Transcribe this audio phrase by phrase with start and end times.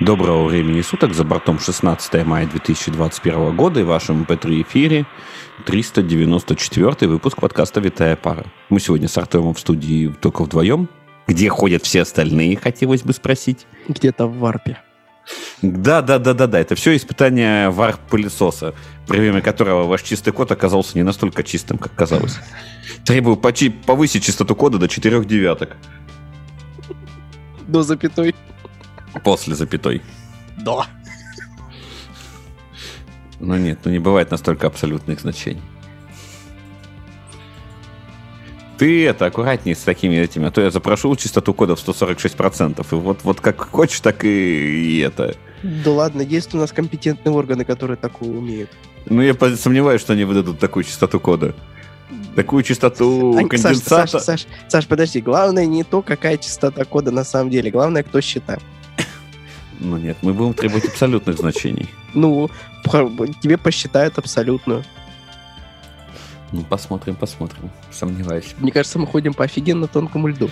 [0.00, 5.06] Доброго времени суток, за бортом 16 мая 2021 года и в вашем MP3 эфире
[5.64, 8.44] 394 выпуск подкаста «Витая пара».
[8.68, 10.90] Мы сегодня с Артемом в студии только вдвоем.
[11.26, 13.66] Где ходят все остальные, хотелось бы спросить.
[13.88, 14.82] Где-то в варпе.
[15.62, 16.60] Да, да, да, да, да.
[16.60, 18.74] Это все испытание варп-пылесоса,
[19.08, 22.38] при время которого ваш чистый код оказался не настолько чистым, как казалось.
[23.06, 25.78] Требую почти повысить частоту кода до 4 девяток.
[27.66, 28.34] До запятой.
[29.24, 30.02] После запятой.
[30.58, 30.86] Да.
[33.40, 35.62] Ну нет, ну не бывает настолько абсолютных значений.
[38.78, 42.86] Ты это аккуратнее с такими этими, а то я запрошу частоту кода в 146%.
[42.90, 45.34] И вот, вот как хочешь, так и, и это.
[45.62, 48.70] Да ладно, есть у нас компетентные органы, которые такое умеют.
[49.06, 51.54] Ну, я сомневаюсь, что они выдадут такую частоту кода.
[52.34, 54.06] Такую частоту Ань, конденсата.
[54.06, 58.02] Саш, Саш, Саш, Саш, подожди, главное не то, какая частота кода на самом деле, главное,
[58.02, 58.60] кто считает.
[59.80, 61.88] Ну нет, мы будем требовать абсолютных значений.
[62.14, 62.50] Ну,
[63.40, 64.84] тебе посчитают абсолютную.
[66.52, 67.70] Ну, посмотрим, посмотрим.
[67.90, 68.54] Сомневаюсь.
[68.58, 70.48] Мне кажется, мы ходим по офигенно тонкому льду.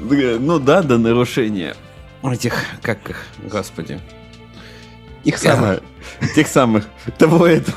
[0.00, 1.74] Ну да, до нарушения
[2.22, 4.00] этих, как их, господи.
[5.24, 5.80] Их самых.
[6.34, 6.86] Тех самых.
[7.18, 7.76] Того этого.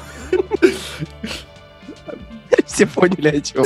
[2.65, 3.65] Все поняли, о чем.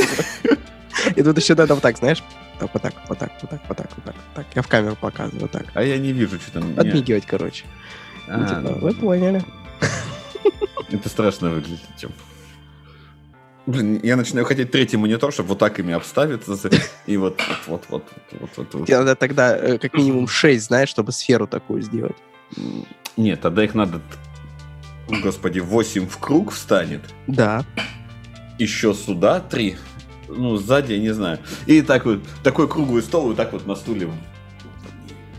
[1.15, 2.23] И тут еще надо вот так, знаешь,
[2.59, 4.45] так, вот так, вот так, вот так, вот так, вот так, так.
[4.55, 5.65] Я в камеру показываю, вот так.
[5.73, 6.73] А я не вижу, что там.
[6.73, 7.65] Подмигивать, короче.
[8.27, 9.43] А, Ну, типа, ну, Вы поняли.
[10.91, 11.81] Это страшно выглядит.
[11.97, 12.11] Чем.
[13.65, 16.57] Блин, я начинаю хотеть третий монитор, чтобы вот так ими обставиться.
[17.07, 18.87] И вот, вот, вот, вот, вот, вот, вот.
[18.87, 22.17] Тебе надо тогда э, как минимум 6, знаешь, чтобы сферу такую сделать.
[23.15, 24.01] Нет, тогда их надо,
[25.23, 27.01] господи, 8 в круг встанет.
[27.27, 27.63] Да.
[28.59, 29.77] Еще сюда 3.
[30.35, 31.39] Ну, сзади, я не знаю.
[31.65, 34.09] И так вот, такой круглый стол, и так вот на стуле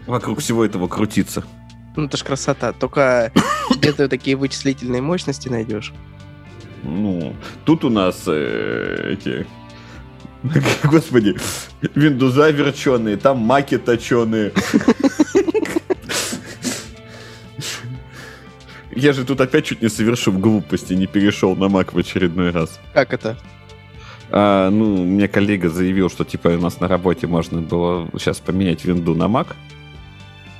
[0.07, 1.45] вокруг всего этого крутиться.
[1.97, 2.73] Ну, это ж красота.
[2.73, 3.33] Только
[3.77, 5.93] где ты такие вычислительные мощности найдешь?
[6.83, 9.47] Ну, тут у нас э, эти...
[10.85, 11.35] Господи,
[11.95, 14.53] виндуза верченые, там маки точеные.
[18.95, 22.79] Я же тут опять чуть не совершил глупости, не перешел на мак в очередной раз.
[22.93, 23.37] Как это?
[24.37, 28.85] А, ну, мне коллега заявил, что типа у нас на работе можно было сейчас поменять
[28.85, 29.55] винду на мак.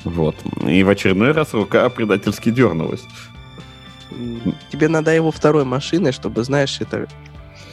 [0.05, 0.37] Вот.
[0.65, 3.03] И в очередной раз рука предательски дернулась.
[4.71, 7.09] Тебе надо его второй машиной, чтобы, знаешь, это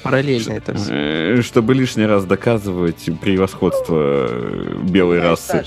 [0.02, 0.90] параллельно это все.
[0.92, 5.66] Э, Чтобы лишний раз доказывать превосходство э, белой расы.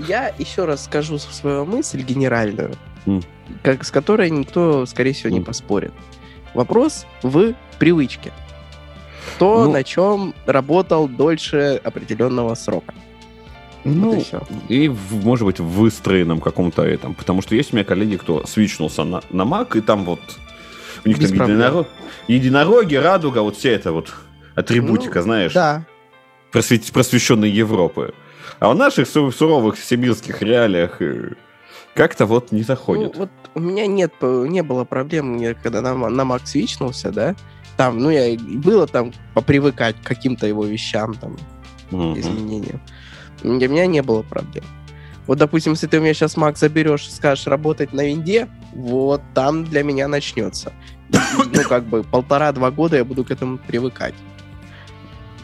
[0.00, 2.74] Я еще раз скажу свою мысль генеральную,
[3.62, 5.92] как, с которой никто, скорее всего, не поспорит.
[6.54, 8.32] Вопрос в привычке.
[9.38, 9.72] То, Ну.
[9.72, 12.94] на чем работал дольше определенного срока.
[13.84, 17.14] Ну, Вот и и, может быть, в выстроенном каком-то этом.
[17.14, 20.20] Потому что есть у меня коллеги, кто свичнулся на, на Mac, и там вот
[21.04, 21.58] у них Без там проблем.
[21.60, 21.86] единоро-
[22.26, 24.12] единороги, радуга, вот вся эта вот
[24.56, 25.84] атрибутика, Ну, знаешь, Да.
[26.52, 28.12] просвет- просвещенной Европы.
[28.58, 31.34] А в наших су- суровых сибирских реалиях э,
[31.96, 33.16] как-то вот не Ну, заходит.
[33.16, 37.34] вот у меня нет, п- не было проблем, когда на, на Mac свичнулся, да,
[37.76, 41.36] там, ну, я было там попривыкать к каким-то его вещам, там,
[41.90, 42.18] Мгм.
[42.18, 42.80] изменениям.
[43.42, 44.64] Для меня не было проблем.
[45.26, 49.20] Вот, допустим, если ты у меня сейчас Mac заберешь и скажешь работать на винде, вот
[49.34, 50.72] там для меня начнется.
[51.08, 54.14] Ну, как бы полтора-два года я буду к этому привыкать.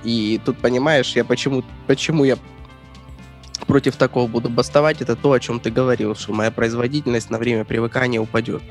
[0.04, 2.36] И тут, понимаешь, я почему, почему я
[3.72, 7.64] против такого буду бастовать, это то, о чем ты говорил, что моя производительность на время
[7.64, 8.62] привыкания упадет.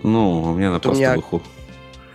[0.00, 1.20] Ну, у меня на Вот меня-.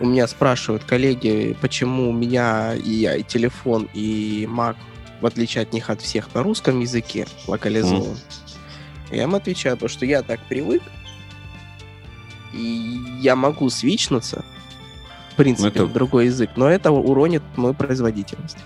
[0.00, 4.76] У меня спрашивают коллеги, почему у меня и я, и телефон, и Mac,
[5.20, 8.16] в отличие от них от всех, на русском языке локализован.
[9.12, 10.82] Я им отвечаю, потому что я так привык,
[12.54, 14.46] и я могу свичнуться,
[15.32, 18.56] в принципе, это- в другой язык, но это уронит мою производительность.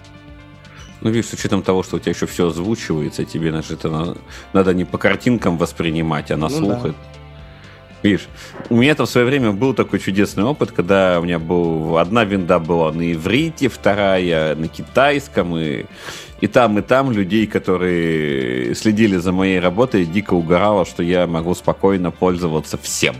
[1.02, 4.16] Ну, видишь, с учетом того, что у тебя еще все озвучивается, тебе даже это на-
[4.52, 6.82] надо не по картинкам воспринимать, а на Ну слух.
[6.84, 6.94] да.
[8.02, 8.26] Видишь,
[8.68, 12.24] у меня это в свое время был такой чудесный опыт, когда у меня был одна
[12.24, 15.84] винда была на иврите, вторая на китайском, и,
[16.40, 21.54] и там, и там людей, которые следили за моей работой, дико угорало, что я могу
[21.54, 23.14] спокойно пользоваться всем.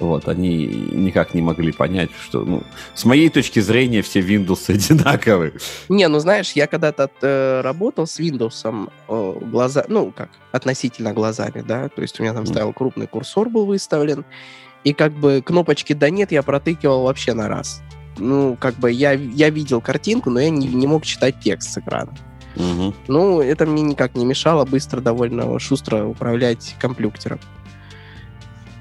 [0.00, 2.62] Вот, они никак не могли понять, что, ну,
[2.94, 5.52] с моей точки зрения, все Windows одинаковые.
[5.90, 11.62] Не, ну знаешь, я когда-то э, работал с Windows, э, глаза, ну как, относительно глазами,
[11.66, 14.24] да, то есть у меня там стоял крупный курсор был выставлен,
[14.84, 17.82] и как бы кнопочки «да нет» я протыкивал вообще на раз.
[18.16, 21.78] Ну, как бы я, я видел картинку, но я не, не мог читать текст с
[21.78, 22.12] экрана.
[22.56, 22.94] Мгм.
[23.08, 27.38] Ну, это мне никак не мешало быстро, довольно шустро управлять компьютером.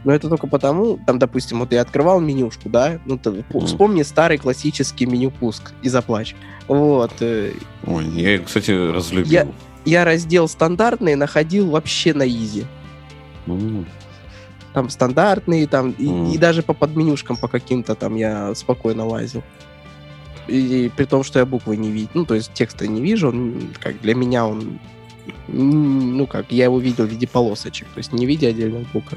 [0.05, 4.37] Но это только потому, там, допустим, вот я открывал менюшку, да, ну, ты вспомни старый
[4.37, 6.35] классический меню пуск и заплачь.
[6.67, 7.11] Вот.
[7.19, 7.51] э,
[7.85, 9.31] Ой, я, кстати, разлюбил.
[9.31, 9.47] Я-
[9.85, 12.65] Я раздел стандартный находил вообще на изи.
[14.73, 19.41] Там стандартные, там, и, и даже по подменюшкам по каким-то там я спокойно лазил.
[20.47, 23.29] И, и при том, что я буквы не видел, ну, то есть текста не вижу,
[23.29, 24.79] он, как для меня он,
[25.47, 29.13] ну, как, я его видел в виде полосочек, то есть не в виде отдельных букв.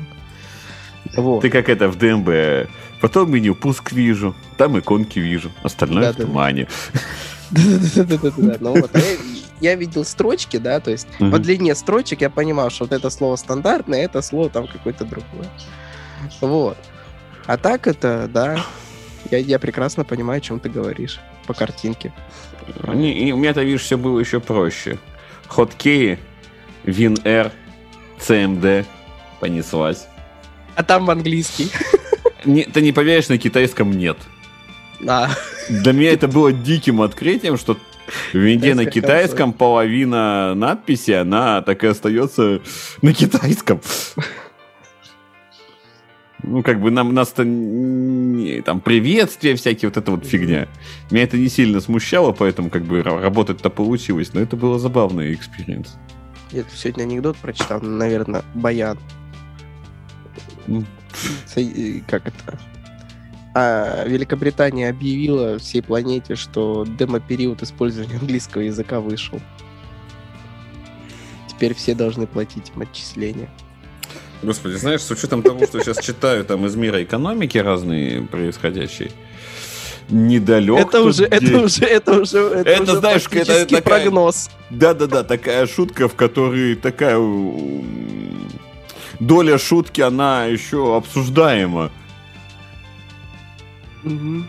[1.17, 1.41] Вот.
[1.43, 2.69] Ты как это в ДМБ.
[3.01, 6.25] Потом меню пуск вижу, там иконки вижу, остальное в Да-да-да.
[6.25, 6.69] тумане.
[8.61, 9.01] Ну вот, а
[9.61, 13.37] я, видел строчки, да, то есть по длине строчек я понимал, что вот это слово
[13.37, 15.49] стандартное, это слово там какое-то другое.
[16.41, 16.79] Вот.
[17.47, 18.65] А так это, да,
[19.31, 22.13] я, я прекрасно понимаю, о чем ты говоришь по картинке.
[22.87, 24.99] Не- и у меня-то, видишь, все было еще проще.
[25.49, 26.19] Хоткеи,
[26.85, 27.51] WinR,
[28.19, 28.85] CMD,
[29.41, 30.07] понеслась.
[30.77, 31.71] А там в английский.
[32.45, 34.17] Не, ты не поверишь, на китайском нет.
[35.07, 35.31] А,
[35.69, 37.77] Для меня это было диким открытием, что
[38.33, 42.61] в винде на китайском половина надписи, она так и остается
[43.01, 43.81] на китайском.
[46.45, 47.45] Ну, как бы нам нас-то
[48.65, 50.67] там приветствия всякие, вот эта вот фигня.
[51.13, 55.35] Меня это не сильно смущало, поэтому как бы ра- работать-то получилось, но это было забавный
[55.35, 55.97] experience.
[56.51, 58.99] я тут сегодня анекдот прочитал, наверное, баян.
[61.47, 62.59] Со- э, Как это?
[63.55, 69.41] А Великобритания объявила всей планете, что демо-период использования английского языка вышел.
[71.49, 73.51] Теперь все должны платить им отчисления.
[74.43, 79.13] Господи, знаешь, с учетом того, что сейчас читаю там из мира экономики разные происходящие,
[80.09, 80.81] недалек.
[80.89, 81.55] это уже, это день.
[81.65, 84.51] уже, это уже, это, Это, уже знаешь, это такая- прогноз.
[84.71, 87.19] Да-да-да, такая шутка, в которой такая
[89.27, 91.91] доля шутки, она еще обсуждаема.
[94.03, 94.49] Мгм.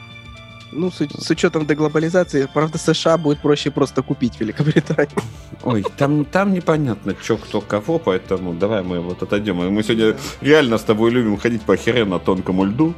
[0.75, 5.21] Ну, с, с учетом деглобализации, правда, США будет проще просто купить Великобританию.
[5.61, 9.57] Ой, там, там непонятно, что кто кого, поэтому давай мы вот отойдем.
[9.57, 12.95] Мы сегодня реально с тобой любим ходить по охеренно тонкому льду.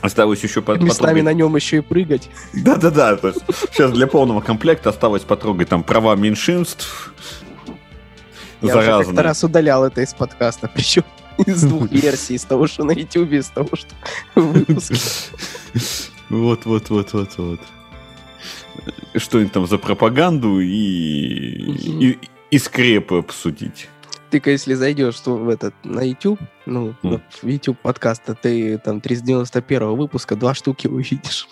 [0.00, 2.28] Осталось еще по- Местами потрогать- на нем еще и прыгать.
[2.52, 3.16] Да-да-да,
[3.70, 7.12] сейчас для полного комплекта осталось потрогать там права меньшинств.
[8.62, 9.22] Я уже как-то Заразно.
[9.22, 11.04] раз удалял это из подкаста, причем
[11.46, 13.88] из двух версий, из того, что на YouTube, из того, что
[14.34, 14.96] в выпуске.
[16.28, 17.60] Вот, вот, вот, вот, вот.
[19.16, 22.00] Что-нибудь там за пропаганду и, Мгм.
[22.00, 22.18] и,
[22.50, 23.88] и скрепы обсудить.
[24.30, 27.20] Ты-ка, если зайдешь что в этот, на YouTube, ну, Мгм.
[27.42, 31.48] в YouTube подкаста, ты там 391 выпуска, два штуки увидишь.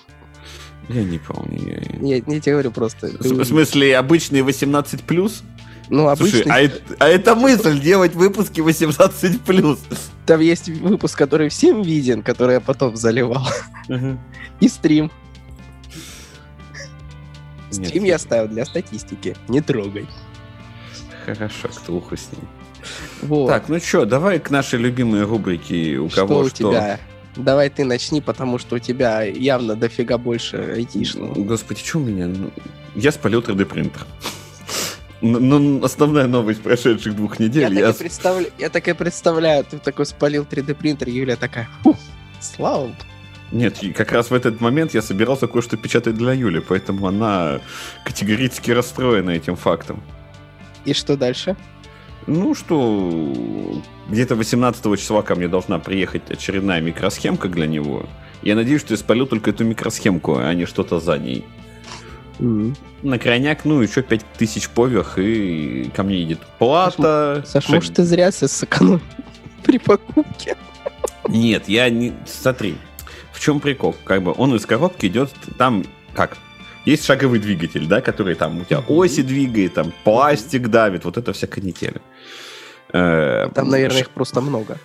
[0.89, 1.99] Я не помню.
[2.01, 3.09] я- Я, я тебе говорю просто.
[3.09, 5.43] ты В, в смысле, обычные 18 плюс?
[5.91, 9.79] Ну, Слушай, обычно а, это, а это мысль делать выпуски 18 плюс.
[10.27, 13.47] там есть выпуск, который всем виден, который я потом заливал.
[14.61, 15.11] И стрим.
[17.71, 19.37] Стрим я ставил для статистики.
[19.49, 20.07] Не трогай.
[21.25, 22.49] Хорошо, к уху с ним.
[23.23, 23.49] Вот.
[23.49, 26.71] Так, ну что, давай к нашей любимой рубрике «У кого у что».
[26.71, 27.01] тебя?
[27.37, 31.35] Давай ты начни, потому что у тебя явно дофига больше айтишного.
[31.35, 32.27] Господи, что у меня?
[32.27, 32.51] Ну,
[32.97, 33.65] Я спалил 3D
[35.21, 37.63] Ну, основная новость прошедших двух Я, недель.
[37.75, 41.69] так Я, и представля- я так и представляю, ты такой спалил 3D принтер, Юля такая,
[41.83, 41.97] «Фу,
[42.41, 42.95] слава богу».
[43.51, 47.61] Нет, и как раз в этот момент я собирался кое-что печатать для Юли, поэтому она
[48.05, 50.03] категорически расстроена этим фактом.
[50.85, 51.57] И что дальше?
[52.27, 58.07] Ну что, где-то 18 числа ко мне должна приехать очередная микросхемка для него.
[58.43, 61.45] Я надеюсь, что я спалил только эту микросхемку, а не что-то за ней.
[62.39, 67.43] На крайняк, ну, еще 5000 поверх, и ко мне едет плата.
[67.47, 69.01] Саш, шаг- может, ты зря сэкономил
[69.65, 70.57] при покупке?
[71.29, 72.13] Нет, я не...
[72.27, 72.77] Смотри,
[73.33, 73.95] в чем прикол?
[74.05, 76.37] Как бы он из коробки идет, там как?
[76.85, 81.33] Есть шаговый двигатель, да, который там у тебя оси двигает, там пластик давит, вот это
[81.33, 82.01] вся канитель.
[82.93, 84.79] Э, Там, наверное, их просто много.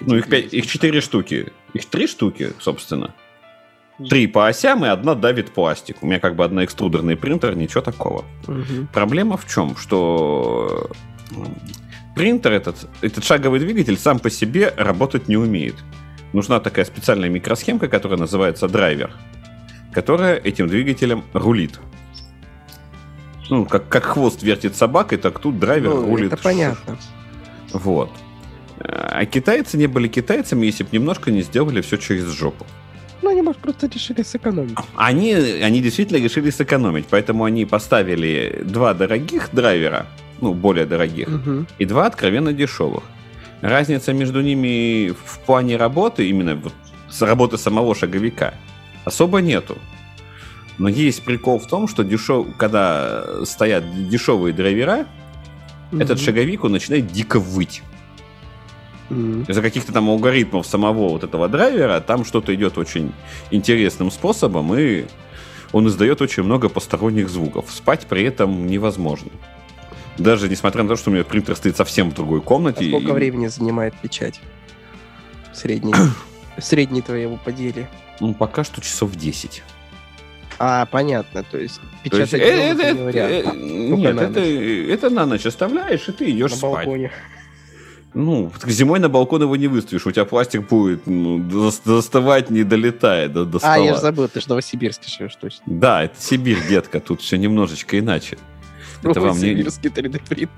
[0.00, 1.52] Ну, их, пять, их четыре штуки.
[1.72, 3.14] Их три штуки, собственно.
[4.10, 5.96] Три по осям, и одна давит пластик.
[6.02, 8.24] У меня как бы одна экструдерный принтер, ничего такого.
[8.46, 8.88] Мгм.
[8.92, 9.74] Проблема в чем?
[9.76, 10.90] Что
[11.34, 11.56] м,
[12.14, 15.76] принтер этот, этот шаговый двигатель сам по себе работать не умеет.
[16.34, 19.10] Нужна такая специальная микросхемка, которая называется драйвер,
[19.92, 21.80] которая этим двигателем рулит.
[23.48, 26.32] Ну, как, как хвост вертит собакой, так тут драйвер Ну, рулит.
[26.34, 26.98] это понятно.
[27.72, 28.10] Вот.
[28.78, 32.66] А китайцы не были китайцами, если бы немножко не сделали все через жопу.
[33.22, 34.76] Ну, они, может, просто решили сэкономить.
[34.96, 40.06] Они, они действительно решили сэкономить, поэтому они поставили два дорогих драйвера,
[40.40, 41.66] ну, более дорогих, Мгм.
[41.78, 43.02] и два откровенно дешевых.
[43.62, 46.72] Разница между ними в плане работы, именно вот
[47.10, 48.52] с работы самого шаговика,
[49.04, 49.78] особо нету.
[50.78, 52.46] Но есть прикол в том, что дешев...
[52.58, 55.06] когда стоят дешевые драйвера,
[55.92, 56.24] этот Мгм.
[56.26, 57.82] шаговик, он начинает дико выть.
[59.10, 59.42] Мгм.
[59.44, 63.12] Из-за каких-то там алгоритмов самого вот этого драйвера там что-то идет очень
[63.50, 65.04] интересным способом, и
[65.72, 67.66] он издает очень много посторонних звуков.
[67.70, 69.30] Спать при этом невозможно.
[70.18, 72.88] Даже несмотря на то, что у меня принтер стоит совсем в другой А комнате.
[72.88, 74.40] сколько и- времени занимает печать?
[75.54, 75.94] Средний.
[76.58, 77.88] Средний твоего поделия.
[78.20, 79.62] Ну, пока что часов 10.
[80.58, 83.46] А, понятно, то есть То есть, печатать э, это- это не вариант.
[83.46, 86.72] э, нет, на это, это на ночь оставляешь, и ты идешь на спать.
[86.86, 87.10] балконе.
[88.18, 92.64] Ну, зимой на балкон его не выставишь, у тебя пластик будет ну, зас- застывать, не
[92.64, 93.94] долетая до, до А, я стола.
[93.94, 95.62] же забыл, ты же в Новосибирске живешь точно.
[95.66, 98.38] Да, это Сибирь, детка, тут все немножечко иначе.
[99.02, 100.48] Это вам не- Новосибирский 3D принтер.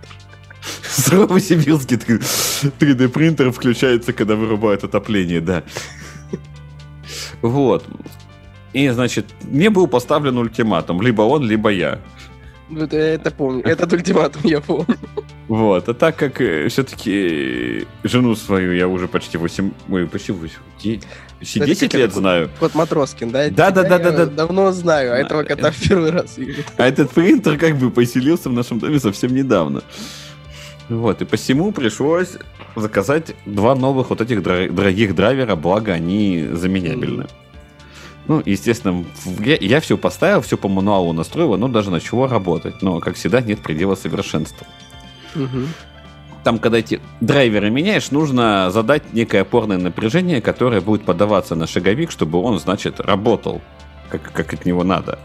[0.88, 5.64] Суровый сибирский 3D принтер включается, когда вырубают отопление, да.
[7.42, 7.84] Вот.
[8.72, 11.02] И, значит, мне был поставлен ультиматум.
[11.02, 11.98] Либо он, либо я.
[12.70, 13.64] Это, это помню.
[13.64, 14.96] Этот ультиматум я помню.
[15.48, 15.88] Вот.
[15.88, 16.34] А так как
[16.68, 19.70] все-таки жену свою я уже почти 8...
[19.90, 20.56] Ой, почти 8...
[20.82, 21.00] де-
[21.38, 22.50] Почти Это 10 как лет это- знаю.
[22.58, 23.48] Кот Матроскин, да?
[23.48, 24.26] Да, да, да, да, да.
[24.26, 26.62] Давно знаю, а этого кота в первый раз вижу.
[26.76, 29.82] А этот принтер как бы поселился в нашем доме совсем недавно.
[30.88, 32.30] Вот, и посему пришлось
[32.74, 37.26] заказать два новых вот этих дорогих драйвера, благо они заменябельны.
[38.26, 39.04] Ну, естественно,
[39.40, 42.82] я, я все поставил, все по мануалу настроил, оно даже начало работать.
[42.82, 44.66] Но, как всегда, нет предела совершенства.
[45.34, 45.68] Мгм.
[46.44, 52.10] Там, когда эти драйверы меняешь, нужно задать некое опорное напряжение, которое будет подаваться на шаговик,
[52.10, 53.60] чтобы он, значит, работал,
[54.08, 55.18] как, как от него надо.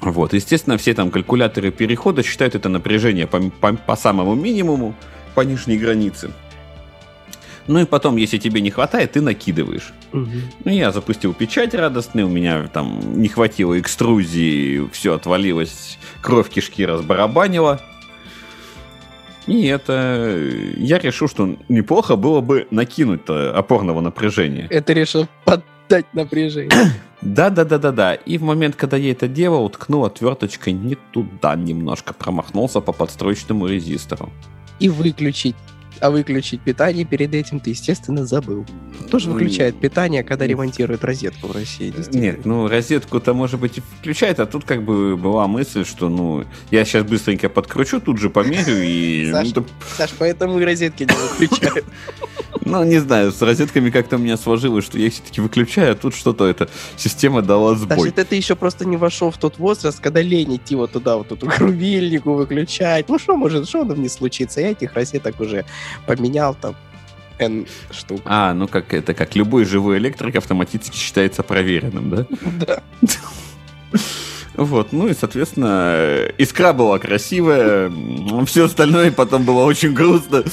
[0.00, 4.94] Вот, естественно, все там калькуляторы перехода считают это напряжение по, по- по самому минимуму,
[5.34, 6.30] по нижней границе.
[7.66, 9.92] Ну и потом, если тебе не хватает, ты накидываешь.
[10.12, 10.42] Мгм.
[10.64, 16.84] Ну, я запустил печать радостный, у меня там не хватило экструзии, все отвалилось, кровь кишки
[16.86, 17.80] разбарабанила.
[19.50, 20.38] И это...
[20.76, 24.68] Я решил, что неплохо было бы накинуть опорного напряжения.
[24.70, 26.70] Это решил поддать напряжение.
[27.20, 28.14] Да-да-да-да-да.
[28.14, 33.66] И в момент, когда я это делал, ткнул отверточкой не туда немножко, промахнулся по подстроечному
[33.66, 34.30] резистору.
[34.78, 35.56] И выключить.
[36.00, 38.64] А выключить питание перед этим ты, естественно, забыл.
[39.10, 41.92] Тоже Ну, выключает питание, когда ремонтируют розетку в России.
[42.12, 46.44] Нет, ну розетку-то, может быть, и включает, а тут как бы была мысль, что, ну,
[46.70, 49.30] я сейчас быстренько подкручу, тут же померю и...
[49.30, 49.64] Саш, ну, да-
[49.96, 51.84] Саш, поэтому и розетки не выключают.
[52.64, 55.94] Ну, не знаю, с розетками как-то у меня сложилось, что я их все-таки выключаю, а
[55.94, 58.08] тут что-то эта система дала Саш, сбой.
[58.08, 61.32] это ты еще просто не вошел в тот возраст, когда лень идти вот туда, вот
[61.32, 63.08] эту рубильнику выключать.
[63.08, 64.60] Ну что может, что там не случится?
[64.60, 65.64] Я этих розеток уже
[66.06, 66.74] поменял там
[67.38, 68.20] N штук.
[68.24, 72.26] А, ну как это, как любой живой электрик автоматически считается проверенным, да?
[72.58, 72.82] Да.
[74.54, 77.90] Вот, ну и, соответственно, э, искра была красивая,
[78.44, 80.44] все остальное потом было очень грустно.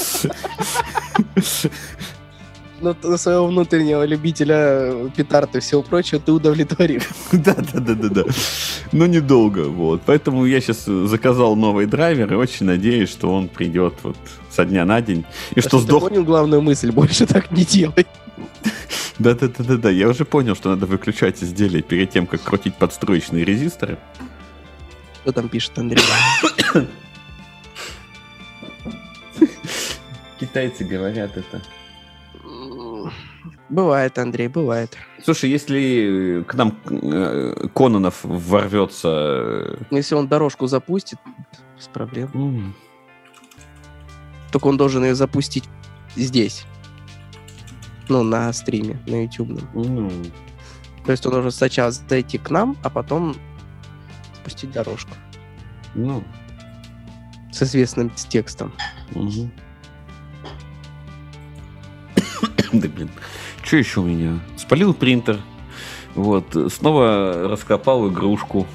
[2.80, 7.02] Ну, своего внутреннего любителя петард и всего прочего ты удовлетворил.
[7.32, 8.24] Да, да, да, да, да.
[8.92, 10.04] Но недолго, вот.
[10.06, 14.18] Поэтому я сейчас заказал новый драйвер и очень надеюсь, что он придет вот
[14.58, 15.24] со дня на день.
[15.56, 16.10] И что Саша, ты сдох...
[16.10, 16.92] понял главную мысль?
[16.92, 18.08] Больше так не делай.
[19.20, 19.90] Да, да, да, да, да.
[19.92, 23.98] Я уже понял, что надо выключать изделие перед тем, как крутить подстроечные резисторы.
[25.22, 26.02] Что там пишет Андрей?
[30.40, 31.62] Китайцы говорят это.
[33.70, 34.98] Бывает, Андрей, бывает.
[35.24, 39.10] Слушай, если к нам э, Кононов ворвется...
[39.10, 41.20] э, Если он дорожку запустит,
[41.78, 42.30] без проблем.
[42.34, 42.76] м,
[44.52, 45.66] Только он должен ее запустить
[46.16, 46.66] здесь.
[48.10, 49.62] Ну, на стриме, на YouTube.
[49.74, 50.10] ну,
[51.06, 53.36] То есть он должен сначала зайти к нам, а потом
[54.42, 55.12] спустить дорожку
[55.98, 56.24] ну,
[57.52, 58.72] с известным текстом.
[59.12, 59.52] Мгм.
[62.74, 63.10] Да блин.
[63.64, 64.40] Что еще у меня?
[64.56, 65.40] Спалил принтер.
[66.16, 66.56] Вот.
[66.72, 68.68] Снова раскопал игрушку,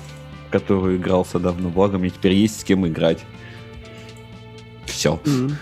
[0.50, 1.71] которую игрался давно.
[1.71, 3.25] Благо, мне теперь есть с кем играть.
[5.02, 5.18] Все.
[5.25, 5.56] Мгм.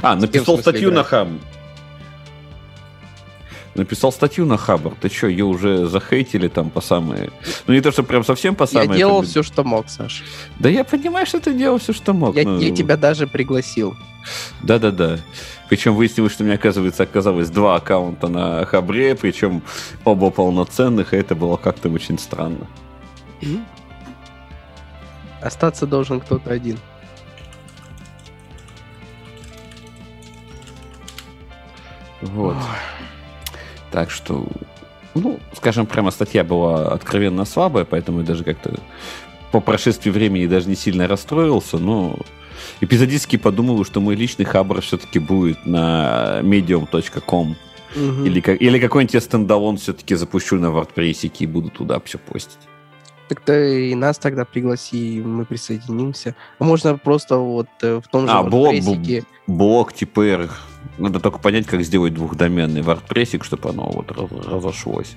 [0.00, 1.06] А, написал статью на играть?
[1.06, 1.40] хам.
[3.74, 4.94] Написал статью на Хабр.
[5.00, 7.30] Ты что, ее уже захейтили там по самые...
[7.66, 8.90] Ну, не то, что прям совсем по самые...
[8.90, 10.22] Я делал все, что мог, Саш.
[10.58, 12.36] Да я понимаю, что ты делал все, что мог.
[12.36, 12.58] Я, но...
[12.58, 13.96] я тебя даже пригласил.
[14.62, 15.18] Да-да-да.
[15.68, 19.62] Причем выяснилось, что у меня, оказывается, оказалось два аккаунта на Хабре, причем
[20.04, 22.66] оба полноценных, и это было как-то очень странно.
[25.40, 26.78] Остаться должен кто-то один.
[32.22, 32.56] Вот.
[33.90, 34.46] Так что,
[35.14, 38.74] ну, скажем прямо, статья была откровенно слабая, поэтому я даже как-то
[39.52, 42.16] по прошествии времени даже не сильно расстроился, но
[42.80, 47.56] эпизодически подумал, что мой личный хабр все-таки будет на medium.com.
[47.96, 48.24] Угу.
[48.24, 52.58] Или, или какой-нибудь я стендалон все-таки запущу на WordPress и буду туда все постить.
[53.30, 56.34] Так ты и нас тогда пригласи, мы присоединимся.
[56.58, 58.74] А можно просто вот э, в том же а, блок,
[59.46, 60.48] блок теперь.
[60.98, 65.14] Надо только понять, как сделать двухдоменный WordPress, чтобы оно вот разошлось.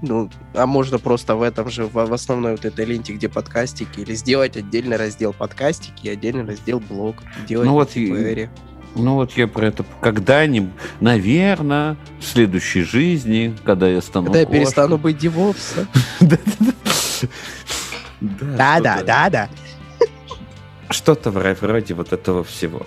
[0.00, 4.00] Ну, а можно просто в этом же, в, в основной вот этой ленте, где подкастики,
[4.00, 7.16] или сделать отдельный раздел подкастики и отдельный раздел блог.
[7.46, 8.48] Делать ну вот и,
[8.94, 14.46] ну вот я про это когда-нибудь, наверное, в следующей жизни, когда я стану Когда я
[14.46, 15.86] перестану быть девопсом.
[18.20, 19.48] Да, да, да, да.
[20.90, 22.86] Что-то вроде вот этого всего.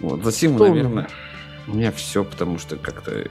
[0.00, 1.08] Вот, за Симу, наверное,
[1.66, 3.26] у меня все, потому что как-то...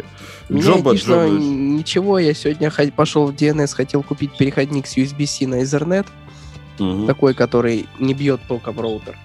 [0.52, 1.30] Джоба, джоба...
[1.30, 6.08] Ничего, я сегодня пошел в DNS, хотел купить переходник с USB-C на Ethernet.
[6.80, 7.06] Угу.
[7.06, 9.18] Такой, который не бьет током роутер.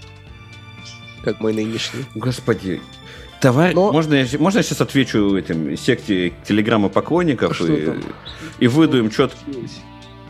[1.24, 2.04] Как мой нынешний.
[2.14, 2.80] Господи,
[3.40, 3.74] Товар...
[3.74, 3.92] Но...
[3.92, 7.88] Можно, я, можно я сейчас отвечу этим секте телеграмма поклонников а и,
[8.58, 9.34] и выйду им что-то...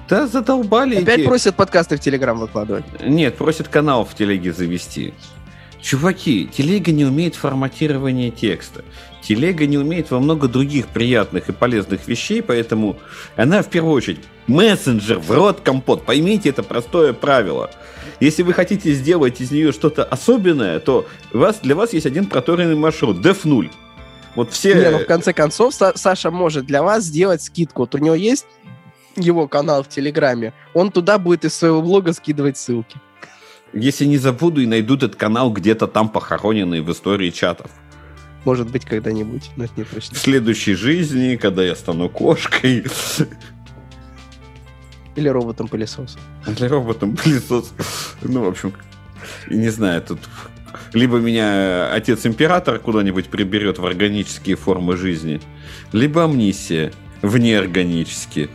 [0.08, 0.96] Да задолбали.
[0.96, 1.26] Опять эти...
[1.26, 2.84] просят подкасты в Телеграм выкладывать?
[3.00, 5.14] Нет, просят канал в Телеге завести.
[5.80, 8.84] Чуваки, телега не умеет форматирование текста.
[9.22, 12.98] Телега не умеет во много других приятных и полезных вещей, поэтому
[13.36, 16.04] она в первую очередь мессенджер в рот компот.
[16.04, 17.70] Поймите это простое правило.
[18.20, 22.26] Если вы хотите сделать из нее что-то особенное, то у вас, для вас есть один
[22.26, 23.70] проторенный маршрут, def 0.
[24.36, 24.74] Вот все...
[24.74, 27.82] Не, ну в конце концов, Саша может для вас сделать скидку.
[27.82, 28.46] Вот у него есть
[29.16, 32.98] его канал в Телеграме, он туда будет из своего блога скидывать ссылки.
[33.72, 37.70] Если не забуду и найду этот канал где-то там похороненный в истории чатов.
[38.44, 40.14] Может быть, когда-нибудь, но это не точно.
[40.14, 42.84] В следующей жизни, когда я стану кошкой.
[45.16, 46.20] Или роботом-пылесосом.
[46.46, 47.76] Или роботом-пылесосом.
[48.22, 48.72] Ну, в общем,
[49.48, 50.20] не знаю, тут
[50.92, 55.40] либо меня отец-император куда-нибудь приберет в органические формы жизни,
[55.92, 56.92] либо амнисия
[57.22, 58.48] в неорганические.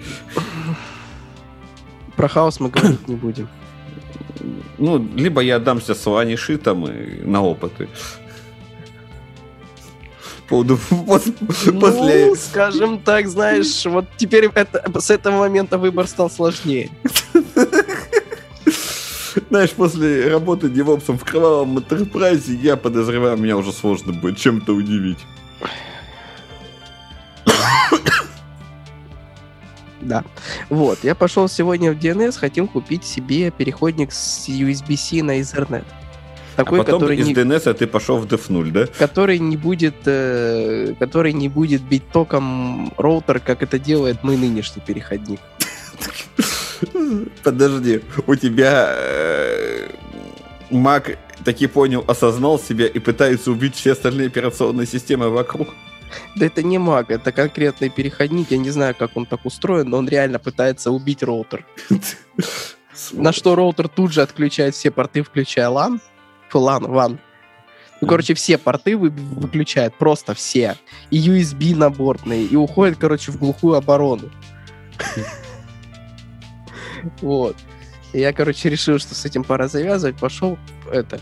[2.16, 3.50] Про хаос мы говорить не будем
[4.78, 6.88] ну, либо я отдамся Слане Шитам
[7.24, 7.88] на опыты.
[10.48, 11.06] Поводу, ну,
[11.80, 12.36] после...
[12.36, 16.92] скажем так, знаешь, вот теперь это, с этого момента выбор стал сложнее.
[19.50, 25.20] Знаешь, после работы девопсом в кровавом интерпрайзе, я подозреваю, меня уже сложно будет чем-то удивить.
[30.02, 30.24] Да.
[30.70, 35.84] Вот, я пошел сегодня в DNS, хотел купить себе переходник с USB-C на Ethernet.
[36.56, 37.34] Такой, а потом который из не...
[37.34, 38.88] DNS ты пошел в Def0, да?
[38.98, 44.82] Который не будет, э, который не будет бить током роутер, как это делает мой нынешний
[44.82, 45.40] переходник.
[47.44, 49.90] Подожди, у тебя э,
[50.72, 55.70] Mac таки понял, осознал себя и пытается убить все остальные операционные системы вокруг.
[56.36, 58.52] Да это не маг, это конкретный переходник.
[58.52, 61.66] Я не знаю, как он так устроен, но он реально пытается убить роутер.
[63.12, 66.00] На что роутер тут же отключает все порты, включая LAN.
[66.54, 67.18] LAN, WAN.
[68.02, 70.76] Ну, короче, все порты вы, выключает, просто все.
[71.12, 74.30] И USB наборные, и уходит, короче, в глухую оборону.
[77.22, 77.56] Вот.
[78.14, 80.58] я, короче, решил, что с этим пора завязывать, пошел
[80.92, 81.22] это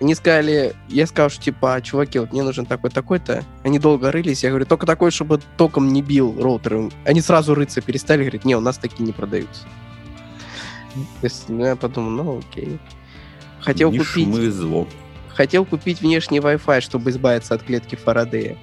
[0.00, 3.44] они сказали, я сказал, что типа, чуваки, вот мне нужен такой-такой-то.
[3.64, 6.90] Они долго рылись, я говорю, только такой, чтобы током не бил роутер.
[7.04, 9.64] Они сразу рыться перестали, говорят, не, у нас такие не продаются.
[10.94, 12.78] То есть, ну, я подумал, ну окей.
[13.60, 14.26] Хотел не купить...
[14.26, 14.86] Шмызло.
[15.28, 18.56] Хотел купить внешний Wi-Fi, чтобы избавиться от клетки Фарадея.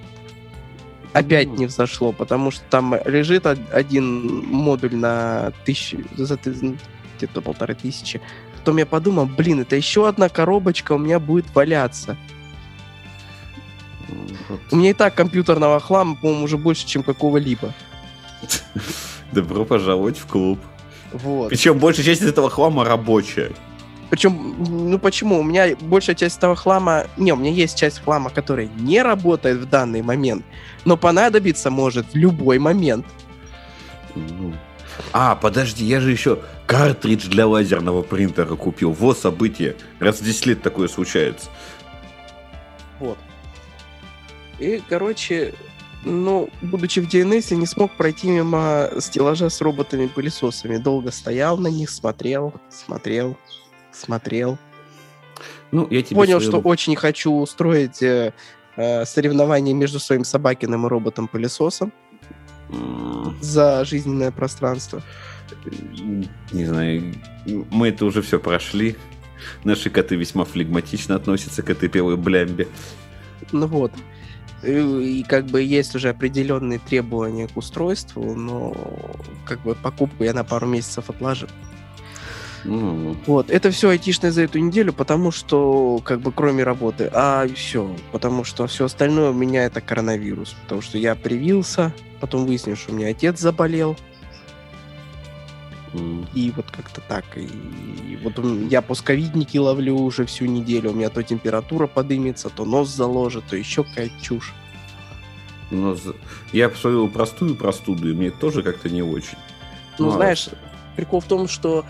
[1.12, 8.20] Опять не взошло, потому что там лежит один модуль на тысячу, за где-то полторы тысячи.
[8.58, 12.16] Потом я подумал, блин, это еще одна коробочка у меня будет валяться.
[14.48, 14.60] Вот.
[14.70, 17.72] У меня и так компьютерного хлама, по-моему, уже больше, чем какого-либо.
[19.32, 20.58] Добро пожаловать в клуб.
[21.12, 21.48] Вот.
[21.48, 23.52] Причем большая часть этого хлама рабочая.
[24.10, 25.40] Причем, ну почему?
[25.40, 27.06] У меня большая часть этого хлама...
[27.16, 30.44] Не, у меня есть часть хлама, которая не работает в данный момент,
[30.84, 33.06] но понадобиться может в любой момент.
[35.12, 38.92] А, подожди, я же еще картридж для лазерного принтера купил.
[38.92, 39.76] Вот событие.
[39.98, 41.48] Раз в 10 лет такое случается.
[42.98, 43.18] Вот.
[44.58, 45.54] И, короче,
[46.04, 50.78] ну, будучи в DNS, я не смог пройти мимо стеллажа с роботами-пылесосами.
[50.78, 53.36] Долго стоял на них, смотрел, смотрел,
[53.96, 54.58] смотрел.
[55.72, 58.32] Ну, я тебе Понял, своего- что очень хочу устроить э,
[58.76, 61.92] э, соревнование между своим собакиным и роботом-пылесосом
[62.70, 65.02] М, за жизненное пространство.
[66.52, 67.14] Не знаю,
[67.70, 68.96] мы это уже все прошли.
[69.64, 72.66] Наши коты весьма флегматично относятся к этой белой блямбе.
[73.52, 73.92] Ну вот.
[74.62, 74.70] И,
[75.20, 78.74] и как бы есть уже определенные требования к устройству, но
[79.44, 81.48] как бы покупку я на пару месяцев отложил.
[82.68, 87.46] Ну, Вот, это все айтишное за эту неделю, потому что, как бы, кроме работы, а
[87.54, 92.74] все, потому что все остальное у меня это коронавирус, потому что я привился, потом выяснил,
[92.76, 93.96] что у меня отец заболел,
[96.34, 98.34] и вот как-то так, и, и вот
[98.70, 103.56] я пусковидники ловлю уже всю неделю, у меня то температура подымется, то нос заложит, то
[103.56, 104.52] еще какая-то чушь.
[105.70, 106.14] но за-
[106.52, 109.38] я посмотрел простую простуду, и мне тоже как-то не очень.
[109.98, 110.48] Ну, Ну, а знаешь,
[110.96, 111.84] прикол в том, что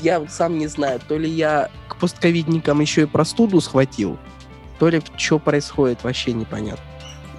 [0.00, 4.18] я сам не знаю, то ли я к пустковидникам еще и простуду схватил,
[4.78, 6.84] то ли что происходит, вообще непонятно.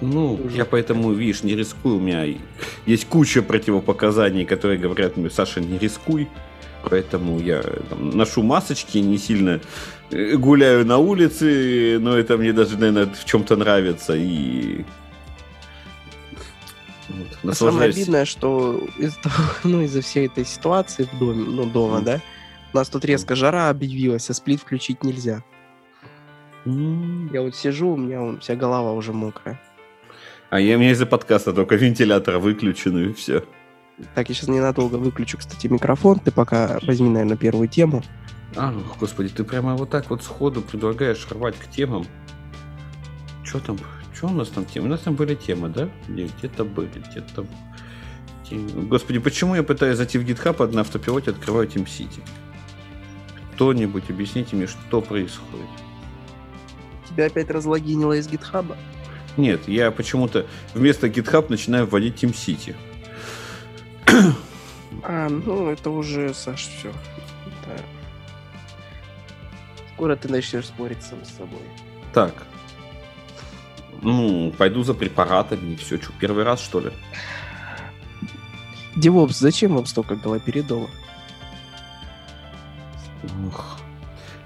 [0.00, 0.56] Ну, Уже.
[0.56, 1.96] я поэтому, видишь, не рискую.
[1.96, 2.24] У меня
[2.86, 6.28] есть куча противопоказаний, которые говорят мне, Саша, не рискуй.
[6.82, 9.60] Поэтому я там, ношу масочки, не сильно
[10.10, 14.14] э, гуляю на улице, но это мне даже, наверное, в чем-то нравится.
[14.16, 14.86] И
[17.42, 21.64] вот, А Самое обидное, что из-за того- ну, из-за всей этой ситуации в доме, ну,
[21.66, 22.04] дома, Мгм.
[22.04, 22.20] да,
[22.72, 25.42] у нас тут резко жара объявилась, а сплит включить нельзя.
[26.66, 27.30] М.
[27.32, 29.60] Я вот сижу, у меня вон вся голова уже мокрая.
[30.50, 33.44] А я, у меня из-за подкаста только вентилятор выключен, и все.
[34.14, 36.18] Так, я сейчас ненадолго выключу, кстати, микрофон.
[36.18, 38.02] Ты пока возьми, наверное, первую тему.
[38.56, 42.04] А, господи, ты прямо вот так вот сходу предлагаешь рвать к темам.
[43.44, 43.78] Что там?
[44.20, 44.88] Что у нас там темы?
[44.88, 45.88] У нас там были темы, да?
[46.06, 47.46] Где- Где-то были, где-то...
[48.86, 52.20] Господи, почему я пытаюсь зайти в GitHub, а на автопилоте открываю TeamCity?
[53.54, 55.64] Кто-нибудь объясните мне, что происходит?
[57.08, 58.76] Тебя опять разлогинило из гитхаба?
[59.38, 62.76] Нет, я почему-то вместо GitHub начинаю вводить TeamCity.
[65.02, 66.92] А, ну, это уже, Саш, все.
[69.94, 71.62] Скоро ты начнешь спорить сам с собой.
[72.12, 72.34] Так.
[74.02, 76.00] Ну, пойду за препаратами и все.
[76.00, 76.90] Что, первый раз, что ли?
[78.96, 80.88] Девопс, зачем вам столько галоперидола?
[83.46, 83.78] Ух.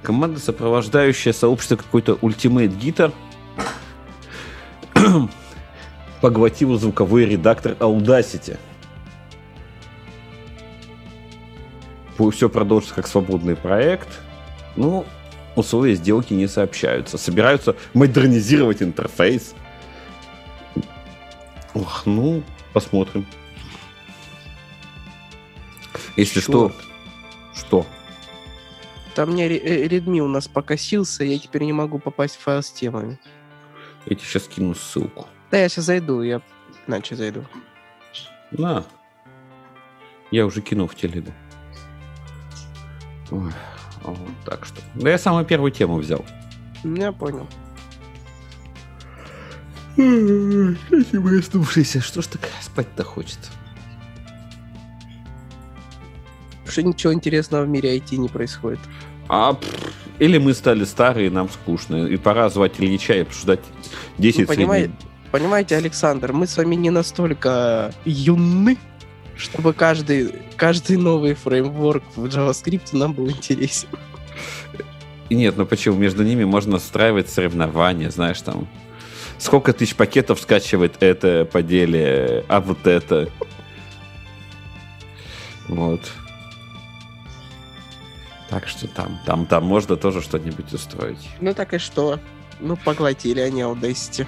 [0.02, 3.12] Команда, сопровождающая сообщество какой-то Ultimate Guitar,
[6.20, 8.58] поглотила звуковой редактор Audacity.
[12.32, 14.08] Все продолжится как свободный проект.
[14.76, 15.04] Ну,
[15.56, 17.18] условия сделки не сообщаются.
[17.18, 19.54] Собираются модернизировать интерфейс.
[21.74, 23.26] Ох, ну, посмотрим.
[26.16, 26.68] Если что...
[26.68, 26.76] Чёрт.
[27.54, 27.86] Что?
[29.14, 32.70] Там мне э, Redmi у нас покосился, я теперь не могу попасть в файл с
[32.70, 33.18] темами.
[34.06, 35.28] Я тебе сейчас кину ссылку.
[35.50, 36.42] Да, я сейчас зайду, я
[36.86, 37.44] иначе зайду.
[38.50, 38.84] На.
[40.30, 41.32] Я уже кинул в телегу.
[43.30, 43.52] Ой,
[44.10, 44.80] вот так что.
[44.94, 46.24] Да я самую первую тему взял.
[46.84, 47.46] Я понял.
[49.94, 52.00] Спасибо, раздувшийся.
[52.00, 53.50] Что ж так спать-то хочется?
[56.66, 58.80] Что ничего интересного в мире IT не происходит.
[59.28, 59.56] А,
[60.18, 62.06] или мы стали старые, нам скучно.
[62.06, 63.60] И пора звать Ильича и обсуждать
[64.18, 64.90] 10 Ну, средних.
[65.30, 68.76] Понимаете, Александр, мы с вами не настолько юны,
[69.37, 73.88] чтобы каждый, каждый новый фреймворк в JavaScript нам был интересен.
[75.31, 75.97] Нет, ну почему?
[75.97, 78.68] Между ними можно устраивать соревнования, знаешь, там...
[79.38, 83.29] Сколько тысяч пакетов скачивает это по деле, а вот это...
[85.68, 86.01] Вот.
[88.49, 91.29] Так что там, там, там можно тоже что-нибудь устроить.
[91.40, 92.20] Ну так и что?
[92.61, 94.27] Ну, поглотили они Audacity.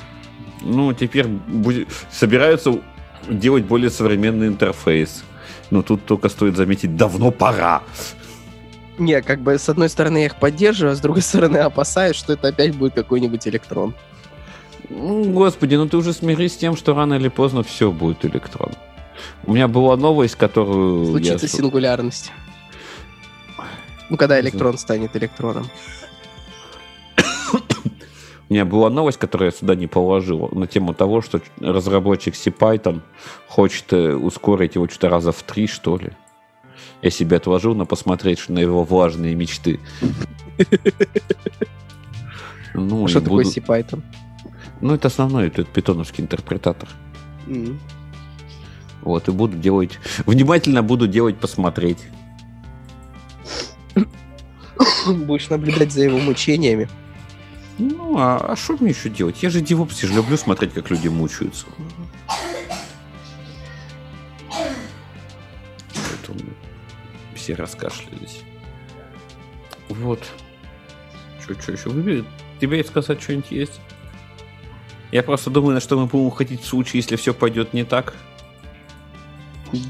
[0.63, 1.89] Ну, теперь будет...
[2.11, 2.81] собираются
[3.29, 5.25] делать более современный интерфейс.
[5.71, 7.83] Но тут только стоит заметить, давно пора.
[8.99, 12.33] Не, как бы с одной стороны я их поддерживаю, а с другой стороны опасаюсь, что
[12.33, 13.95] это опять будет какой-нибудь электрон.
[14.89, 18.73] Ну, господи, ну ты уже смирись с тем, что рано или поздно все будет электрон.
[19.45, 21.05] У меня была новость, которую...
[21.05, 22.33] я Случится слу- сингулярность.
[24.09, 25.69] Ну, когда электрон станет электроном.
[28.49, 33.01] У меня была новость, которую я сюда не положил, на тему того, что разработчик CPython
[33.49, 36.13] хочет э, ускорить его что-то раза в три, что ли.
[37.03, 39.81] Я себе отложил на посмотреть на его влажные мечты.
[42.75, 44.03] Ну, что такое CPython?
[44.81, 46.89] Ну, это основной, это питоновский интерпретатор.
[49.03, 49.99] Вот, и буду делать...
[50.27, 51.99] Внимательно буду делать посмотреть.
[55.07, 56.89] Будешь наблюдать за его мучениями.
[57.79, 59.43] Ну, а что а мне еще делать?
[59.43, 61.67] Я же девопс, я же люблю смотреть, как люди мучаются.
[65.95, 66.41] Поэтому
[67.35, 68.41] все раскашлялись.
[69.89, 70.25] Вот.
[71.43, 71.91] Что, что еще?
[71.91, 72.25] Выбери.
[72.61, 73.81] Тебе сказать что-нибудь есть?
[75.13, 78.15] Я просто думаю, на что мы будем уходить в случае, если все пойдет не так.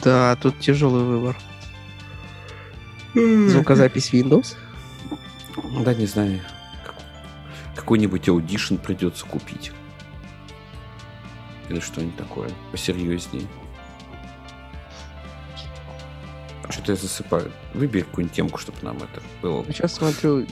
[0.03, 1.37] Да, тут тяжелый выбор.
[3.15, 4.57] Звукозапись Windows?
[5.85, 6.41] Да, не знаю
[7.87, 9.71] какой-нибудь Audition придется купить.
[11.69, 13.47] Или что-нибудь такое посерьезнее.
[16.69, 17.53] Что-то я засыпаю.
[17.75, 19.65] Выбери какую-нибудь темку, чтобы нам это было.
[19.67, 20.45] Сейчас смотрю.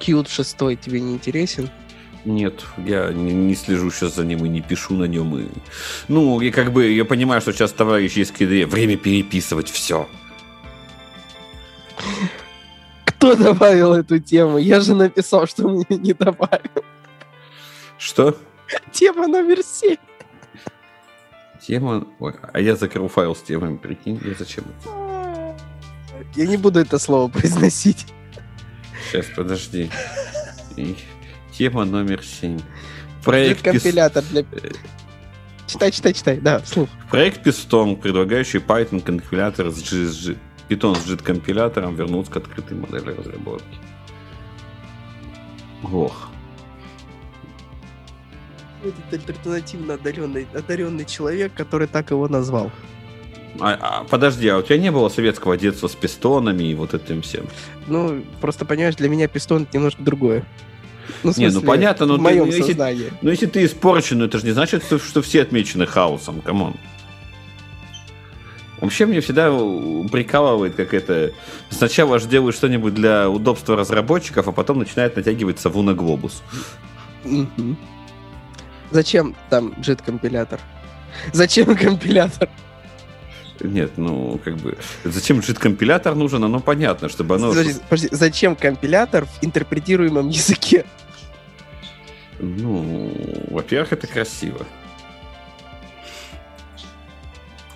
[0.00, 1.68] Qt 6 тебе не интересен?
[2.24, 5.38] Нет, я не, не слежу сейчас за ним и не пишу на нем.
[5.38, 5.48] И...
[6.08, 10.08] Ну, и как бы я понимаю, что сейчас товарищ из КД время переписывать все.
[13.04, 14.58] Кто добавил эту тему?
[14.58, 16.84] Я же написал, что мне не добавил.
[17.98, 18.36] Что?
[18.92, 19.96] Тема номер 7.
[21.66, 22.06] Тема...
[22.20, 24.64] Ой, а я закрыл файл с темами, прикинь, я зачем
[26.34, 28.06] Я не буду это слово произносить.
[29.08, 29.90] Сейчас, подожди.
[30.76, 30.96] И...
[31.52, 32.60] Тема номер 7.
[33.24, 34.44] Проект компилятор для...
[35.66, 36.36] Читай, читай, читай.
[36.38, 36.88] Да, слух.
[37.10, 40.36] Проект Piston, предлагающий Python компилятор с GSG.
[40.68, 43.78] Python с JIT-компилятором вернуться к открытой модели разработки.
[45.92, 46.30] Ох.
[48.84, 52.70] Этот альтернативно одаренный, одаренный человек, который так его назвал.
[53.58, 57.22] А, а, подожди, а у тебя не было советского детства с пистонами и вот этим
[57.22, 57.46] всем?
[57.86, 60.44] Ну, просто понимаешь, для меня пистон это немножко другое.
[61.22, 63.04] Ну, смысле, не, ну понятно, но в моем ты, сознании.
[63.04, 66.59] Если, ну если ты испорчен, это же не значит, что, что все отмечены хаосом, come
[66.59, 66.74] on.
[68.80, 69.50] Вообще мне всегда
[70.10, 71.32] прикалывает, как это...
[71.70, 76.42] Сначала же делают что-нибудь для удобства разработчиков, а потом начинает натягивать сову на глобус.
[78.90, 80.60] Зачем там JIT-компилятор?
[81.32, 82.48] Зачем компилятор?
[83.60, 87.48] Нет, ну, как бы, зачем JIT-компилятор нужен, оно понятно, чтобы оно...
[87.48, 90.84] Подожди, подожди, зачем компилятор в интерпретируемом языке?
[92.38, 93.10] Ну,
[93.50, 94.66] во-первых, это красиво.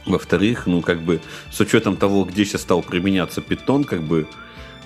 [0.07, 4.27] Во-вторых, ну, как бы, с учетом того, где сейчас стал применяться питон, как бы,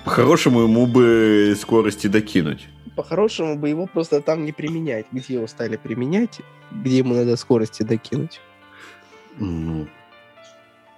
[0.04, 2.68] по-хорошему ему бы скорости докинуть.
[2.96, 5.06] По-хорошему бы его просто там не применять.
[5.10, 8.40] Где его стали применять, где ему надо скорости докинуть.
[9.38, 9.88] Ну,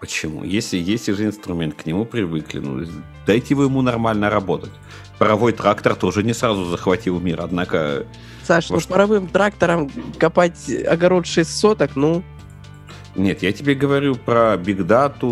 [0.00, 0.44] почему?
[0.44, 2.84] Если есть же инструмент, к нему привыкли, ну,
[3.26, 4.72] дайте вы ему нормально работать.
[5.18, 8.04] Паровой трактор тоже не сразу захватил мир, однако...
[8.42, 12.22] Саш, ну, паровым трактором копать огород 6 соток, ну,
[13.16, 15.28] нет, я тебе говорю про бигдату,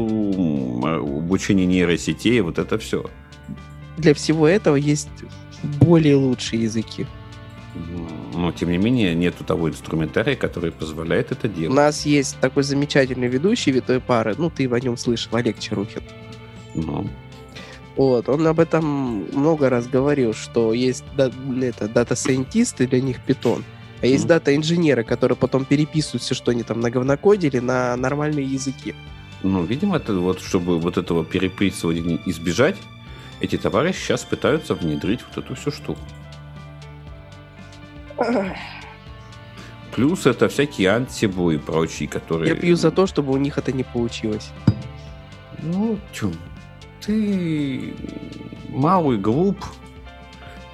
[0.82, 3.04] обучение нейросетей, вот это все.
[3.96, 5.08] Для всего этого есть
[5.80, 7.06] более лучшие языки.
[8.32, 11.70] Но, тем не менее, нету того инструментария, который позволяет это делать.
[11.70, 16.02] У нас есть такой замечательный ведущий витой пары, ну, ты о нем слышал, Олег Чарухин.
[16.74, 17.08] Ну.
[17.96, 21.30] Вот, он об этом много раз говорил, что есть да,
[21.62, 23.64] это, дата-сайентисты, для них питон.
[24.04, 28.94] А есть дата-инженеры, которые потом переписывают все, что они там наговнокодили, на нормальные языки.
[29.42, 32.76] Ну, видимо, это вот, чтобы вот этого переписывания избежать,
[33.40, 36.00] эти товарищи сейчас пытаются внедрить вот эту всю штуку.
[39.96, 42.50] Плюс это всякие антибу и прочие, которые...
[42.50, 44.50] Я пью за то, чтобы у них это не получилось.
[45.62, 46.30] Ну, чё,
[47.00, 47.94] ты
[48.68, 49.64] малый, глуп,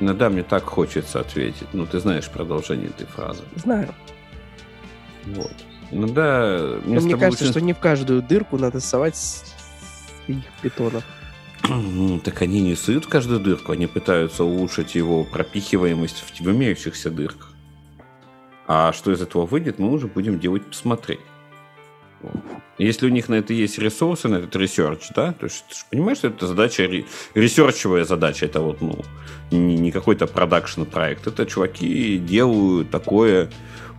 [0.00, 1.68] Иногда мне так хочется ответить.
[1.72, 3.42] Ну, ты знаешь продолжение этой фразы.
[3.56, 3.94] Знаю.
[5.26, 5.52] Вот.
[5.90, 6.78] Иногда...
[6.84, 7.52] Мне, мне кажется, очень...
[7.52, 11.04] что не в каждую дырку надо совать своих бетонов.
[11.68, 17.10] Ну, так они не суют в каждую дырку, они пытаются улучшить его пропихиваемость в имеющихся
[17.10, 17.52] дырках.
[18.66, 21.20] А что из этого выйдет, мы уже будем делать посмотреть.
[22.78, 25.84] Если у них на это есть ресурсы, на этот research, да, то есть ты же
[25.90, 26.88] понимаешь, что это задача,
[27.34, 28.98] research евая задача, это вот, ну,
[29.50, 33.50] не, не какой-то production проект, это чуваки делают такое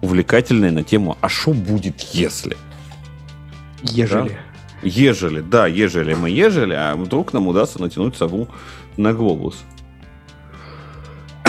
[0.02, 2.58] увлекательное на тему «А что будет, если?».
[3.84, 4.30] Ежели.
[4.30, 4.36] Да?
[4.84, 8.48] Ежели, да, ежели мы ежели, а вдруг нам удастся натянуть сову
[8.98, 9.64] на глобус.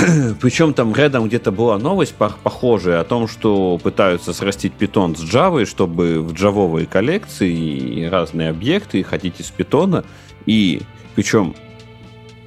[0.41, 5.65] Причем там рядом где-то была новость похожая о том, что пытаются срастить питон с Java,
[5.65, 10.05] чтобы в джавовые коллекции разные объекты ходить из питона.
[10.47, 10.83] И
[11.15, 11.55] причем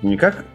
[0.02, 0.46] не как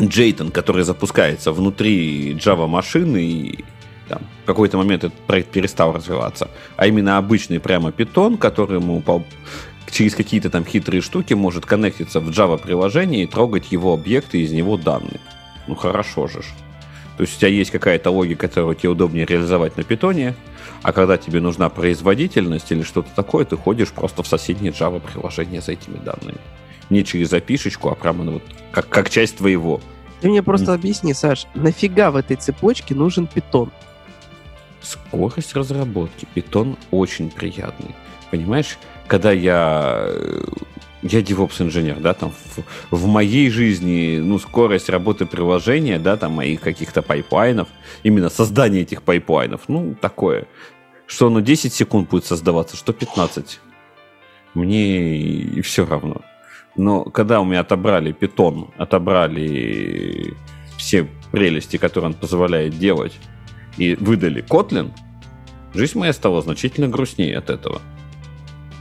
[0.00, 3.64] Джейтон, который запускается внутри Java машины и
[4.08, 9.00] там, в какой-то момент этот проект перестал развиваться, а именно обычный прямо питон, который ему
[9.90, 14.52] через какие-то там хитрые штуки может коннектиться в Java приложение и трогать его объекты из
[14.52, 15.20] него данные.
[15.66, 16.42] Ну хорошо же.
[17.16, 20.34] То есть у тебя есть какая-то логика, которую тебе удобнее реализовать на питоне,
[20.82, 25.60] а когда тебе нужна производительность или что-то такое, ты ходишь просто в соседнее Java приложение
[25.60, 26.38] за этими данными.
[26.90, 28.42] Не через запишечку, а прямо ну, вот
[28.72, 29.80] как, как часть твоего.
[30.20, 30.74] Ты мне просто Не...
[30.74, 33.70] объясни, Саш, нафига в этой цепочке нужен питон?
[34.82, 36.26] Скорость разработки.
[36.34, 37.94] Питон очень приятный.
[38.30, 40.08] Понимаешь, когда я
[41.04, 46.32] я DevOps инженер, да, там в, в моей жизни, ну, скорость работы приложения, да, там
[46.32, 47.68] моих каких-то пайплайнов,
[48.02, 50.46] именно создание этих пайплайнов, ну, такое,
[51.06, 53.60] что оно 10 секунд будет создаваться, что 15.
[54.54, 56.22] Мне и все равно.
[56.74, 60.34] Но когда у меня отобрали питон, отобрали
[60.78, 63.12] все прелести, которые он позволяет делать,
[63.76, 64.90] и выдали Kotlin,
[65.74, 67.82] жизнь моя стала значительно грустнее от этого.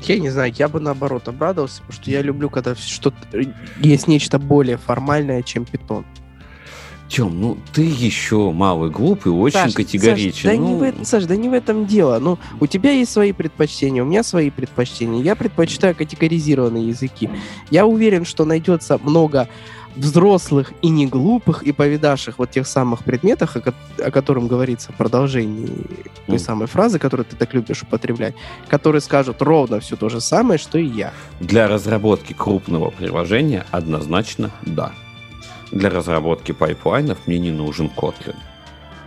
[0.09, 3.13] Я не знаю, я бы наоборот обрадовался, потому что я люблю, когда что
[3.79, 6.05] есть нечто более формальное, чем питон.
[7.09, 10.49] Тем, ну ты еще малый глупый, очень Саш, категоричен.
[10.49, 10.67] Саш, да, ну...
[10.67, 12.17] не в этом, Саш, да не в этом дело.
[12.17, 15.21] Ну, у тебя есть свои предпочтения, у меня свои предпочтения.
[15.21, 17.29] Я предпочитаю категоризированные языки.
[17.69, 19.47] Я уверен, что найдется много
[19.95, 24.95] взрослых и не глупых, и повидавших вот тех самых предметах, о, о котором говорится в
[24.95, 26.11] продолжении mm.
[26.27, 28.35] той самой фразы, которую ты так любишь употреблять,
[28.67, 31.13] которые скажут ровно все то же самое, что и я.
[31.39, 34.91] Для разработки крупного приложения однозначно да.
[35.71, 38.35] Для разработки пайплайнов мне не нужен Kotlin.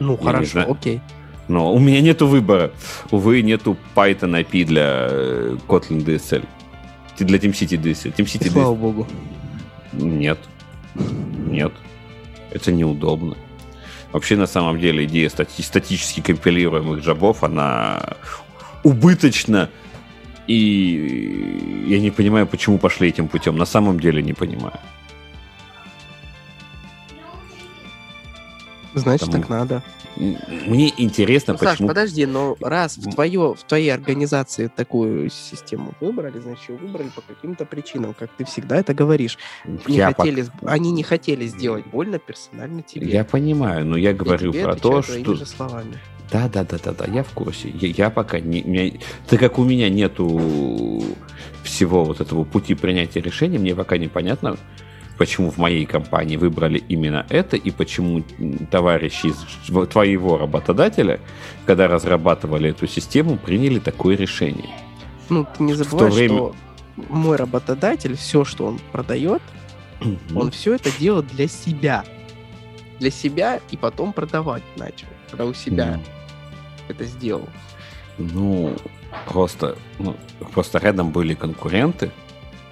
[0.00, 1.00] Ну, я хорошо, окей.
[1.48, 2.72] Но у меня нету выбора.
[3.10, 6.44] Увы, нету Python API для э, Kotlin DSL.
[7.18, 8.14] Для TeamCity DSL.
[8.16, 8.52] TeamCity DSL.
[8.52, 9.06] Слава богу.
[9.92, 10.38] Нет.
[11.48, 11.72] Нет.
[12.50, 13.36] Это неудобно.
[14.12, 18.16] Вообще, на самом деле, идея стати- статически компилируемых job ов, она
[18.82, 19.68] убыточна.
[20.46, 23.56] И я не понимаю, почему пошли этим путем.
[23.56, 24.78] На самом деле не понимаю.
[28.94, 29.42] Значит, Потому...
[29.42, 29.82] так надо.
[30.16, 31.88] Мне интересно, ну, почему...
[31.88, 37.08] Саш, подожди, но раз в, твое, в твоей организации такую систему выбрали, значит, ее выбрали
[37.08, 39.38] по каким-то причинам, как ты всегда это говоришь.
[39.86, 40.70] Не я хотели, по...
[40.70, 43.08] Они не хотели сделать больно персонально тебе.
[43.08, 45.36] Я понимаю, но я говорю про то, что...
[45.44, 45.98] Словами.
[46.32, 47.68] Да, да, да, да, да, я в курсе.
[47.68, 48.98] Я, я пока не, меня,
[49.28, 51.04] так как у меня нету
[51.62, 54.56] всего вот этого пути принятия решения, мне пока непонятно,
[55.18, 58.22] почему в моей компании выбрали именно это и почему
[58.70, 61.20] товарищи из твоего работодателя,
[61.64, 64.70] когда разрабатывали эту систему, приняли такое решение.
[65.28, 66.36] Ну, ты не забывай, время...
[66.36, 66.54] что
[67.08, 69.42] мой работодатель, все, что он продает,
[70.00, 70.38] mm-hmm.
[70.38, 72.04] он все это делает для себя.
[72.98, 76.00] Для себя и потом продавать начал, когда у себя mm.
[76.88, 77.46] это сделал.
[78.16, 78.74] Ну,
[79.26, 80.16] просто, ну,
[80.52, 82.10] просто рядом были конкуренты,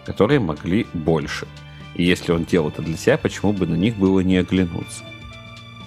[0.07, 1.47] которые могли больше.
[1.95, 5.05] И если он делал это для себя, почему бы на них было не оглянуться?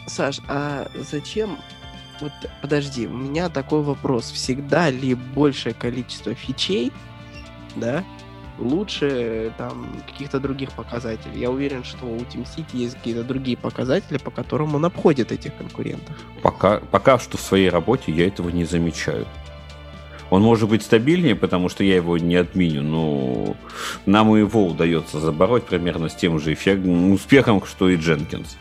[0.06, 1.58] Саш, а зачем...
[2.20, 4.32] Вот, подожди, у меня такой вопрос.
[4.32, 6.91] Всегда ли большее количество фичей,
[7.76, 8.04] да,
[8.58, 11.39] лучше там каких-то других показателей.
[11.39, 16.15] Я уверен, что у TeamCity есть какие-то другие показатели, по которым он обходит этих конкурентов.
[16.41, 19.28] Пока, пока что в своей работе я этого не замечаю.
[20.30, 23.56] Он может быть стабильнее, потому что я его не отменю, но
[24.06, 28.58] нам его удается забороть примерно с тем же эффектом, успехом, что и Дженкинс.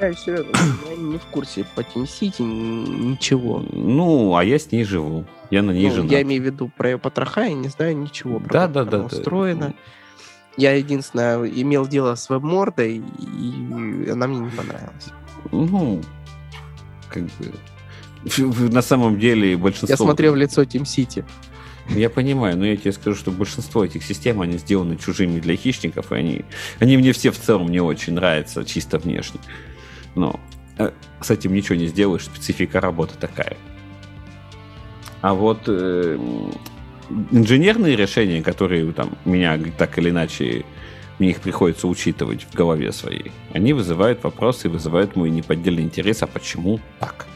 [0.00, 0.52] Я серьезно,
[0.90, 3.64] я не в курсе по TeamCity ничего.
[3.70, 5.24] Ну, а я с ней живу.
[5.50, 6.10] Я на ней ну, женат.
[6.10, 8.98] Я имею в виду про ее потроха, я не знаю ничего про да, да, да,
[9.04, 9.68] устроено.
[9.68, 9.74] Да.
[10.56, 15.08] Я единственное имел дело с веб-мордой, и она мне не понравилась.
[15.50, 16.00] Ну,
[17.08, 17.52] как бы
[18.38, 19.92] на самом деле большинство...
[19.92, 21.24] Я смотрел в лицо Team City.
[21.90, 26.12] Я понимаю, но я тебе скажу, что большинство этих систем, они сделаны чужими для хищников,
[26.12, 26.44] и они,
[26.78, 29.38] они мне все в целом не очень нравятся, чисто внешне.
[30.14, 30.40] Но
[30.78, 33.56] э, с этим ничего не сделаешь, специфика работы такая.
[35.20, 36.18] А вот э,
[37.30, 40.64] инженерные решения, которые там меня так или иначе
[41.18, 46.22] мне их приходится учитывать в голове своей, они вызывают вопросы и вызывают мой неподдельный интерес,
[46.22, 47.26] а почему так?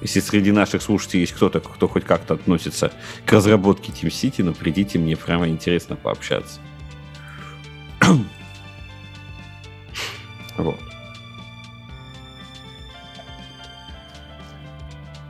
[0.00, 2.92] Если среди наших слушателей есть кто-то, кто хоть как-то относится
[3.24, 6.60] к разработке Team City, ну, придите, мне прямо интересно пообщаться.
[10.58, 10.78] вот.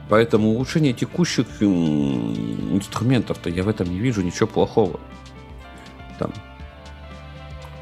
[0.09, 4.99] Поэтому улучшение текущих инструментов-то я в этом не вижу ничего плохого.
[6.17, 6.33] Там.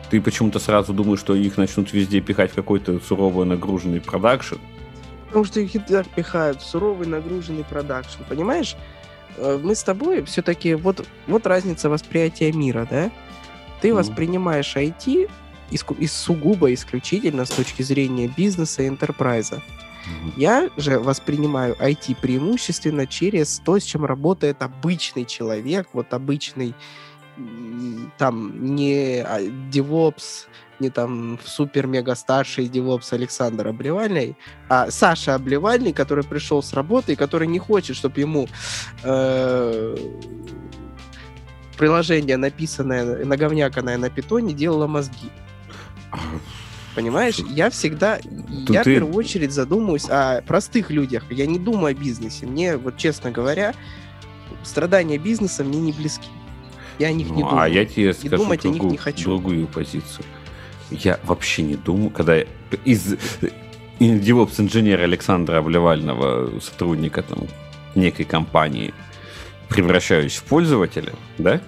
[0.09, 4.55] Ты почему-то сразу думаешь, что их начнут везде пихать в какой-то суровый нагруженный продакшн.
[5.35, 8.23] Потому что так пихают в суровый нагруженный продакшн.
[8.29, 8.77] Понимаешь?
[9.35, 10.75] Э, мы с тобой все-таки...
[10.75, 13.11] Вот, вот разница восприятия мира, да?
[13.81, 13.95] Ты mm.
[13.95, 15.29] воспринимаешь IT
[15.71, 19.61] из, из сугубо исключительно с точки зрения бизнеса и энтерпрайза.
[20.37, 26.73] Я же воспринимаю IT преимущественно через то, с чем работает обычный человек, вот обычный
[28.17, 30.47] там не а, DevOps,
[30.79, 34.37] не там супер-мега старший DevOps Александр Обливальный,
[34.69, 38.47] а Саша Обливальный, который пришел с работы и который не хочет, чтобы ему
[39.03, 39.97] э,
[41.77, 45.29] приложение, написанное, наговняканное на питоне, делало мозги.
[46.95, 48.91] Понимаешь, я всегда, Тут я ты...
[48.91, 51.23] в первую очередь задумываюсь о простых людях.
[51.29, 52.45] Я не думаю о бизнесе.
[52.45, 53.73] Мне, вот честно говоря,
[54.63, 56.29] страдания бизнеса мне не близки.
[56.99, 57.59] Я о них ну, не думаю.
[57.59, 59.23] А я тебе и скажу думать другую, о них не хочу.
[59.25, 60.25] другую позицию.
[60.91, 62.45] Я вообще не думаю, когда я
[62.83, 63.15] из
[63.99, 67.47] DevOps инженера Александра Обливального, сотрудника там
[67.95, 68.93] некой компании,
[69.69, 71.61] превращаюсь в пользователя, да,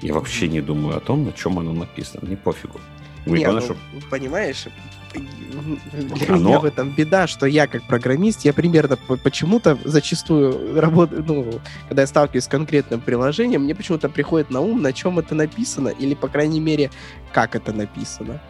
[0.00, 2.26] я вообще не думаю о том, на чем оно написано.
[2.26, 2.80] Мне пофигу.
[3.26, 3.76] Вы Не, ну, что...
[4.10, 4.66] понимаешь,
[5.14, 6.48] для Оно...
[6.48, 12.02] меня в этом беда, что я как программист, я примерно почему-то зачастую работаю, ну, когда
[12.02, 16.14] я сталкиваюсь с конкретным приложением, мне почему-то приходит на ум, на чем это написано, или,
[16.14, 16.90] по крайней мере,
[17.32, 18.40] как это написано.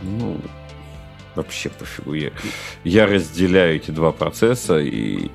[0.00, 0.40] Ну,
[1.34, 2.14] вообще пофигу.
[2.14, 2.30] Я,
[2.84, 5.30] я разделяю эти два процесса, и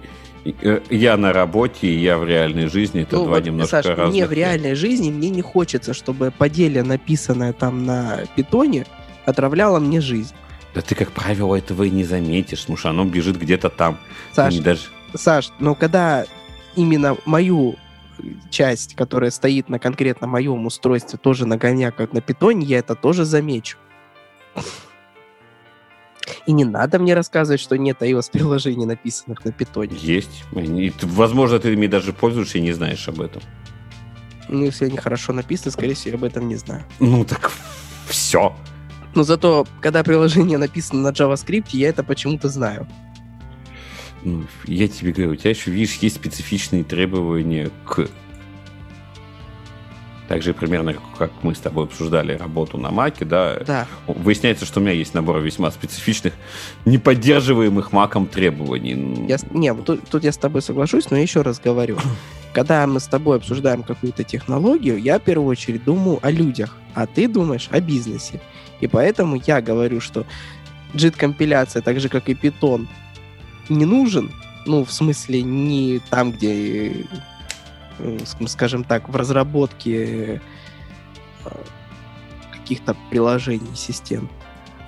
[0.61, 3.01] Э, я на работе, и я в реальной жизни.
[3.01, 4.09] Это ну, два вот, немножко Саш, разных.
[4.09, 8.85] Мне в реальной жизни мне не хочется, чтобы поделие, написанное там на питоне,
[9.27, 10.33] отравляло мне жизнь.
[10.73, 13.99] Да ты, как правило, этого и не заметишь, потому что оно бежит где-то там.
[14.33, 14.81] Саш, даже...
[15.13, 16.25] Саш, но когда
[16.75, 17.75] именно мою
[18.49, 23.25] часть, которая стоит на конкретно моем устройстве, тоже на как на питоне, я это тоже
[23.25, 23.77] замечу.
[26.45, 29.95] И не надо мне рассказывать, что нет iOS-приложений, написанных на питоне.
[29.97, 30.43] Есть.
[30.53, 33.41] И, возможно, ты ими даже пользуешься и не знаешь об этом.
[34.49, 36.83] Ну, если они хорошо написаны, скорее всего, я об этом не знаю.
[36.99, 37.51] Ну, так
[38.07, 38.55] все.
[39.17, 42.87] Но зато, когда приложение написано на JavaScript, я это почему-то знаю.
[44.23, 48.07] Ну, я тебе говорю, у тебя еще, видишь, есть специфичные требования к
[50.27, 53.87] также примерно как мы с тобой обсуждали работу на Маке, да, да.
[54.05, 56.33] выясняется, что у меня есть набор весьма специфичных,
[56.85, 59.25] неподдерживаемых Маком требований.
[59.27, 61.97] Я, не, тут, тут я с тобой соглашусь, но я еще раз говорю.
[62.53, 67.07] Когда мы с тобой обсуждаем какую-то технологию, я в первую очередь думаю о людях, а
[67.07, 68.41] ты думаешь о бизнесе.
[68.81, 70.25] И поэтому я говорю, что
[70.93, 72.87] JIT-компиляция, так же как и Python,
[73.69, 74.31] не нужен,
[74.65, 77.05] ну, в смысле, не там, где
[77.99, 78.17] Э,
[78.47, 80.41] скажем так, в разработке
[81.45, 81.49] э,
[82.51, 84.29] каких-то приложений, систем.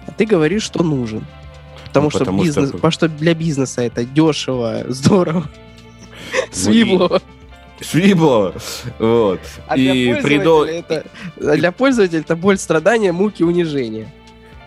[0.05, 1.25] А ты говоришь, что нужен.
[1.87, 2.77] Потому, ну, что, потому, бизнес, что...
[2.77, 5.49] потому что для бизнеса это дешево, здорово,
[6.51, 7.21] свибло.
[7.81, 8.53] Свибло.
[8.97, 9.39] Вот.
[9.67, 10.65] А и для, придо...
[10.65, 11.05] это,
[11.37, 14.11] для пользователя это боль, страдания, муки, унижения.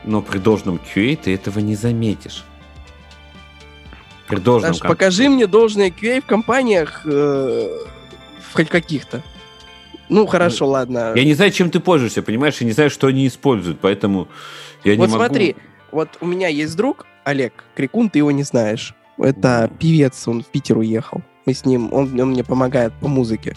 [0.05, 2.45] Но при должном QA ты этого не заметишь.
[4.29, 4.75] При должном...
[4.75, 7.69] Саш, покажи мне должное QA в компаниях, э,
[8.53, 9.23] хоть каких-то.
[10.09, 11.13] Ну, хорошо, ну, ладно.
[11.15, 12.57] Я не знаю, чем ты пользуешься, понимаешь?
[12.59, 14.29] Я не знаю, что они используют, поэтому
[14.85, 15.25] я вот не могу...
[15.25, 15.57] смотри,
[15.91, 18.95] вот у меня есть друг, Олег Крикун, ты его не знаешь.
[19.19, 21.23] Это певец, он в Питер уехал.
[21.45, 23.57] Мы с ним, он, он мне помогает по музыке.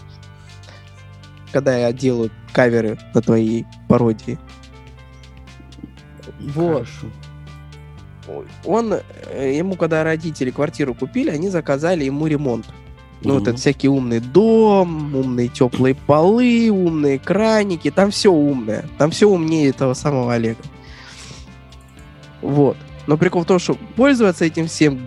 [1.51, 4.37] Когда я делаю каверы на твои пародии.
[6.39, 6.87] Вот.
[6.87, 7.07] Хорошо.
[8.65, 8.95] Он,
[9.31, 12.65] э, ему когда родители квартиру купили, они заказали ему ремонт.
[13.21, 13.39] Ну, mm-hmm.
[13.39, 18.85] вот это всякий умный дом, умные теплые полы, умные краники, там все умное.
[18.97, 20.61] Там все умнее этого самого Олега.
[22.41, 22.77] Вот.
[23.07, 24.99] Но прикол в том, что пользоваться этим всем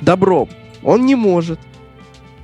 [0.00, 0.48] добром
[0.86, 1.58] он не может.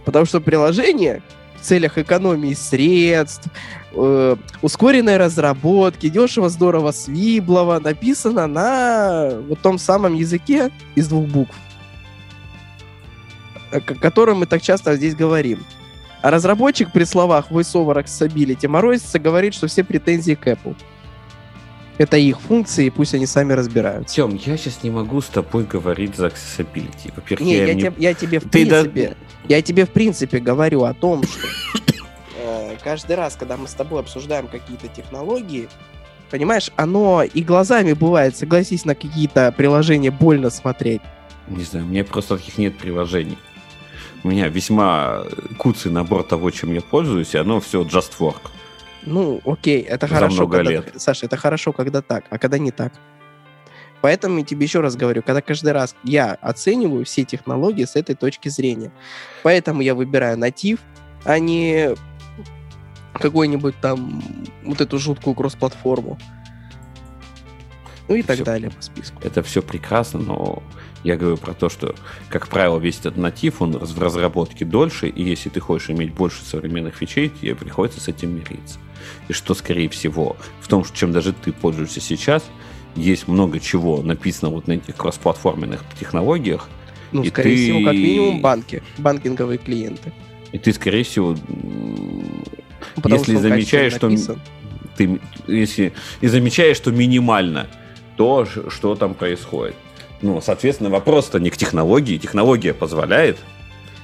[0.04, 1.22] Потому что приложение
[1.56, 3.48] в целях экономии средств,
[3.92, 11.56] э, ускоренной разработки, дешево, здорово, свиблово, написано на вот том самом языке из двух букв
[13.72, 15.64] о котором мы так часто здесь говорим.
[16.20, 20.76] А разработчик при словах VoiceOver Accessibility морозится, говорит, что все претензии к Apple.
[22.02, 24.12] Это их функции, пусть они сами разбираются.
[24.16, 27.12] Тем, я сейчас не могу с тобой говорить за accessibility.
[27.14, 29.16] Во-первых, Не, я, я, не- тебе, я тебе в Ты да- принципе,
[29.48, 31.46] я тебе в принципе говорю о том, что
[32.42, 35.68] э, каждый раз, когда мы с тобой обсуждаем какие-то технологии,
[36.28, 41.02] понимаешь, оно и глазами бывает, согласись, на какие-то приложения больно смотреть.
[41.46, 43.38] Не знаю, у меня просто таких нет приложений.
[44.24, 45.22] У меня весьма
[45.56, 48.50] куцый набор того, чем я пользуюсь, и оно все just work.
[49.04, 50.92] Ну, окей, это За хорошо, много когда- лет.
[50.96, 52.92] Саша, это хорошо, когда так, а когда не так.
[54.00, 58.14] Поэтому я тебе еще раз говорю, когда каждый раз я оцениваю все технологии с этой
[58.16, 58.90] точки зрения.
[59.42, 60.80] Поэтому я выбираю натив,
[61.24, 61.94] а не
[63.14, 64.22] какой-нибудь там
[64.64, 66.18] вот эту жуткую кросс-платформу.
[68.08, 68.44] Ну и так Всё.
[68.44, 69.20] далее по списку.
[69.22, 70.62] Это все прекрасно, но
[71.04, 71.94] я говорю про то, что,
[72.28, 76.44] как правило, весь этот натив, он в разработке дольше, и если ты хочешь иметь больше
[76.44, 78.78] современных фичей, тебе приходится с этим мириться.
[79.28, 82.44] И что, скорее всего, в том, что чем даже ты пользуешься сейчас,
[82.96, 86.68] есть много чего написано вот на этих кроссплатформенных технологиях,
[87.12, 90.12] Ну, И скорее ты- всего, как минимум банки, банкинговые клиенты.
[90.50, 91.36] и ты, скорее всего,
[92.94, 94.40] потому Если он замечаешь, что- написан.
[94.96, 97.66] ты, если и замечаешь, что минимально
[98.16, 99.74] то, что там происходит.
[100.20, 102.16] Ну, соответственно, вопрос-то не к технологии.
[102.18, 103.38] Технология позволяет.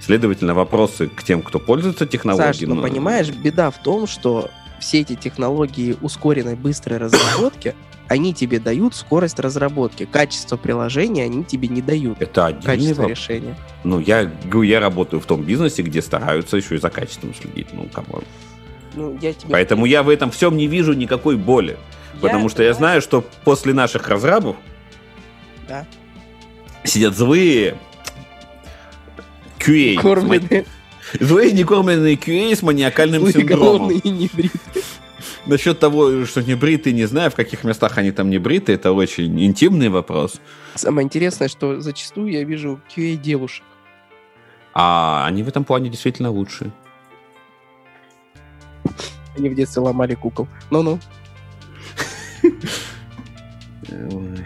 [0.00, 2.52] Следовательно, вопросы к тем, кто пользуется технологией.
[2.54, 4.50] Саш, ну, понимаешь, беда в том, что
[4.80, 7.74] все эти технологии ускоренной быстрой разработки,
[8.08, 10.04] они тебе дают скорость разработки.
[10.06, 12.20] Качество приложения они тебе не дают.
[12.20, 13.10] Это Качество вопрос.
[13.18, 13.56] решения.
[13.84, 17.66] Ну, я, говорю, я работаю в том бизнесе, где стараются еще и за качеством следить.
[17.72, 18.24] Ну, come on.
[18.94, 19.50] Ну, я тебе...
[19.52, 21.76] Поэтому я в этом всем не вижу никакой боли.
[22.20, 24.56] Потому что я знаю, что после наших разрабов
[25.68, 25.86] Да.
[26.82, 27.76] сидят злые
[29.60, 29.96] QA.
[30.00, 30.64] Кормленные,
[31.20, 33.88] Злые некормленные QA с маниакальным злые, синдромом.
[33.88, 34.82] голодные и небритые.
[35.46, 38.92] Насчет того, что не бритые, не знаю, в каких местах они там не бритые, это
[38.92, 40.40] очень интимный вопрос.
[40.74, 43.64] Самое интересное, что зачастую я вижу QA девушек.
[44.74, 46.70] А они в этом плане действительно лучше.
[49.36, 50.46] Они в детстве ломали кукол.
[50.70, 50.98] Ну-ну,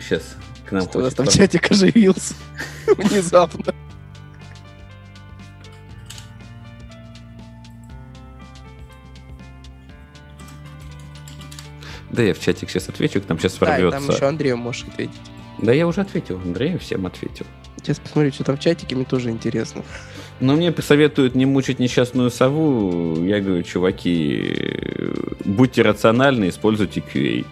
[0.01, 0.37] Сейчас
[0.67, 2.35] к нам что у нас хочет там пом- чатик оживился.
[2.97, 3.75] Внезапно.
[12.13, 14.13] Да, я в чатик сейчас отвечу, к нам сейчас Да, и там ворвется.
[14.13, 15.21] еще Андрею можешь ответить.
[15.59, 17.47] Да, я уже ответил, Андрею всем ответил.
[17.77, 19.83] Сейчас посмотрю, что там в чатике, мне тоже интересно.
[20.41, 23.25] Но мне посоветуют не мучить несчастную сову.
[23.25, 24.57] Я говорю, чуваки,
[25.45, 27.47] будьте рациональны, используйте QA.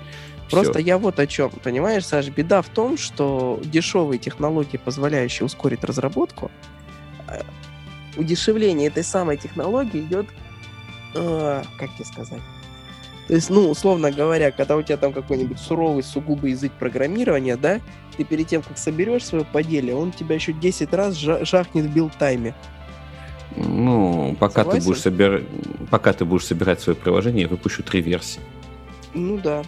[0.50, 1.50] Просто я вот о чем.
[1.50, 6.50] Понимаешь, Саш, беда в том, что дешевые технологии, позволяющие ускорить разработку,
[7.28, 7.42] э,
[8.16, 10.26] удешевление этой самой технологии идет,
[11.14, 12.42] э, как тебе сказать?
[13.30, 17.78] То есть, ну, условно говоря, когда у тебя там какой-нибудь суровый, сугубый язык программирования, да,
[18.16, 21.96] ты перед тем, как соберешь свое поделие, он тебя еще 10 раз жа- жахнет в
[21.96, 22.54] build time е.
[23.54, 24.84] Ну, пока ты, Согласен?
[24.84, 25.44] будешь собир...
[25.92, 28.40] пока ты будешь собирать свое приложение, я выпущу три версии.
[29.14, 29.62] Ну да.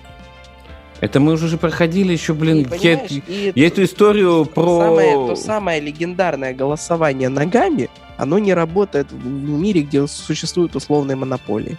[0.99, 4.87] Это мы уже же проходили еще, блин, И, я, и я эту историю про...
[4.87, 11.79] Самое, то самое легендарное голосование ногами, оно не работает в мире, где существуют условные монополии.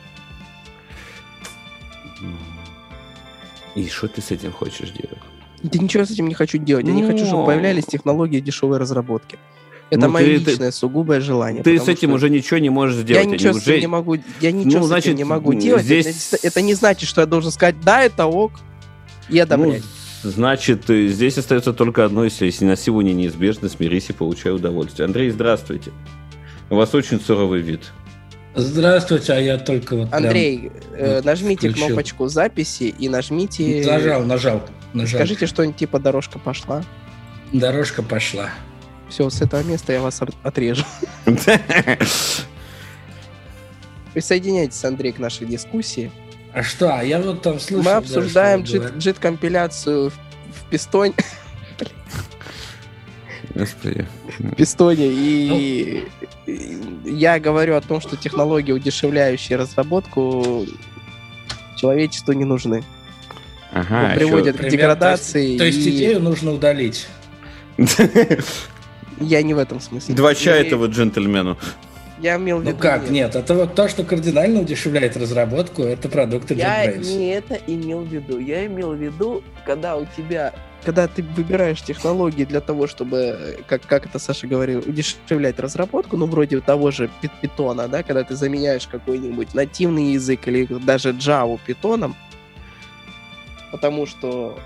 [3.75, 5.17] И что ты с этим хочешь делать?
[5.63, 6.85] Да ничего с этим не хочу делать.
[6.85, 7.45] Я не хочу, чтобы Ну.
[7.47, 9.37] появлялись технологии дешевой разработки.
[9.89, 11.63] Это Ну, мое ты- ты- личное сугубое желание.
[11.63, 13.27] Ты с этим что уже ничего не можешь я сделать.
[13.27, 15.53] ничего Они с этим уже- не могу, я ничего Ну, с значит, этим не могу
[15.53, 15.83] делать.
[15.85, 18.53] здесь- Это, это не значит, что я должен сказать, да, это ок,
[19.29, 19.83] и Ну, одобрять.
[20.23, 25.05] значит, э, здесь остается только одно, если, если насилие неизбежно, смирись и получай удовольствие.
[25.05, 25.91] Андрей, здравствуйте.
[26.69, 27.81] У вас очень суровый вид.
[28.55, 31.87] Здравствуйте, а я только вот прям Андрей, э, вот нажмите включил.
[31.87, 33.83] кнопочку записи и нажмите...
[33.85, 34.61] Нажал, нажал,
[34.93, 35.19] нажал.
[35.19, 36.83] Скажите что-нибудь типа «дорожка пошла».
[37.51, 38.51] Дорожка пошла.
[39.09, 40.85] Все, с этого места я вас от- отрежу.
[44.13, 46.11] Присоединяйтесь, Андрей, к нашей дискуссии.
[46.53, 47.79] А что, а я вот там слышал...
[47.79, 51.13] Мы да, обсуждаем джит-компиляцию в, пистоне,
[53.55, 54.07] Господи.
[54.37, 56.22] в пистоне, и, и
[57.05, 60.65] я говорю о том, что технологии, удешевляющие разработку,
[61.77, 62.83] человечеству не нужны.
[63.71, 65.57] Ага, Ну, приводят к Пример, деградации.
[65.57, 67.07] То есть, то есть и идею нужно удалить.
[67.77, 68.39] еще-
[69.19, 70.15] Я не в этом смысле.
[70.15, 71.57] Два чая этого джентльмену.
[72.19, 72.79] Я имел в Ну виду...
[72.79, 78.01] как, нет, это вот то, что кардинально удешевляет разработку, это продукты Я не это имел
[78.01, 78.39] в виду.
[78.39, 80.53] Я имел в виду, когда у тебя...
[80.85, 86.25] Когда ты выбираешь технологии для того, чтобы, как, как это Саша говорил, удешевлять разработку, ну,
[86.25, 91.57] вроде того же пи- питона, да, когда ты заменяешь какой-нибудь нативный язык или даже Java
[91.65, 92.15] питоном,
[93.71, 94.59] потому что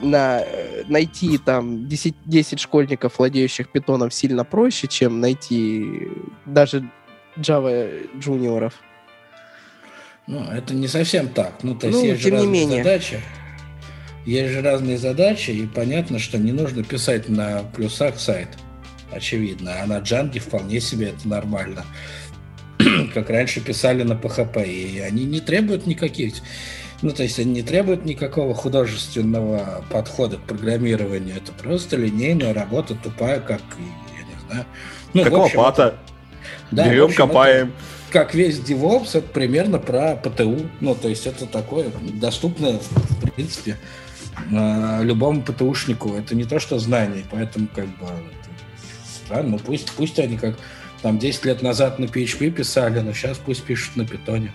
[0.00, 6.08] на, э, найти там 10, 10 школьников, владеющих питоном, сильно проще, чем найти
[6.46, 6.88] даже
[7.36, 8.74] Java джуниоров.
[10.26, 11.62] Ну, это не совсем так.
[11.62, 12.82] Ну, то есть Ну, есть тем же не менее.
[12.84, 13.20] задачи.
[14.26, 18.48] Есть же разные задачи, и понятно, что не нужно писать на плюсах сайт.
[19.10, 19.72] Очевидно.
[19.82, 21.84] А на Django вполне себе это нормально.
[23.14, 24.68] Как раньше писали на PHP.
[24.68, 26.34] И они не требуют никаких...
[27.02, 31.36] Ну, то есть они не требуют никакого художественного подхода к программированию.
[31.36, 34.66] Это просто линейная работа, тупая, как, я не знаю...
[35.14, 35.96] Ну, как общем, лопата.
[36.70, 37.72] да, Берем, общем, это- копаем.
[38.10, 40.68] как весь DevOps, это примерно про ПТУ.
[40.80, 43.76] Ну, то есть это такое доступное, в принципе,
[44.48, 46.14] любому ПТУшнику.
[46.14, 48.08] Это не то, что знание, поэтому как бы
[49.24, 49.50] странно.
[49.50, 50.56] Ну, пусть, пусть они как
[51.02, 54.52] там 10 лет назад на PHP писали, но сейчас пусть пишут на питоне.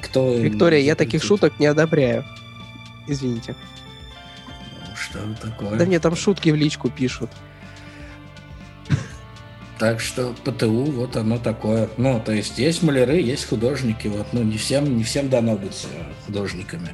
[0.00, 2.24] Кто Виктория, я таких шуток не одобряю.
[3.06, 3.54] Извините.
[4.86, 5.78] Ну, Что такое?
[5.78, 7.30] Да мне там шутки в личку пишут.
[9.78, 11.88] Так что ПТУ, вот оно такое.
[11.96, 14.08] Ну, то есть есть маляры, есть художники.
[14.08, 16.90] Вот, ну, не всем, не всем дано быть э, художниками.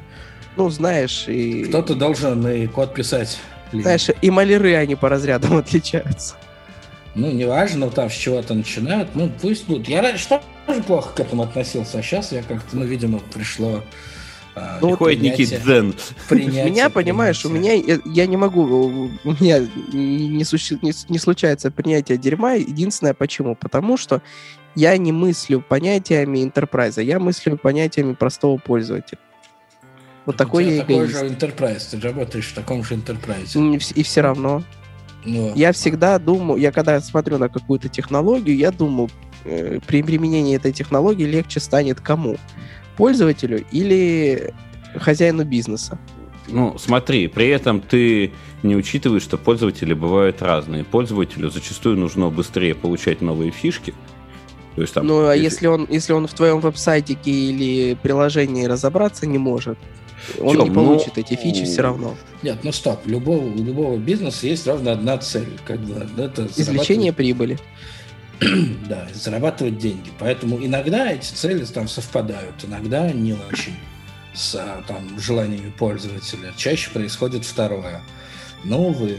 [0.57, 1.65] Ну, знаешь, и...
[1.65, 3.39] Кто-то должен и код писать.
[3.73, 6.35] Знаешь, и маляры, они по разрядам отличаются.
[7.15, 9.09] Ну, неважно, там с чего-то начинают.
[9.15, 9.89] Ну, пусть будут.
[9.89, 10.29] Я раньше
[10.67, 13.83] тоже плохо к этому относился, а сейчас я как-то, ну, видимо, пришло...
[14.57, 15.95] а, Ну, вот Приходит принятие- Никит Дзен.
[16.29, 17.71] принятие, меня, понимаешь, у меня...
[17.71, 18.01] принятие.
[18.07, 19.11] Я, я не могу...
[19.25, 19.61] У меня
[19.93, 22.55] не, не суще- не не случается принятие дерьма.
[22.55, 23.55] Единственное, почему?
[23.57, 24.21] Потому что
[24.77, 29.19] я не мыслю понятиями enterprise, я мыслю понятиями простого пользователя.
[30.27, 31.18] Вот такой я такой эгоист.
[31.18, 33.53] же enterprise, ты работаешь в таком же enterprise.
[33.55, 34.62] И вс- И все равно.
[35.25, 39.09] Ну, Я всегда думаю, я когда смотрю на какую-то технологию, я думаю,
[39.45, 42.37] э, при применении этой технологии легче станет кому?
[42.97, 44.53] Пользователю или
[44.97, 45.99] хозяину бизнеса?
[46.47, 50.85] Ну, смотри, при этом ты не учитываешь, что пользователи бывают разные.
[50.85, 53.95] Пользователю зачастую нужно быстрее получать новые фишки.
[54.75, 55.07] То есть там...
[55.07, 59.79] ну, а если он, если он в твоем веб-сайтике или приложении разобраться не может,
[60.41, 62.16] он Тём, не ну, получит эти фичи все равно.
[62.43, 66.49] Нет, ну стоп, у любого, у любого бизнеса есть ровно одна цель, как бы, это
[66.57, 67.59] Извлечение прибыли.
[68.89, 70.11] да, зарабатывать деньги.
[70.18, 73.75] Поэтому иногда эти цели там совпадают, иногда не очень
[74.35, 76.53] с а, там, желаниями пользователя.
[76.57, 78.03] Чаще происходит второе.
[78.64, 79.18] Но, увы.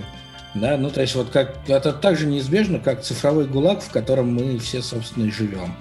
[0.54, 4.34] Да, ну, то есть вот как, это так же неизбежно, как цифровой гулаг, в котором
[4.34, 5.76] мы все, собственно, и живем.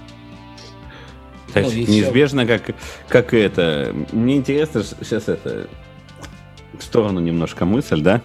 [1.52, 2.74] То ну, неизбежно, как,
[3.08, 3.94] как и это.
[4.12, 5.68] Мне интересно сейчас это
[6.78, 8.20] в сторону немножко мысль, да?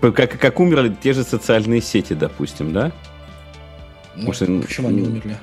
[0.00, 2.92] Как, как умерли те же социальные сети, допустим, да?
[4.16, 5.36] Ну, что, почему они умерли?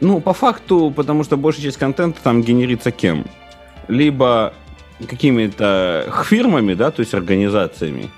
[0.00, 3.24] Ну, по факту, потому что большая часть контента там генерится кем?
[3.88, 4.54] Либо
[5.06, 8.10] какими-то фирмами, да, то есть организациями,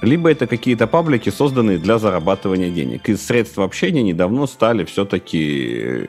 [0.00, 3.08] либо это какие-то паблики, созданные для зарабатывания денег.
[3.08, 6.08] И средства общения недавно стали все-таки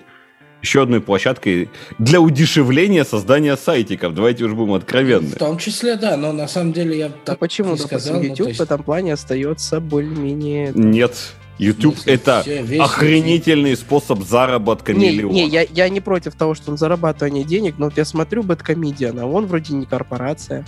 [0.63, 4.15] еще одной площадкой для удешевления создания сайтиков.
[4.15, 5.27] Давайте уж будем откровенны.
[5.27, 8.21] В том числе, да, но на самом деле я А так почему, не допустим, сказал.
[8.21, 10.71] ну, YouTube есть- в этом плане остается более-менее...
[10.73, 11.15] Нет,
[11.59, 15.33] YouTube смысле, это все- весь- охренительный способ заработка Не, миллиона.
[15.33, 19.19] не я, я не против того, что он зарабатывание денег, но вот я смотрю Бэткомедиан,
[19.19, 20.65] а он вроде не корпорация.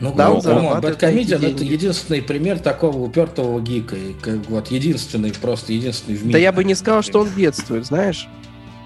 [0.00, 3.96] Ну, Да, да, он зарабатывает Бэткомедиан это единственный пример такого упертого гика.
[3.96, 6.32] И как, вот единственный, просто единственный в мире.
[6.32, 8.26] Да я бы не сказал, что он бедствует, знаешь?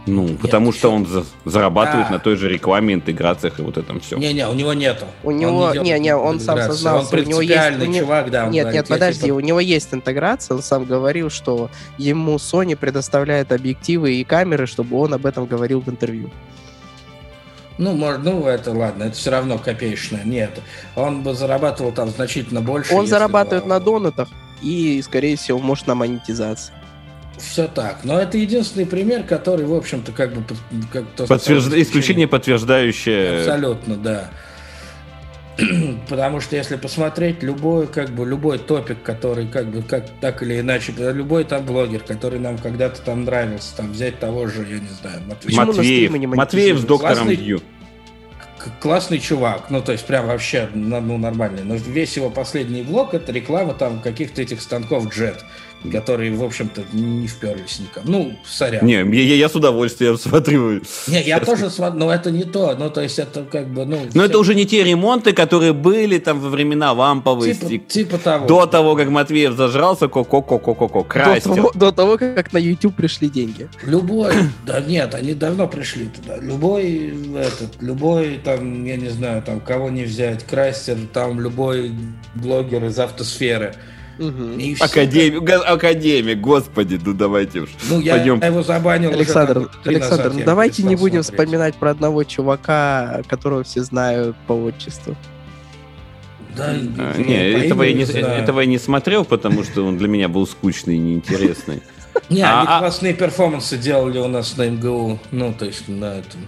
[0.07, 2.15] Ну, потому что он за- зарабатывает Да.
[2.15, 4.19] на той же рекламе, интеграциях и вот этом все.
[4.19, 5.07] Не-не, у него нету.
[5.23, 8.01] У него- делает не, не, он сам сознался, Он у него есть- принципиальный у него-
[8.05, 8.45] чувак, да.
[8.45, 12.37] он нет, говорит, нет, подожди, типа- у него есть интеграция, он сам говорил, что ему
[12.37, 16.31] Sony предоставляет объективы и камеры, чтобы он об этом говорил в интервью.
[17.79, 20.23] Ну, может, ну, это ладно, это все равно копеечное.
[20.25, 20.61] Нет,
[20.95, 22.95] он бы зарабатывал там значительно больше.
[22.95, 24.29] Он зарабатывает бы- на донатах
[24.63, 26.73] и, скорее всего, может на монетизации.
[27.39, 28.01] Все так.
[28.05, 30.43] Но это единственный пример, который, в общем-то, как бы...
[30.93, 31.05] Как
[31.41, 33.41] самое Исключение, подтверждающее...
[33.41, 34.31] Абсолютно, да.
[36.09, 40.61] Потому что если посмотреть любой, как бы, любой топик, который, как бы, как так или
[40.61, 44.89] иначе, любой там блогер, который нам когда-то там нравился, там взять того же, я не
[44.89, 47.61] знаю, Матвеев, не Матвеев с доктором Классный- Ю.
[48.81, 51.63] Классный чувак, ну, то есть прям вообще, ну, нормальный.
[51.65, 55.37] Но весь его последний блог— это реклама там каких-то этих станков Jet.
[55.91, 58.07] Которые, в общем-то, не вперлись никому.
[58.07, 58.85] Ну, сорян.
[58.85, 60.81] Не, я, я с удовольствием смотрю.
[61.07, 62.75] Не, я тоже смотрю, но это не то.
[62.79, 63.99] Ну, то есть это как бы, ну...
[64.15, 67.55] Но это уже не те ремонты, которые были там во времена ламповые.
[67.55, 68.47] Типа, типа того.
[68.47, 73.69] До того, как Матвеев зажрался, ко-ко-ко-ко-ко, До того, до того, как на YouTube пришли деньги.
[73.85, 74.33] Любой,
[74.67, 76.39] да нет, они давно пришли туда.
[76.39, 81.93] Любой, этот, любой, там, я не знаю, там, кого не взять, Крастер, там, любой
[82.35, 83.75] блогер из автосферы–
[84.19, 84.77] Угу.
[84.81, 85.63] Академик, как...
[85.67, 87.71] академик, господи, ну давайте уж.
[87.89, 88.41] Ну, я пойдем.
[88.41, 91.49] его забанил Александр, уже, Александр, ну давайте не будем смотреть.
[91.49, 95.17] вспоминать про одного чувака, которого все знают по отчеству.
[96.57, 100.29] Да, а, не, этого я, не, этого я не смотрел, потому что он для меня
[100.29, 101.83] был скучный и неинтересный.
[102.31, 102.79] Не, а, они а...
[102.79, 106.41] классные перформансы делали у нас на МГУ, ну, то есть на этом...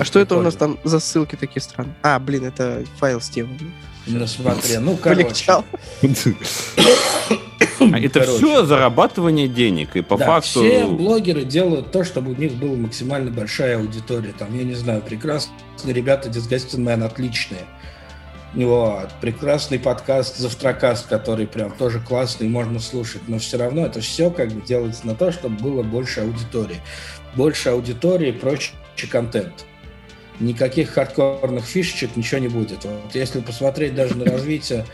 [0.00, 1.94] А что это у нас там за ссылки такие странные?
[2.02, 3.58] А, блин, это файл с темой.
[4.12, 5.52] Ну, смотри, ну, короче.
[7.80, 10.60] А это все зарабатывание денег, и по да, факту...
[10.60, 14.34] все блогеры делают то, чтобы у них была максимально большая аудитория.
[14.38, 15.54] Там, я не знаю, прекрасные
[15.84, 17.64] ребята, Disgusting отличные.
[18.54, 23.22] Вот, прекрасный подкаст Завтракаст, который прям тоже классный, можно слушать.
[23.28, 26.80] Но все равно это все как бы делается на то, чтобы было больше аудитории.
[27.34, 28.72] Больше аудитории, проще
[29.08, 29.64] контент
[30.40, 32.84] никаких хардкорных фишечек, ничего не будет.
[32.84, 34.84] Вот если посмотреть даже на развитие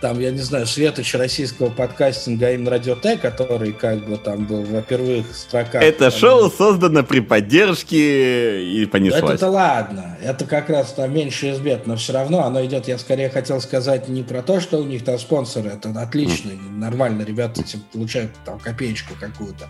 [0.00, 4.62] там, я не знаю, светоч российского подкастинга именно Радио Т, который как бы там был
[4.62, 5.82] во первых строках.
[5.82, 9.22] Это там, шоу создано при поддержке и понеслось.
[9.22, 12.98] Это-то ладно, это как раз там меньше из бед, но все равно оно идет, я
[12.98, 16.78] скорее хотел сказать не про то, что у них там спонсоры, это отлично, mm.
[16.78, 19.66] нормально, ребята эти получают там копеечку какую-то.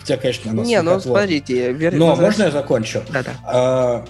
[0.00, 1.92] Хотя, конечно, она Не, ну смотрите, вер...
[1.92, 3.02] Но можно я закончу?
[3.10, 4.04] Да-да.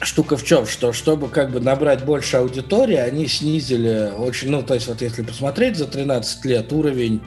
[0.00, 4.74] Штука в чем, что чтобы как бы набрать больше аудитории, они снизили очень, ну, то
[4.74, 7.20] есть вот если посмотреть за 13 лет уровень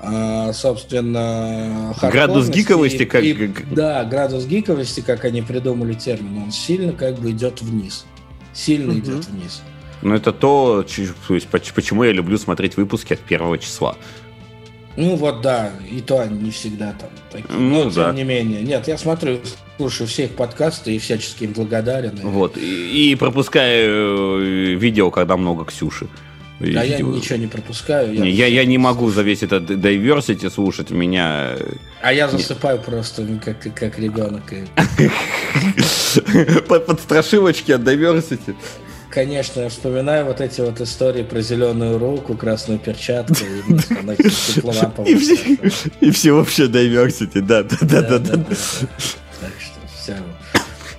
[0.00, 6.92] а, собственно, градус гиковости, как и, да, градус гиковости, как они придумали термин, он сильно
[6.92, 8.06] как бы идет вниз,
[8.52, 9.00] сильно угу.
[9.00, 9.62] идет вниз.
[10.02, 10.84] Ну это то,
[11.26, 13.96] то есть, почему я люблю смотреть выпуски от первого числа.
[14.98, 17.56] Ну вот да, и то они не всегда там такие.
[17.56, 18.06] Ну, Но, да.
[18.06, 18.62] тем не менее.
[18.62, 19.38] Нет, я смотрю,
[19.76, 22.18] слушаю все их подкасты и всячески им благодарен.
[22.24, 26.08] Вот, и, и пропускаю э, видео, когда много Ксюши.
[26.58, 28.12] Да, я ничего не пропускаю.
[28.12, 31.54] Я, не, я, я не могу за весь этот diversity слушать, меня...
[31.56, 34.52] Э, а я засыпаю просто, как, как ребенок.
[36.68, 38.56] Под, под страшилочки от diversity.
[39.10, 44.72] Конечно, я вспоминаю вот эти вот истории про зеленую руку, красную перчатку и тепло
[46.00, 48.36] И все вообще diversity, да, да, да, да.
[48.36, 50.16] Так что все.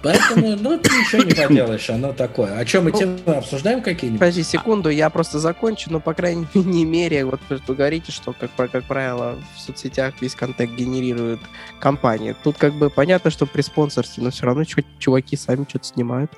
[0.02, 2.58] Поэтому, ну, ты ничего не поделаешь, оно такое.
[2.58, 4.20] О чем мы ну, темы обсуждаем какие-нибудь?
[4.20, 6.48] Подожди секунду, я просто закончу, но, по крайней
[6.86, 11.40] мере, вот вы говорите, что, как, как правило, в соцсетях весь контент генерирует
[11.80, 12.36] компания.
[12.44, 16.32] Тут как бы понятно, что при спонсорстве, но все равно чуваки сами что-то снимают.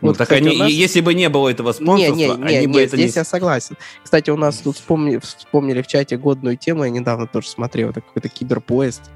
[0.00, 0.70] Ну, вот, так кстати, они, нас...
[0.70, 3.20] если бы не было этого спонсорства, не, не, не, они не, бы это здесь не...
[3.20, 3.76] я согласен.
[4.02, 8.00] Кстати, у нас тут вспомнили, вспомнили в чате годную тему, я недавно тоже смотрел, это
[8.00, 9.10] какой-то киберпоезд.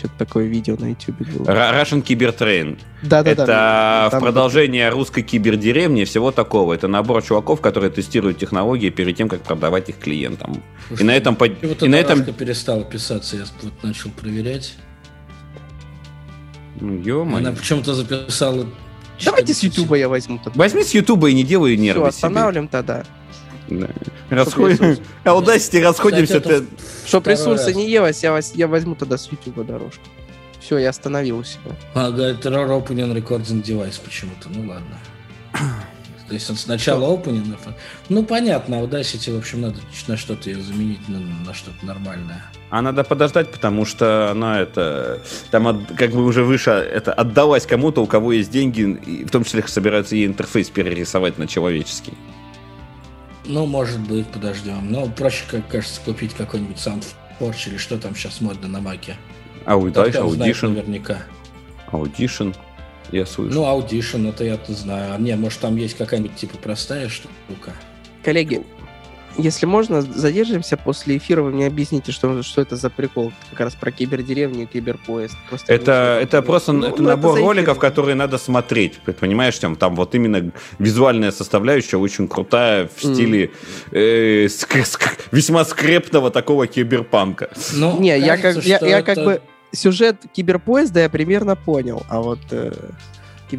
[0.00, 1.44] Что-то такое видео на YouTube было.
[1.44, 2.78] Russian Cybertrain.
[3.02, 4.06] Да, да, это да.
[4.06, 6.72] Это в продолжение русской кибердеревни всего такого.
[6.72, 10.62] Это набор чуваков, которые тестируют технологии перед тем, как продавать их клиентам.
[10.88, 11.34] Слушай, и на этом...
[11.34, 12.24] И вот и на этом...
[12.32, 14.74] перестала писаться, я вот начал проверять.
[16.80, 17.36] Ну, ё-моё.
[17.36, 18.66] Она почему-то записала...
[19.22, 20.38] Давайте с Ютуба я возьму.
[20.42, 20.58] Тогда.
[20.58, 22.78] Возьми с Ютуба и не делай нервы Все, останавливаем себе.
[22.78, 23.04] тогда.
[23.70, 23.88] Да.
[24.30, 24.98] Расходим.
[25.24, 26.40] Audacity расходимся.
[26.40, 26.66] Кстати,
[27.06, 30.02] Чтоб ресурсы не елось, я, я возьму тогда с YouTube дорожку.
[30.60, 31.72] Все, я остановил у себя.
[31.94, 34.48] А, говорит, Error Opening Recording Device почему-то.
[34.50, 34.98] Ну ладно.
[36.30, 37.58] То есть он сначала opening,
[38.08, 42.44] ну понятно, а Audacity, в общем, надо на что-то ее заменить, на, на что-то нормальное.
[42.70, 47.66] А надо подождать, потому что она это там от, как бы уже выше это отдалась
[47.66, 52.12] кому-то, у кого есть деньги, и в том числе собираются ей интерфейс перерисовать на человеческий.
[53.50, 54.92] Ну, может быть, подождем.
[54.92, 59.16] Но проще, как кажется, купить какой-нибудь SoundForge или что там сейчас модно на Маке.
[59.66, 60.36] Audition.
[60.36, 60.68] Audition.
[60.68, 61.18] Наверняка.
[61.90, 62.56] Audition.
[63.10, 63.52] Я слышу.
[63.52, 65.14] Ну, Audition, это я-то знаю.
[65.14, 67.72] А не, может, там есть какая-нибудь типа простая штука.
[68.22, 68.62] Коллеги,
[69.36, 73.74] если можно, задержимся после эфира, вы мне объясните, что, что это за прикол, как раз
[73.74, 75.36] про кибердеревню и киберпоезд.
[75.48, 79.76] Просто это это просто ну, это ну, набор это роликов, которые надо смотреть, понимаешь, там,
[79.76, 83.14] там вот именно визуальная составляющая очень крутая в mm.
[83.14, 83.50] стиле
[83.92, 87.50] э, ск- ск- весьма скрепного такого киберпанка.
[87.72, 89.40] Ну, Не, кажется, я как, я, я как бы
[89.72, 92.40] сюжет киберпоезда я примерно понял, а вот...
[92.50, 92.72] Э...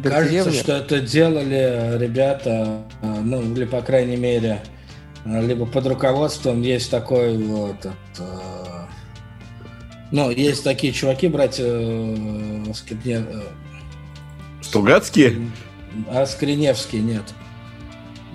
[0.02, 4.62] Кажется, что это делали ребята, э, ну, или, по крайней мере,
[5.24, 7.76] Либо под руководством есть такой вот...
[7.84, 8.88] Это,
[10.10, 13.24] ну, есть такие чуваки, братья э, Скрине...
[13.28, 13.42] э,
[14.62, 15.50] Стругацкие?
[16.08, 17.22] А Скриневский нет.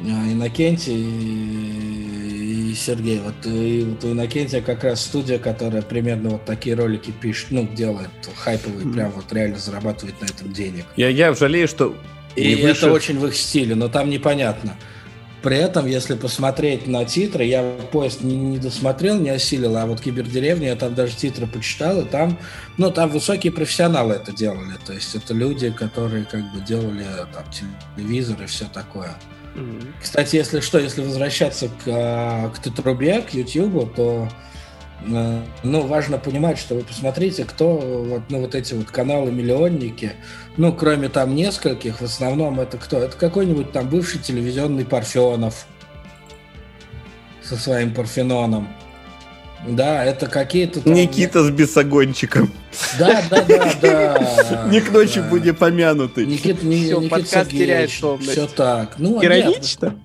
[0.04, 3.20] А Иннокентий и, и Сергей.
[3.20, 7.68] Вот, и, вот у Иннокентия как раз студия, которая примерно вот такие ролики пишет, ну,
[7.68, 8.94] делает хайповые, Мгм.
[8.94, 10.86] прям вот реально зарабатывает на этом денег.
[10.96, 11.96] Я, я жалею, что
[12.36, 14.76] И выше- это очень в их стиле, но там непонятно.
[15.48, 20.02] При этом, если посмотреть на титры, я поезд не, не досмотрел, не осилил, а вот
[20.02, 22.38] кибердеревня, я там даже титры почитал, и там,
[22.76, 24.74] ну, там высокие профессионалы это делали.
[24.86, 27.46] То есть это люди, которые как бы делали там
[27.96, 29.16] телевизор и все такое.
[29.56, 29.94] Мгм.
[30.02, 34.28] Кстати, если что, если возвращаться к, а, к трубе, к YouTube, то
[35.06, 40.14] ну, важно понимать, что вы посмотрите, кто вот, ну, вот эти вот каналы-миллионники,
[40.58, 42.98] ну, кроме там нескольких, в основном это кто?
[42.98, 45.68] Это какой-нибудь там бывший телевизионный Парфенов
[47.44, 48.68] со своим Парфеноном.
[49.68, 50.94] Да, это какие-то там...
[50.94, 52.52] Никита с бесогончиком.
[53.00, 54.68] Да, да, да, да.
[54.70, 55.30] Не к ночи Да.
[55.30, 56.26] будем помянутый.
[56.26, 58.22] Никит, не, Всё, Никита подкаст Сергеевич, теряет.
[58.22, 58.96] Все так.
[58.98, 60.00] Ну, нет, Иронично?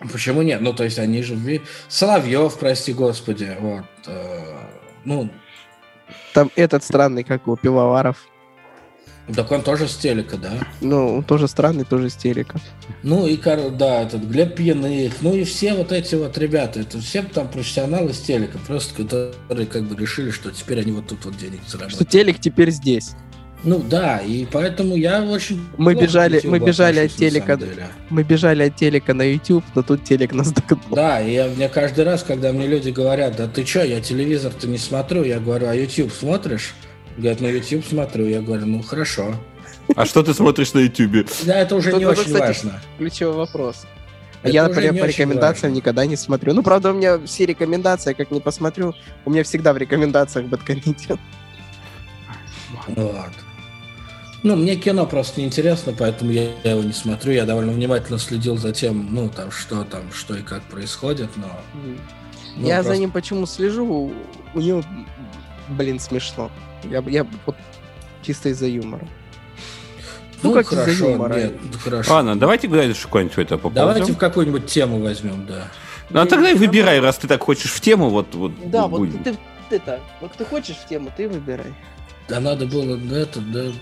[0.00, 0.60] Почему нет?
[0.60, 1.36] Ну, то есть они же...
[1.88, 3.84] Соловьев, прости господи, вот.
[4.06, 4.56] э,
[5.04, 5.28] ну,
[6.34, 8.28] Там этот странный, как его, Пивоваров.
[9.34, 10.52] так он тоже с телека, да?
[10.80, 12.60] Ну, он тоже странный, тоже с телека.
[13.02, 17.22] Ну, и, да, этот Глеб Пьяных, ну и все вот эти вот ребята, это все
[17.22, 21.36] там профессионалы с телека, просто которые как бы решили, что теперь они вот тут вот
[21.36, 22.08] денег Что заработают.
[22.08, 23.10] телек теперь здесь.
[23.64, 25.60] Ну, да, и поэтому я очень...
[25.76, 27.58] Мы бежали- YouTube мы бежали от отношусь, на телека.
[28.08, 30.80] Мы бежали от телека на YouTube, но тут телек нас догнал.
[30.90, 34.68] Да, и я, мне каждый раз, когда мне люди говорят, да ты чё, я телевизор-то
[34.68, 36.74] не смотрю, я говорю, а YouTube смотришь?
[37.16, 38.26] Говорят, ну YouTube смотрю.
[38.26, 39.34] Я говорю, ну хорошо.
[39.96, 41.26] А что ты смотришь на Ютубе?
[41.42, 42.80] Да, это уже не очень важно.
[42.98, 43.86] Ключевой вопрос.
[44.40, 45.76] А Это я, например, по рекомендациям важно.
[45.78, 46.54] никогда не смотрю.
[46.54, 48.94] Ну, правда, у меня все рекомендации, как не посмотрю,
[49.24, 51.18] у меня всегда в рекомендациях бэткомедиан.
[52.86, 53.30] Вот.
[54.42, 57.32] Ну, мне кино просто неинтересно, поэтому я, его не смотрю.
[57.32, 61.50] Я довольно внимательно следил за тем, ну, там, что там, что и как происходит, но...
[62.56, 64.12] ну, я за просто- ним почему слежу,
[64.54, 64.82] у, него,
[65.68, 66.50] блин, смешно.
[66.84, 67.56] Я, я вот
[68.22, 69.06] чисто из-за юмора.
[70.42, 71.34] Ну, ну, как из-за хорошо, юмора.
[71.34, 72.14] нет, хорошо.
[72.14, 74.14] Ладно, давайте дальше какое-нибудь это Давайте поползем.
[74.14, 75.68] в какую-нибудь тему возьмем, да.
[76.10, 78.98] Ну, а тогда и выбирай, раз ты так хочешь в тему, вот, вот Да, вот
[79.00, 79.24] будем.
[79.24, 79.36] ты,
[79.68, 81.74] ты это, вот ты хочешь в тему, ты выбирай.
[82.28, 83.72] Да надо было да, это, да.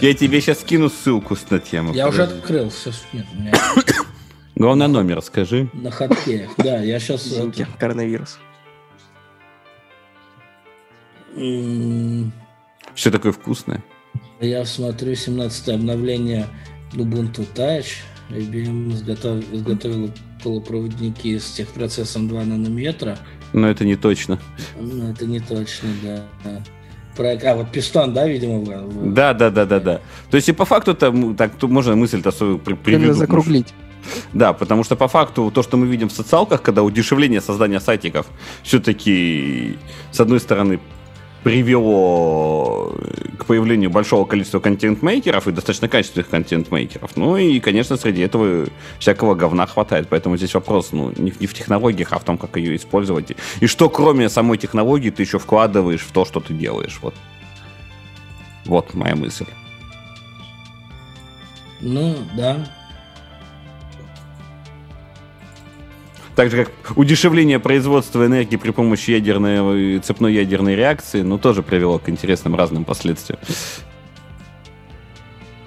[0.00, 1.92] Я тебе сейчас скину ссылку с- на тему.
[1.92, 3.26] Я уже открыл, все, нет,
[4.54, 5.68] Главное номер скажи.
[5.72, 6.48] на ходке.
[6.58, 7.34] Да, я сейчас...
[7.78, 8.38] Коронавирус.
[12.94, 13.82] Все такое вкусное.
[14.40, 16.46] Я смотрю 17 обновление
[16.92, 17.86] Ubuntu Touch.
[18.30, 20.10] IBM изготов- изготовила
[20.42, 23.18] полупроводники с техпроцессом 2 нанометра.
[23.52, 24.38] Но это не точно.
[24.78, 26.62] Ну, это не точно, да.
[27.16, 28.64] Проект- А, вот пистон, да, видимо?
[29.04, 30.00] Да, да, да, да, да.
[30.30, 33.12] То есть и по факту там так тут можно мысль-то свою при- приведу.
[33.12, 33.74] закруглить.
[34.32, 38.26] Да, потому что по факту то, что мы видим в социалках, когда удешевление создания сайтиков
[38.62, 39.76] все-таки,
[40.10, 40.80] с одной стороны,
[41.42, 42.94] привело
[43.38, 47.16] к появлению большого количества контент-мейкеров и достаточно качественных контент-мейкеров.
[47.16, 48.66] Ну и, конечно, среди этого
[48.98, 50.08] всякого говна хватает.
[50.08, 53.32] Поэтому здесь вопрос ну, не, не в технологиях, а в том, как ее использовать.
[53.60, 56.98] И что, кроме самой технологии, ты еще вкладываешь в то, что ты делаешь.
[57.02, 57.14] Вот,
[58.64, 59.46] вот моя мысль.
[61.80, 62.64] Ну, да.
[66.34, 71.98] Так же, как удешевление производства энергии при помощи ядерной, цепной ядерной реакции, ну, тоже привело
[71.98, 73.38] к интересным разным последствиям.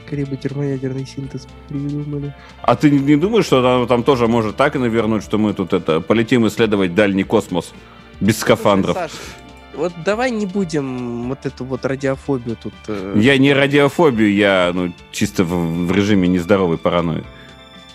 [0.08, 2.34] Скорее бы термоядерный синтез придумали.
[2.62, 5.74] А ты не думаешь, что там, там тоже может так и навернуть, что мы тут
[5.74, 7.74] это полетим исследовать дальний космос
[8.20, 8.96] без скафандров?
[8.96, 9.20] Слушай, Саш,
[9.76, 12.74] вот давай не будем вот эту вот радиофобию тут...
[12.88, 17.24] э, Я не радиофобию, я ну, чисто в, в режиме нездоровой паранойи.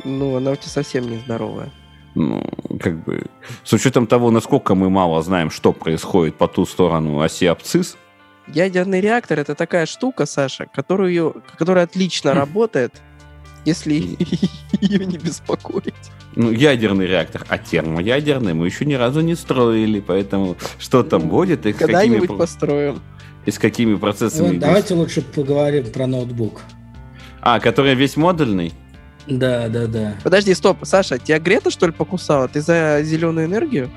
[0.04, 1.70] Ну, она у тебя совсем нездоровая.
[2.14, 2.44] Ну,
[2.80, 3.26] как бы,
[3.64, 7.96] с учетом того, насколько мы мало знаем, что происходит по ту сторону оси абцисс,
[8.48, 13.00] Ядерный реактор это такая штука, Саша, которую, которая отлично работает,
[13.64, 13.94] если
[14.80, 15.94] ее не беспокоить.
[16.34, 21.28] Ну, ядерный реактор, а термоядерный мы еще ни разу не строили, поэтому что там Ну,
[21.28, 23.00] будет и с какими, построим.
[23.46, 24.58] и с какими процессами...
[24.58, 26.62] Давайте лучше поговорим про ноутбук.
[27.40, 28.72] А, который весь модульный?
[29.26, 30.16] Да, да, да.
[30.24, 32.48] Подожди, стоп, Саша, тебя Грета, что ли, покусала?
[32.48, 33.90] Ты за зеленую энергию?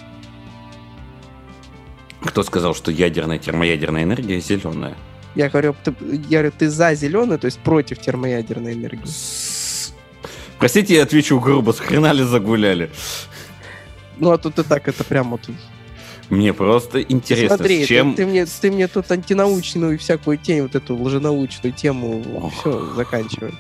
[2.22, 4.96] Кто сказал, что ядерная термоядерная энергия зеленая?
[5.36, 5.94] Я говорю, ты,
[6.30, 9.10] я говорю, ты за зеленую, то есть против термоядерной энергии.
[10.60, 12.92] Простите, я отвечу грубо, с хрена ли загуляли?
[14.18, 15.42] Ну, а тут и так, это прям вот...
[16.30, 18.12] Мне просто интересно, Смотри, с чем...
[18.12, 22.54] ты, ты, мне, ты мне тут антинаучную всякую тень, вот эту лженаучную тему, Ох.
[22.54, 23.54] все, заканчивай.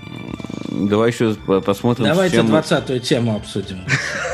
[0.69, 3.79] Давай еще по- посмотрим, Давайте чем, мы- двадцатую тему обсудим.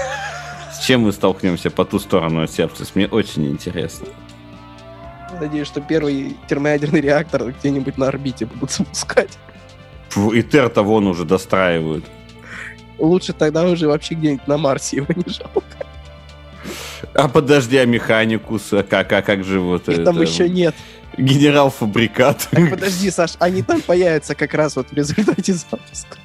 [0.73, 2.91] с чем мы столкнемся по ту сторону Сепсис.
[2.95, 4.07] Мне очень интересно.
[5.41, 9.37] Надеюсь, что первый термоядерный реактор где-нибудь на орбите будут запускать.
[10.33, 12.05] И Тер-то вон уже достраивают.
[12.97, 15.63] Лучше тогда уже вообще где-нибудь на Марсе его не жалко.
[17.13, 20.75] А подожди, а механикус, а как, а как же вот Их там это, еще нет.
[21.17, 22.47] генерал-фабрикат?
[22.51, 26.17] Так подожди, Саш, они там появятся как раз вот в результате запуска.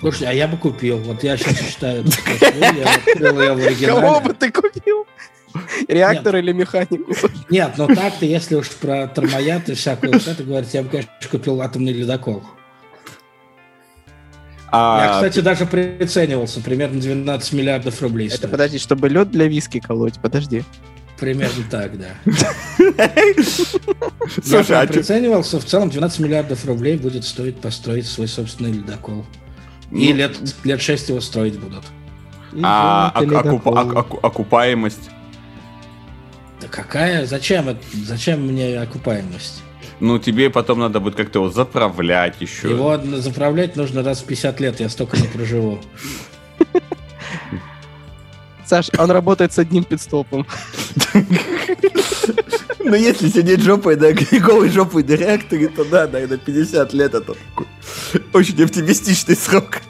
[0.00, 0.98] Слушай, а я бы купил.
[0.98, 2.00] Вот я сейчас читаю.
[2.00, 5.06] эту статью, Я вот купил ее в Кого бы ты купил?
[5.88, 7.14] Реактор или механику?
[7.48, 11.10] Нет, но так-то, если уж про термояд и всякую вот это говорить, я бы, конечно,
[11.30, 12.42] купил атомный ледокол.
[14.76, 16.60] А, Я, кстати, даже приценивался.
[16.60, 18.50] Примерно 12 миллиардов рублей Это стоит.
[18.50, 20.64] подожди, чтобы лед для виски колоть, подожди.
[21.18, 22.08] Примерно так, да.
[24.44, 29.24] Слушай, я а приценивался, в целом 12 миллиардов рублей будет стоить построить свой собственный ледокол.
[29.92, 31.84] И Ну, лет, лет 6 его строить будут.
[32.62, 33.12] а
[34.22, 35.10] окупаемость?
[36.60, 37.26] Да какая?
[37.26, 37.76] Зачем?
[37.92, 39.62] Зачем мне окупаемость?
[40.00, 42.70] Ну, тебе потом надо будет как-то его заправлять еще.
[42.70, 45.80] Его заправлять нужно раз в 50 лет, я столько не проживу.
[48.66, 50.46] Саш, он работает с одним пидстопом.
[52.86, 57.34] Ну, если сидеть жопой на голой жопой на реакторе, то да, наверное, 50 лет это
[58.34, 59.80] очень оптимистичный срок.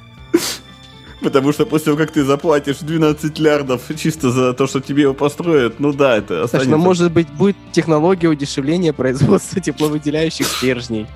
[1.24, 5.14] Потому что после того, как ты заплатишь 12 лярдов чисто за то, что тебе его
[5.14, 6.70] построят, ну да, это останется.
[6.70, 11.06] ну может быть будет технология удешевления производства тепловыделяющих стержней.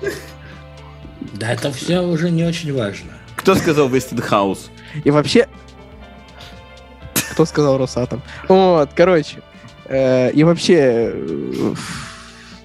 [1.33, 3.11] Да, это все уже не очень важно.
[3.35, 4.69] Кто сказал Westinghouse?
[5.03, 5.47] И вообще...
[7.31, 8.23] Кто сказал Росатом?
[8.47, 9.37] Вот, короче.
[9.85, 11.13] э, И вообще...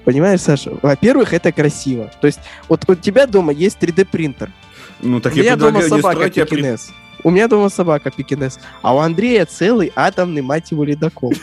[0.04, 2.10] Понимаешь, Саша, во-первых, это красиво.
[2.22, 4.50] То есть, вот у тебя дома есть 3D принтер.
[5.00, 6.76] Ну, так у я предлагаю не собака строить, а при-.
[7.24, 8.58] У меня дома собака пекинес.
[8.82, 11.32] А у Андрея целый атомный, мать его, ледокол.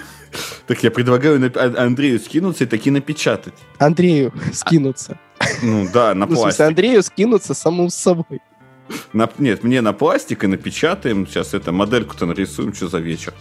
[0.66, 3.54] Так я предлагаю А- Андрею скинуться и таки напечатать.
[3.80, 5.20] Андрею скинуться.
[5.62, 6.62] Ну да, на Ну, пластик.
[6.62, 8.40] Андрею скинуться самому с собой.
[9.12, 11.28] На- Нет, мне на пластик и напечатаем.
[11.28, 13.34] Сейчас это модельку-то нарисуем, что за вечер.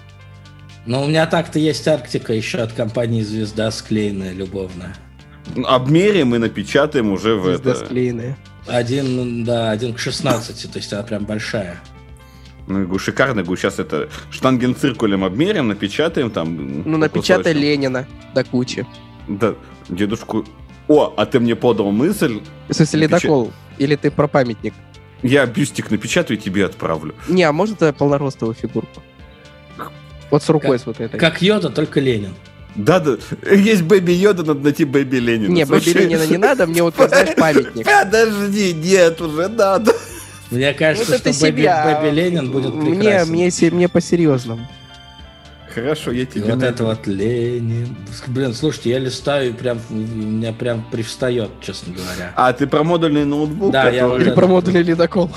[0.86, 4.92] Но у меня так-то есть Арктика еще от компании «Звезда» склеенная любовно.
[5.54, 7.84] Ну, Обмеряем и напечатаем уже в Звезда это.
[7.86, 8.36] склеенная.
[8.66, 11.80] Один, да, один к 16, то есть она прям большая.
[12.66, 16.82] Ну, я говорю, шикарно, говорю, сейчас это штангенциркулем обмерим, напечатаем там.
[16.84, 17.52] Ну, напечатай.
[17.52, 18.86] Ленина до кучи.
[19.28, 19.54] Да,
[19.88, 20.44] дедушку...
[20.88, 23.52] О, а ты мне подал мысль, В смысле, Напеча- ледокол?
[23.78, 24.74] Или ты про памятник?
[25.22, 27.14] я бюстик напечатаю и тебе отправлю.
[27.28, 29.02] Не, а может это полноростовую фигурку?
[30.30, 31.18] Вот с рукой Как- с вот этой.
[31.20, 32.34] Как Йода, только Ленин.
[32.76, 33.16] Да, да,
[33.50, 35.52] есть Baby Yoda, надо найти Baby Ленина.
[35.52, 37.84] Не, Baby Ленина не надо, мне вот, знаешь, памятник.
[37.84, 39.92] Подожди, нет, уже надо.
[40.50, 42.00] Мне кажется, Вот это что Бэби, себя.
[42.02, 43.30] Бэби Ленин будет Мне, прекрасен.
[43.32, 44.66] мне, мне по-серьезному.
[45.72, 46.42] Хорошо, я И тебе...
[46.46, 46.64] вот найду.
[46.66, 47.96] это вот Ленин.
[48.26, 52.32] Блин, слушайте, я листаю, и прям у меня прям привстает, честно говоря.
[52.34, 55.30] А, ты про модульный ноутбук, Да, я Или про модульный ледокол.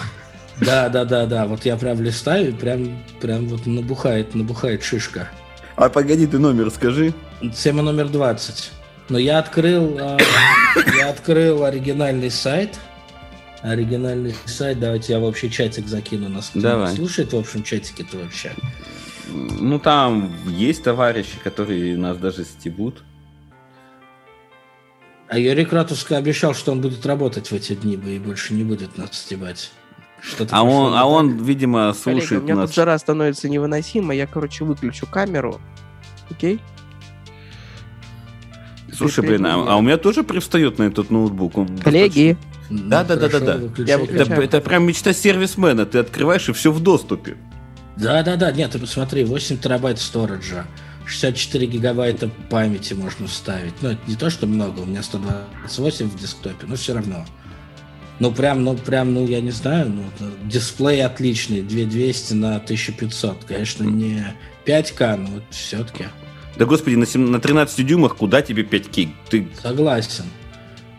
[0.60, 1.46] Да, да, да, да.
[1.46, 5.30] Вот я прям листаю, и прям, прям вот набухает, набухает шишка.
[5.76, 7.14] А погоди, ты номер скажи.
[7.56, 8.72] Тема номер 20.
[9.10, 10.18] Но я открыл, а,
[10.98, 12.76] я открыл оригинальный сайт.
[13.64, 14.80] Оригинальный сайт.
[14.80, 16.52] Давайте я в общий чатик закину нас.
[16.54, 16.94] Давай.
[16.96, 18.52] Слушает в общем чатике-то вообще.
[19.30, 23.04] Ну, там есть товарищи, которые нас даже стебут.
[25.30, 28.98] А Юрий Кратовский обещал, что он будет работать в эти дни и больше не будет
[28.98, 29.72] нас стебать.
[30.22, 32.70] Что-то А он, а он, видимо, Коллега, у слушает меня нас.
[32.70, 35.60] тут жара становится невыносимо, я, короче, выключу камеру.
[36.30, 36.60] Окей?
[38.96, 41.58] Слушай, блин, а, а у меня тоже привстает на этот ноутбук.
[41.58, 42.38] Он Коллеги,
[42.70, 43.60] Ну, Да, да, да, да, да.
[43.78, 45.86] Я Это, это прям мечта сервисмена.
[45.86, 47.38] Ты открываешь и все в доступе.
[47.98, 48.52] Да, да, да.
[48.52, 50.66] Нет, ты посмотри, 8 терабайт сториджа,
[51.06, 53.74] 64 гигабайта памяти можно вставить.
[53.82, 57.26] Ну, это не то, что много, у меня 128 в десктопе, но все равно.
[58.20, 60.04] Ну, прям, ну, прям, ну, я не знаю, ну,
[60.46, 63.44] дисплей отличный, 2200 на 1500.
[63.44, 64.26] Конечно, не
[64.66, 66.06] 5К, но вот все-таки.
[66.58, 69.16] Да господи, на, сем- на 13 дюймах куда тебе 5 кей?
[69.30, 70.26] Ты Согласен.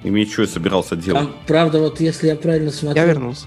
[0.03, 1.23] имеешь что собирался делать?
[1.23, 3.47] Там, правда, вот если я правильно смотрю я вернулся.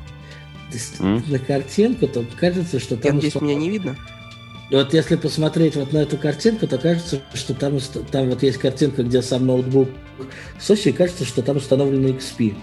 [0.99, 1.23] М?
[1.27, 3.15] на картинку, то кажется, что Я там...
[3.15, 3.95] надеюсь, условно- меня не видно.
[4.69, 7.77] Вот если посмотреть вот на эту картинку, то кажется, что там,
[8.11, 9.87] там вот есть картинка, где сам ноутбук
[10.59, 12.53] в Сочи, и кажется, что там установлено XP.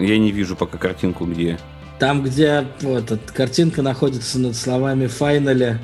[0.00, 1.58] Я не вижу пока картинку, где.
[2.00, 5.76] Там, где вот, эта картинка находится над словами «Finally»,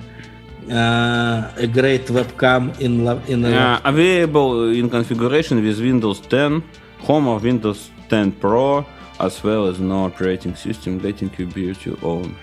[0.68, 3.48] э, a great webcam in, in a...
[3.50, 6.62] Uh, available in configuration with Windows 10,
[7.06, 8.84] Home of Windows 10 Pro,
[9.18, 12.34] as well as no operating system letting you be your own.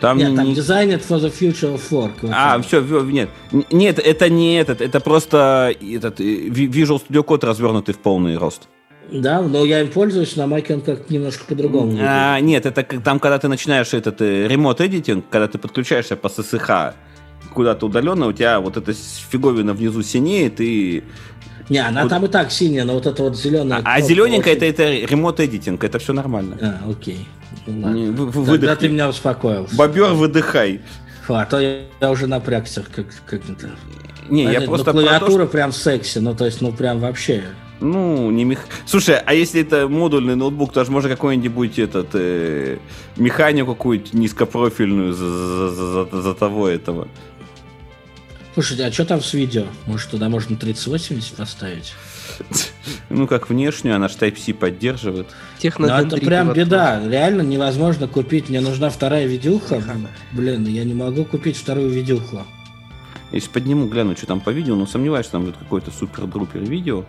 [0.00, 2.12] Там Нет, не- там designed for the future of work.
[2.20, 2.62] Вот А, там.
[2.62, 3.30] все, нет.
[3.70, 8.68] Нет, это не этот, это просто этот э, Visual Studio Code развернутый в полный рост.
[9.10, 11.96] Да, но я им пользуюсь, на Маке он как немножко по-другому.
[12.00, 16.26] А, нет, это там, когда ты начинаешь этот э, ремонт эдитинг, когда ты подключаешься по
[16.26, 16.92] SSH
[17.56, 21.02] куда-то удаленно, у тебя вот эта фиговина внизу синеет, и...
[21.70, 23.80] Не, она Куда- там и так синяя, но вот это вот зеленая...
[23.84, 26.56] А, зелененькая это, это ремонт эдитинг, это все нормально.
[26.60, 27.26] А, окей.
[27.66, 27.96] Ну, ладно.
[27.96, 29.66] Не, вы- вы- Тогда ты меня успокоил.
[29.72, 30.80] Бобер, выдыхай.
[31.26, 33.70] Фу, а то я, я уже напрягся, как, как это.
[34.28, 37.00] Не, я Понятно, просто ну, то, клавиатура что- прям секси, ну то есть, ну прям
[37.00, 37.42] вообще.
[37.80, 38.60] Ну, не мех...
[38.86, 42.78] Слушай, а если это модульный ноутбук, то же можно какой-нибудь этот э,
[43.16, 47.08] механику какую-нибудь низкопрофильную за, за- за- за- за того этого.
[48.56, 49.66] Слушайте, а что там с видео?
[49.84, 51.92] Может, туда можно 3080 поставить?
[53.10, 55.26] Ну, как внешнюю, она же Type-C поддерживает.
[55.26, 57.06] Ну, Технодендрит это прям беда.
[57.06, 58.48] Реально невозможно купить.
[58.48, 59.82] Мне нужна вторая видюха.
[60.32, 62.46] Блин, я не могу купить вторую видюху.
[63.30, 67.04] Если подниму, гляну, что там по видео, но сомневаюсь, что там будет какой-то супер-друпер видео.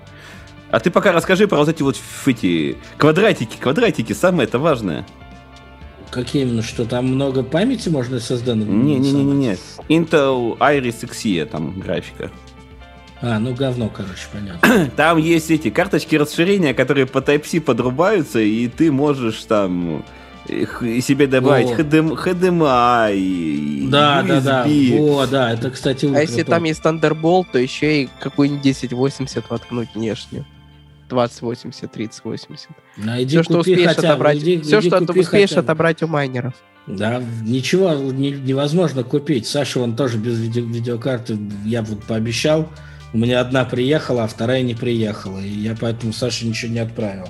[0.69, 5.05] А ты пока расскажи про вот эти вот эти квадратики, квадратики, самое это важное.
[6.11, 8.19] Какие именно, что там много памяти можно
[8.55, 9.57] на- Не-не-не-не.
[9.89, 12.31] Intel Iris Xe, там графика.
[13.21, 14.89] А, ну говно, короче, понятно.
[14.95, 20.03] Там есть эти карточки расширения, которые по Type-C подрубаются, и ты можешь там
[20.47, 24.65] их- и себе добавить HDMI, и Да, да, да.
[24.67, 24.99] USB.
[24.99, 29.89] О, да, это, кстати, А если там есть Thunderbolt, то еще и какой-нибудь 1080 воткнуть
[29.95, 30.45] внешнюю.
[31.09, 32.69] 2080, 3080.
[32.97, 34.37] Найди, Все, что успеешь хотя отобрать.
[34.37, 35.65] иди- Все, иди что купи успеешь хотя бы.
[35.65, 36.53] отобрать у майнеров.
[36.87, 39.45] Да, ничего не- невозможно купить.
[39.47, 42.69] Саша вон тоже без видео- видеокарты, я вот пообещал.
[43.13, 45.39] У меня одна приехала, а вторая не приехала.
[45.39, 47.29] И я поэтому Саше ничего не отправил.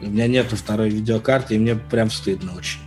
[0.00, 2.80] У меня нету второй видеокарты, и мне прям стыдно очень.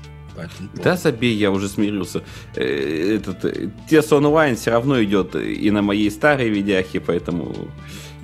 [0.83, 2.21] Да забей, я уже смирился.
[2.55, 3.45] Э, Этот,
[3.89, 7.55] TES Online все равно идет и на моей старой видяхе, поэтому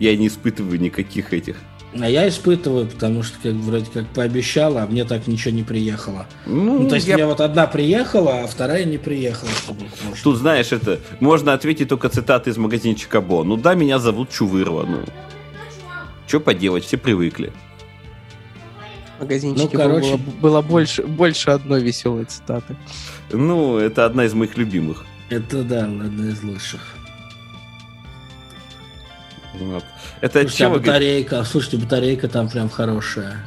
[0.01, 1.55] я не испытываю никаких этих.
[1.93, 6.25] А я испытываю, потому что как вроде как пообещал, а мне так ничего не приехало.
[6.45, 9.51] Ну, Ну, то есть я- мне вот одна приехала, а вторая не приехала.
[9.51, 13.43] Чтобы, может, Тут, знаешь, это можно ответить только цитаты из магазинчика Бо.
[13.43, 14.85] Ну да, меня зовут Чувырва.
[14.89, 14.99] Ну,
[16.27, 17.51] что поделать, все привыкли.
[19.17, 20.17] В магазинчике Ну, короче.
[20.17, 22.75] было, было больше, больше одной веселой цитаты.
[23.31, 25.05] Ну, это одна из моих любимых.
[25.29, 26.79] Это да, одна из лучших.
[29.69, 29.83] Вот.
[30.21, 30.79] Это Слушайте, а чего?
[30.79, 33.45] батарейка, слушайте, батарейка там прям хорошая.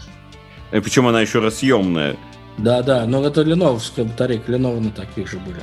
[0.70, 2.16] Причем она еще разъемная.
[2.58, 5.58] Да, да, но это леновская батарейка, Lenovo на таких же были.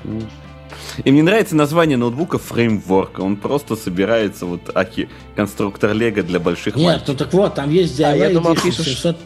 [1.04, 3.20] И мне нравится название ноутбука Framework.
[3.22, 7.08] Он просто собирается вот аки конструктор Лего для больших Нет, мальчиков.
[7.10, 9.18] ну так вот, там есть DIY А, я думал, Edition, пишешь- 700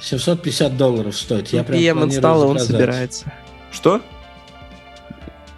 [0.00, 1.48] 750 долларов стоит.
[1.48, 3.32] Я прям PM планирую инсталл, и он собирается.
[3.72, 4.00] Что?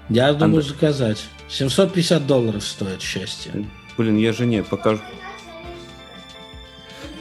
[0.08, 1.24] Я думаю Анд- заказать.
[1.48, 3.52] 750 долларов стоит счастье.
[3.97, 5.03] Блин, я жене покажу.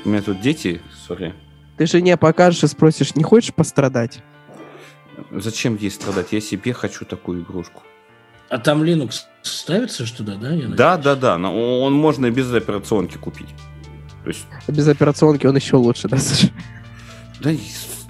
[0.06, 1.34] У меня тут дети, сори.
[1.78, 4.22] Ты жене покажешь и спросишь, не хочешь пострадать?
[5.32, 6.32] Зачем ей страдать?
[6.32, 7.84] Я себе хочу такую игрушку.
[8.50, 10.52] А там Linux ставится что туда, да?
[10.54, 11.38] я Да, да, да.
[11.38, 13.50] но Он можно и без операционки купить.
[14.24, 16.50] То есть, Без операционки он еще лучше, да, Саша?
[17.40, 17.52] да,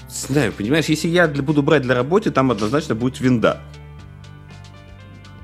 [0.07, 3.61] знаю, понимаешь, если я буду брать для работы, там однозначно будет винда.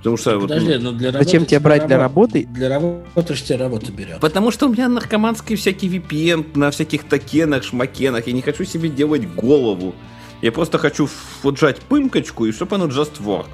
[0.06, 0.38] Потому что...
[0.38, 2.46] вот, Подожди, ну, ну для Зачем работы тебе брать для рабо- работы?
[2.46, 4.20] Для работы ж тебе работа берет.
[4.20, 8.28] Потому что у меня наркоманский всякий VPN на всяких токенах, шмакенах.
[8.28, 9.96] Я не хочу себе делать голову.
[10.44, 11.10] Я просто хочу
[11.42, 13.48] вот жать пымкочку, и чтобы оно just work.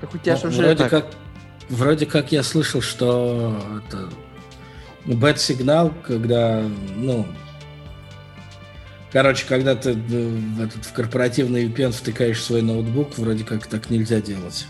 [0.00, 0.90] Так у тебя Ну, же уже вроде так.
[0.90, 1.06] как,
[1.68, 4.08] вроде как я слышал, что это
[5.04, 6.62] bad сигнал, когда,
[6.96, 7.26] ну,
[9.12, 13.90] короче, когда ты э, в, этот, в корпоративный VPN втыкаешь свой ноутбук, вроде как так
[13.90, 14.66] нельзя делать.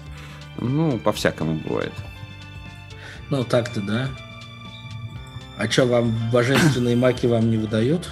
[0.59, 1.93] Ну, по-всякому бывает.
[3.31, 4.09] Ну, так-то, да.
[5.59, 8.11] А что, вам божественные маки вам не выдают?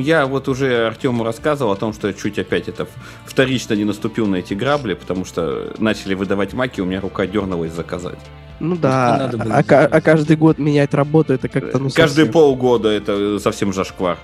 [0.00, 2.88] Я вот уже Артему рассказывал о том, что я чуть опять это
[3.24, 7.72] вторично не наступил на эти грабли, потому что начали выдавать маки, у меня рука дернулась
[7.72, 8.18] заказать.
[8.58, 9.66] Ну не да, а, делать.
[9.70, 12.32] а каждый год менять работу, это как-то ну Каждые совсем.
[12.32, 14.18] полгода это совсем зашквар.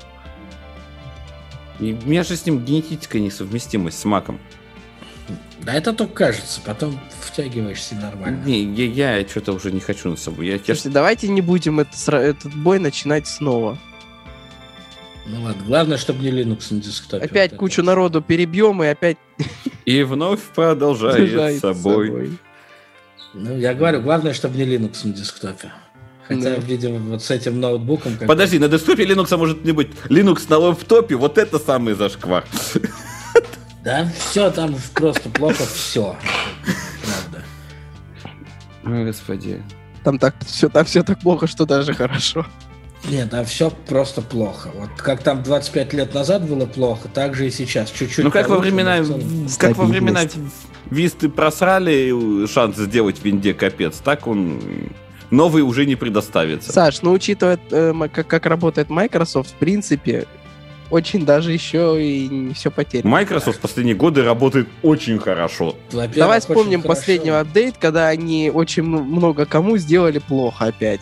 [1.78, 4.38] И у меня же с ним генетическая несовместимость с маком.
[5.62, 8.42] Да это только кажется, потом втягиваешься нормально.
[8.44, 10.46] Не, я, я что-то уже не хочу на собой.
[10.46, 13.78] Я, я Слушайте, давайте не будем это сра- этот бой начинать снова.
[15.26, 17.24] Ну ладно, главное, чтобы не Linux на десктопе.
[17.24, 17.86] Опять Вот кучу это.
[17.86, 19.16] народу перебьем и опять
[19.84, 22.38] И вновь продолжает заряжает собой.
[23.34, 25.72] Ну, я говорю, главное, чтобы не Linux на десктопе.
[26.28, 26.56] Хотя, Да.
[26.56, 28.16] видимо, вот с этим ноутбуком...
[28.26, 29.88] Подожди, на десктопе Linux может не быть.
[30.08, 32.44] Linux на лэптопе, вот это самый зашквар.
[33.86, 36.16] Да, все там просто плохо, все.
[37.04, 37.44] Правда.
[38.84, 39.62] Ой, господи.
[40.02, 42.44] Там так все, там все так плохо, что даже хорошо.
[43.08, 44.70] Нет, там все просто плохо.
[44.74, 47.92] Вот как там 25 лет назад было плохо, так же и сейчас.
[47.92, 49.04] Чуть-чуть Ну как во времена,
[49.56, 50.22] как во времена.
[50.90, 54.60] Висты просрали шанс сделать винде капец, так он
[55.30, 56.72] новый уже не предоставится.
[56.72, 60.26] Саш, ну учитывая, э, как, как работает Microsoft, в принципе,
[60.90, 63.08] очень даже еще и не все потеряно.
[63.10, 65.76] Microsoft в последние годы работает очень хорошо.
[65.90, 66.94] Во-первых, Давай вспомним хорошо.
[67.00, 71.00] последний апдейт, когда они очень много кому сделали плохо опять.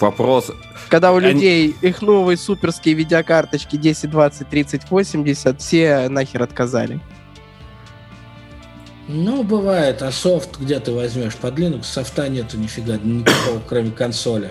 [0.00, 0.50] Вопрос.
[0.88, 7.00] Когда у Они- людей их новые суперские видеокарточки 10, 20, 30, 80, все нахер отказали.
[9.08, 11.34] Ну, бывает, а софт где ты возьмешь?
[11.34, 14.50] Под Linux софта нету нифига, никакого, кроме консоли.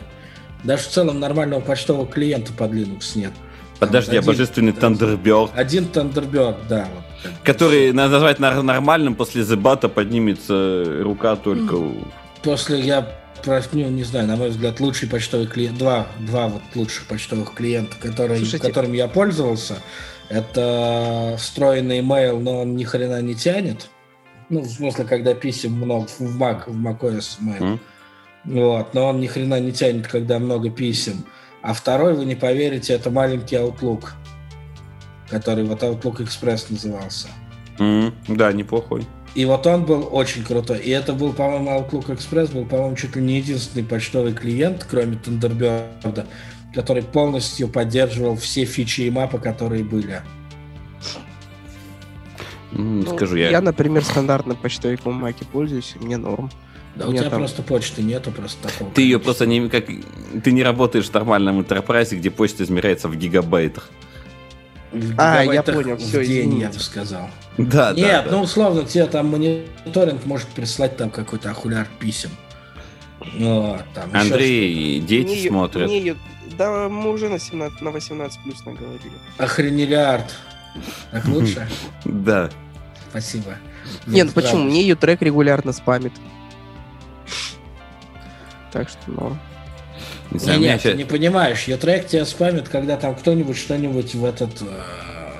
[0.63, 3.31] Даже в целом нормального почтового клиента под Linux нет.
[3.81, 6.87] Подожди, а один- божественный Thunderbird, Один Thunderbird, да.
[6.93, 7.33] вот.
[7.43, 12.07] который надо назвать нормальным, после зебата поднимется рука только у...
[12.43, 13.07] После я
[13.43, 17.95] ну, не знаю, на мой взгляд, лучший почтовый клиент, два, два вот лучших почтовых клиента,
[17.99, 18.67] которые, Слушайте.
[18.67, 19.77] которым я пользовался,
[20.29, 23.89] это встроенный email, но он ни хрена не тянет.
[24.49, 27.63] Ну, в смысле, когда писем много в Mac, в macOS mail.
[27.63, 27.79] М?
[28.43, 31.25] Вот, но он ни хрена не тянет, когда много писем.
[31.61, 34.09] А второй, вы не поверите, это маленький Outlook,
[35.29, 37.27] который вот Outlook Express назывался.
[37.79, 39.05] М, Да, неплохой.
[39.33, 40.79] И вот он был очень крутой.
[40.79, 45.15] И это был, по-моему, Outlook Express был, по-моему, чуть ли не единственный почтовый клиент, кроме
[45.17, 46.25] Thunderbird,
[46.75, 50.21] который полностью поддерживал все фичи и мапы, которые были.
[52.73, 53.61] М, Ну, Скажу я.
[53.61, 56.49] например, стандартным почтовиком в Маке пользуюсь, и мне норм.
[56.95, 58.91] Да У тебя там- просто почты нету, просто такого.
[58.91, 59.85] Ты ее просто не как
[60.43, 63.89] ты не работаешь в нормальном интерпрайзе, где почта измеряется в гигабайтах.
[64.91, 66.61] В А, я понял, в день, извините.
[66.63, 67.29] я бы сказал.
[67.57, 72.29] Да, Нет, да, ну условно, тебе там мониторинг может прислать там какой-то ахуляр писем.
[73.37, 74.19] Вот, там да.
[74.21, 75.89] еще Андрей, дети Мне- смотрят.
[75.89, 76.17] ее-
[76.57, 79.13] да, мы уже на 17, на 18 плюс наговорили.
[79.37, 80.33] Охренелиард.
[81.11, 81.67] Так лучше?
[82.03, 82.49] Да.
[83.09, 83.55] Спасибо.
[84.07, 84.63] Не, ну почему?
[84.63, 86.13] Мне ее трек регулярно спамит.
[88.71, 89.37] Так что, ну...
[90.31, 94.25] Не Не, знаю, меня нет, не понимаешь, трек тебя спамит, когда там кто-нибудь что-нибудь в
[94.25, 94.65] этот, э,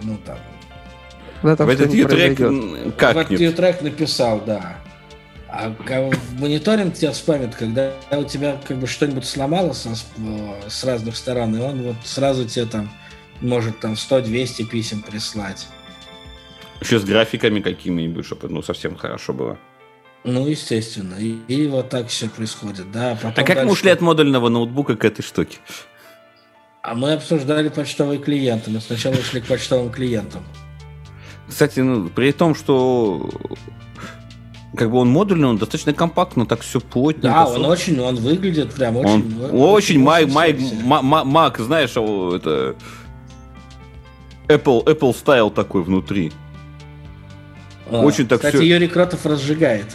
[0.01, 0.37] ну там,
[1.41, 2.93] Когда там в этот что-нибудь трек произойдет.
[2.93, 4.75] в как этот трек написал, да.
[5.47, 5.73] А
[6.39, 11.55] мониторинг тебя спамит, когда у тебя как бы что-нибудь сломалось с, э, с разных сторон,
[11.55, 12.91] и он вот сразу тебе там
[13.41, 15.67] может там 100-200 писем прислать.
[16.79, 19.57] Еще с графиками какими-нибудь, чтобы ну совсем хорошо было.
[20.23, 21.15] Ну, естественно.
[21.19, 23.15] И, и вот так все происходит, да.
[23.15, 25.57] Потом А как мы дальше- ушли от модульного ноутбука к этой штуке?
[26.83, 28.69] А мы обсуждали почтовые клиенты.
[28.71, 30.43] Мы сначала ушли к почтовым клиентам.
[31.49, 33.29] Кстати, ну, при том, что
[34.75, 37.27] как бы он модульный, он достаточно компактно, так все плотненько.
[37.27, 39.41] Да, он очень, он выглядит прям Он очень...
[39.51, 40.75] очень, май, май, секси.
[40.83, 42.75] ма- ма- Mac, знаешь, о, это
[44.47, 46.31] Apple, Apple стайл такой внутри.
[47.89, 49.87] А, очень так Кстати, всё- Юрий Кротов разжигает.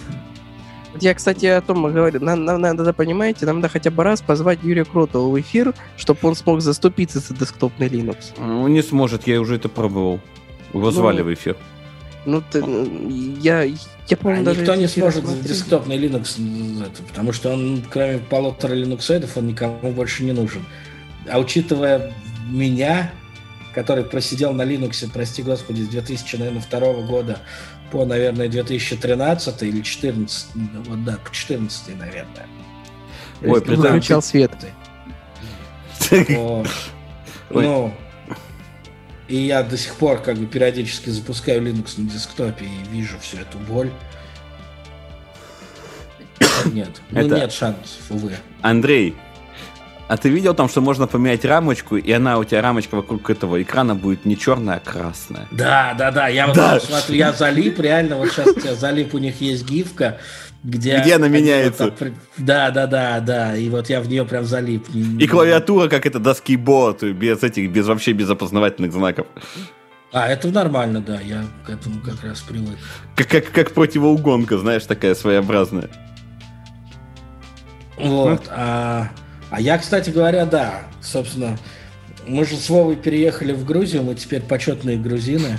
[0.97, 2.21] Вот Я, кстати, о том и говорю.
[2.25, 6.21] Нам, нам надо, понимаете, нам надо хотя бы раз позвать Юрия Кротова в эфир, чтобы
[6.23, 8.17] он смог заступиться за десктопный Linux.
[8.39, 10.21] Он не сможет, я уже это пробовал.
[10.73, 11.57] Его звали в эфир.
[12.25, 12.65] Ну, ты,
[13.41, 13.77] я, я
[14.11, 14.61] А по-моему, даже...
[14.61, 15.55] никто не сможет за смотрел.
[15.55, 20.65] десктопный Linux, это, потому что он, кроме полутора линуксоидов, он никому больше не нужен.
[21.31, 22.13] А учитывая
[22.49, 23.13] меня,
[23.75, 27.39] который просидел на Linux, прости господи, с 2002 года
[27.97, 30.49] по, наверное, 2013 или 2014,
[30.87, 32.47] вот да, по 2014, наверное.
[33.43, 34.53] Ой, ты представь, выключал свет.
[37.49, 37.95] Ну,
[39.29, 43.39] и я до сих пор как бы периодически запускаю Linux на десктопе и вижу всю
[43.39, 43.91] эту боль.
[46.67, 48.33] Нет, ну Это- нет шансов, увы.
[48.63, 49.15] Андрей,
[50.09, 53.61] а ты видел там, что можно поменять рамочку, и она у тебя рамочка вокруг этого
[53.61, 55.49] экрана будет не черная, а красная?
[55.51, 56.79] Да, да, да, я вот Да.
[56.79, 60.19] там смотрю, я залип, реально, вот сейчас у тебя залип, у них есть гифка,
[60.63, 61.01] где...
[61.01, 61.85] Где она меняется.
[61.87, 64.87] вот Да, да, да, да, и вот я в нее прям залип.
[64.95, 69.27] И клавиатура, как это, доски бот, без этих, без вообще без опознавательных знаков.
[70.13, 72.79] А, это нормально, да, я к этому как раз привык.
[73.17, 75.91] Как, как, как противоугонка, знаешь, такая своеобразная.
[77.99, 78.45] Вот.
[78.49, 81.57] А, а я, кстати говоря, да, собственно,
[82.27, 85.59] Мы же с Вовой переехали в Грузию, мы теперь почетные грузины.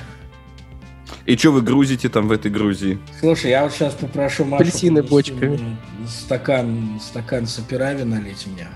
[1.25, 2.99] И что вы грузите там в этой Грузии?
[3.19, 4.63] Слушай, я вот сейчас попрошу Машу...
[4.63, 5.77] Апельсины бочками.
[6.07, 8.67] Стакан, стакан сапирави налить мне.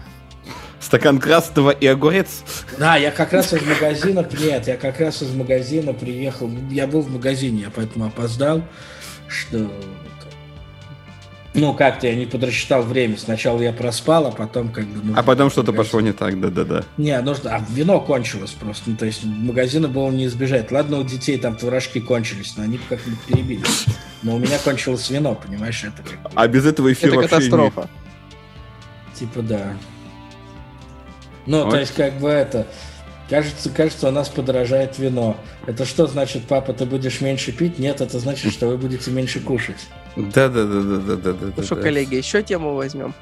[0.79, 2.43] Стакан красного и огурец?
[2.77, 4.27] Да, я как раз из магазина...
[4.39, 6.49] Нет, я как раз из магазина приехал.
[6.69, 8.63] Я был в магазине, я поэтому опоздал.
[9.27, 9.71] Что...
[11.53, 13.17] Ну, как-то я не подрасчитал время.
[13.17, 15.03] Сначала я проспал, а потом как бы...
[15.03, 16.85] нужно А потом что-то пошло не так, да-да-да.
[16.97, 17.55] Не, нужно...
[17.55, 18.91] А вино кончилось просто.
[18.91, 20.71] Ну, то есть магазина было не избежать.
[20.71, 23.65] Ладно, у детей там творожки кончились, но они как-нибудь перебили.
[24.23, 25.83] Но у меня кончилось вино, понимаешь?
[25.83, 26.31] Это как.
[26.35, 27.89] А без этого эфир Это вообще не- катастрофа.
[29.13, 29.73] Типа да.
[31.47, 31.71] Ну, Ой.
[31.71, 32.67] то есть, как бы это.
[33.29, 35.37] Кажется, кажется, у нас подорожает вино.
[35.65, 37.79] Это что значит, папа, ты будешь меньше пить?
[37.79, 39.87] Нет, это значит, что вы будете меньше кушать.
[40.15, 41.53] Да-да-да-да-да-да.
[41.57, 43.13] Ну что, коллеги, еще тему возьмем?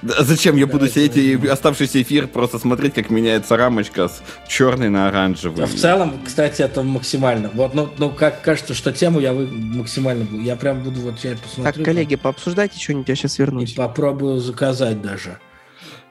[0.00, 1.52] Да, зачем я буду Да, сидеть и да.
[1.52, 5.64] оставшийся эфир просто смотреть, как меняется рамочка с черной на оранжевый?
[5.64, 7.50] А в целом, кстати, это максимально.
[7.52, 10.42] Вот, ну, ну, как кажется, что тему я вы максимально буду.
[10.42, 11.72] Я прям буду вот я посмотрю.
[11.74, 13.74] Так, коллеги, пообсуждайте что-нибудь, я сейчас И вернусь.
[13.74, 15.38] попробую заказать даже.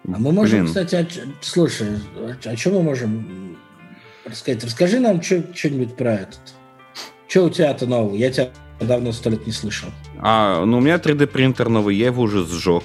[0.08, 0.68] А мы можем, Блин.
[0.68, 1.08] кстати, о
[1.42, 3.58] слушай, о, о чем мы можем
[4.26, 4.64] рассказать?
[4.64, 6.40] Расскажи нам что-нибудь про этот.
[7.28, 8.16] Что у тебя-то нового?
[8.16, 9.90] Я тебя давно сто лет не слышал.
[10.20, 12.84] А, ну у меня 3D принтер новый, я его уже сжег.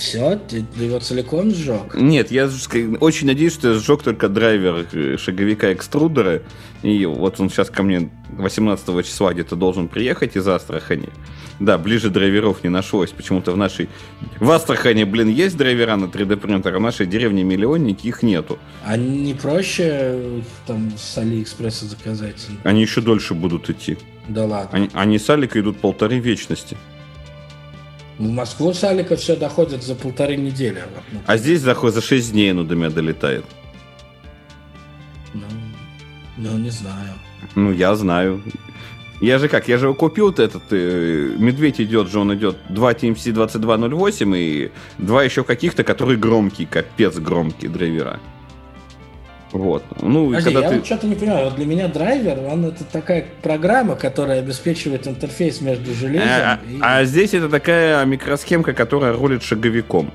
[0.00, 1.94] Все, ты, его целиком сжег?
[1.94, 2.48] Нет, я
[3.00, 6.40] очень надеюсь, что я сжег только драйвер э, шаговика экструдера.
[6.82, 11.10] И вот он сейчас ко мне 18 числа где-то должен приехать из Астрахани.
[11.58, 13.10] Да, ближе драйверов не нашлось.
[13.10, 13.90] Почему-то в нашей...
[14.38, 18.58] В Астрахани, блин, есть драйвера на 3D принтер, а в нашей деревне миллионники их нету.
[18.82, 22.46] А не проще э, там с Алиэкспресса заказать?
[22.64, 23.98] Они еще дольше будут идти.
[24.30, 24.70] Да ладно.
[24.72, 26.76] Они, они с Алика идут полторы вечности.
[28.18, 30.82] В Москву с Алика все доходит за полторы недели.
[31.10, 33.44] Ну, А здесь за, за 6 дней оно до меня долетает.
[35.34, 35.42] ну,
[36.36, 37.14] ну, не знаю.
[37.56, 38.42] Ну, я знаю.
[39.20, 42.92] Я же как, я же его купил этот, э, медведь идет же, он идет 2
[42.92, 48.20] TMC 2208 и два еще каких-то, которые громкие, капец громкие драйвера.
[49.52, 49.82] Вот.
[50.00, 50.76] Ну, и Подожди, когда я ты...
[50.76, 51.46] вот что-то не понимаю.
[51.46, 56.78] Вот для меня драйвер, он это такая программа, которая обеспечивает интерфейс между железом А, и...
[56.80, 60.12] а здесь это такая микросхемка, которая рулит шаговиком.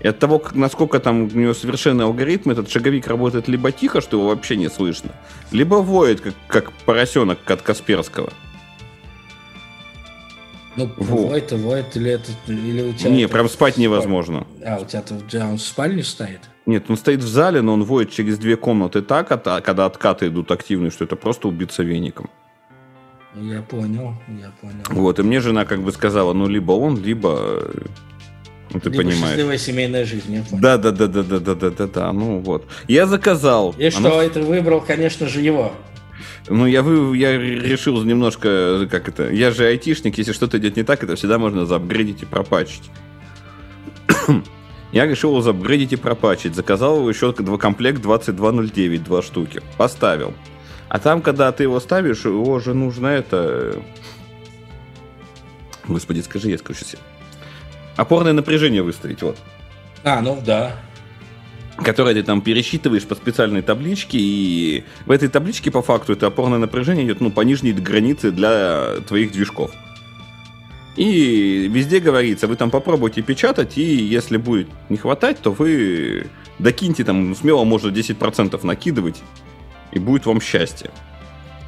[0.00, 4.00] И от того, как, насколько там у него совершенный алгоритм, этот шаговик работает либо тихо,
[4.00, 5.10] что его вообще не слышно,
[5.50, 8.32] либо воет, как, как поросенок от Касперского.
[10.76, 11.26] Ну, Во.
[11.26, 12.30] воет, воет, или это...
[12.46, 14.46] Или у тебя Не, прям спать невозможно.
[14.64, 16.40] А, у тебя-то он в спальне стоит?
[16.70, 20.28] Нет, он стоит в зале, но он воет через две комнаты так, а когда откаты
[20.28, 22.30] идут активные, что это просто убиться веником.
[23.34, 24.84] Я понял, я понял.
[24.90, 27.64] Вот, и мне жена как бы сказала, ну, либо он, либо...
[28.72, 29.20] Ну, ты Либо понимаешь.
[29.30, 30.62] счастливая семейная жизнь, я понял.
[30.62, 32.68] Да, да, да, да, да, да, да, да, да, ну вот.
[32.86, 33.74] Я заказал.
[33.76, 35.72] И Оно- что, это выбрал, конечно же, его.
[36.48, 40.84] Ну, я, вы, я решил немножко, как это, я же айтишник, если что-то идет не
[40.84, 42.88] так, это всегда можно заапгрейдить и пропачить.
[44.92, 46.54] Я решил его заапгрейдить и пропачить.
[46.54, 49.62] Заказал его еще два комплект 2209, два штуки.
[49.76, 50.34] Поставил.
[50.88, 53.36] А там, когда ты его ставишь, его же нужно это...
[53.36, 53.80] э,
[55.86, 56.98] Господи, скажи, я скажу себе.
[57.96, 59.36] Опорное напряжение выставить, вот.
[60.02, 60.76] А, ну да.
[61.76, 66.58] которое ты там пересчитываешь по специальной табличке, и в этой табличке по факту это опорное
[66.58, 69.70] напряжение идет ну, по нижней границе для твоих движков.
[71.00, 76.26] И везде говорится, вы там попробуйте печатать, и если будет не хватать, то вы
[76.58, 79.22] докиньте там, ну, смело можно 10% накидывать,
[79.92, 80.90] и будет вам счастье.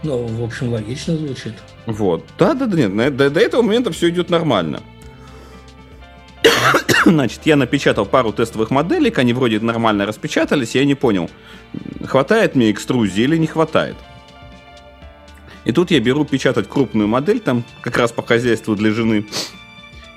[0.02, 1.54] Ну, в общем, логично звучит.
[1.86, 2.26] Вот.
[2.38, 4.82] Да, да, да, нет, до, до этого момента все идет нормально.
[7.06, 11.30] Значит, я напечатал пару тестовых моделек, они вроде нормально распечатались, я не понял,
[12.04, 13.96] хватает мне экструзии или не хватает.
[15.64, 19.26] И тут я беру печатать крупную модель, там как раз по хозяйству для жены,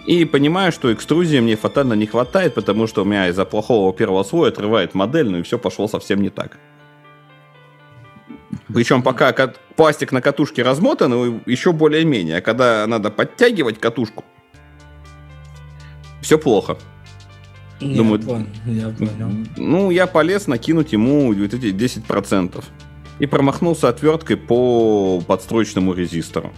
[0.06, 4.24] и понимаю, что экструзии мне фатально не хватает, потому что у меня из-за плохого первого
[4.24, 6.58] слоя отрывает модель, ну и все пошло совсем не так.
[8.74, 12.38] Причем пока кат- пластик на катушке размотан, еще более-менее.
[12.38, 14.24] А когда надо подтягивать катушку,
[16.22, 16.78] все плохо.
[17.80, 19.32] Я Думаю, понял, я понял.
[19.58, 22.64] Ну, я полез накинуть ему вот эти 10%.
[23.20, 26.54] И промахнулся отверткой по подстроечному резистору.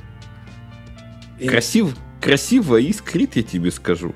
[1.39, 4.15] И- Красив, красиво искрит, я тебе скажу.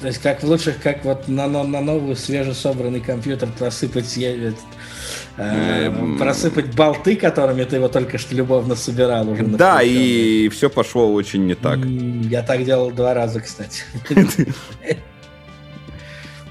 [0.00, 4.36] То есть как в лучших, как вот на, на, на новый свежесобранный компьютер просыпать, я-
[4.36, 4.60] этот,
[5.36, 6.16] э, Эм.
[6.18, 9.42] просыпать болты, которыми ты его только что любовно собирал уже.
[9.42, 11.80] Да, и все пошло очень не так.
[11.84, 13.82] Я так делал два раза, кстати.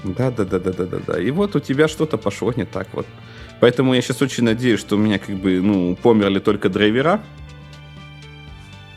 [0.04, 1.20] Да, да, да, да, да, да, да.
[1.20, 3.06] И вот у тебя что-то пошло не так вот.
[3.60, 7.20] Поэтому я сейчас очень надеюсь, что у меня как бы, ну, померли только драйвера.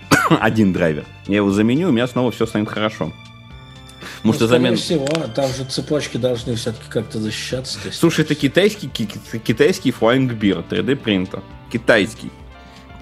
[0.29, 1.05] Один драйвер.
[1.27, 3.11] Я его заменю, у меня снова все станет хорошо.
[4.23, 4.75] Может, ну, замен...
[4.75, 7.79] всего, там же цепочки должны все-таки как-то защищаться.
[7.85, 7.97] Есть...
[7.97, 11.41] Слушай, это китайский, китайский Flying Beer 3D принтер.
[11.71, 12.29] Китайский.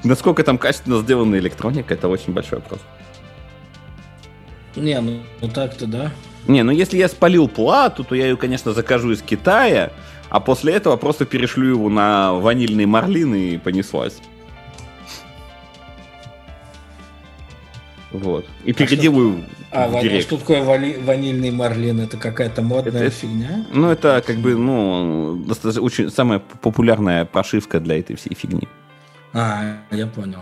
[0.04, 2.80] Насколько там качественно сделана электроника, это очень большой вопрос.
[4.78, 6.12] Не, ну, ну так-то да.
[6.48, 9.92] Не, ну если я спалил плату, то я ее, конечно, закажу из Китая,
[10.30, 14.20] а после этого просто перешлю его на ванильные марлины и понеслась.
[18.12, 18.46] Вот.
[18.64, 20.26] И а переделаю а, в директ.
[20.26, 22.00] что такое вали, ванильный марлин?
[22.00, 23.66] Это какая-то модная это, фигня?
[23.72, 25.46] Ну, это как бы, ну,
[25.80, 28.68] очень самая популярная прошивка для этой всей фигни.
[29.34, 30.40] А, я понял.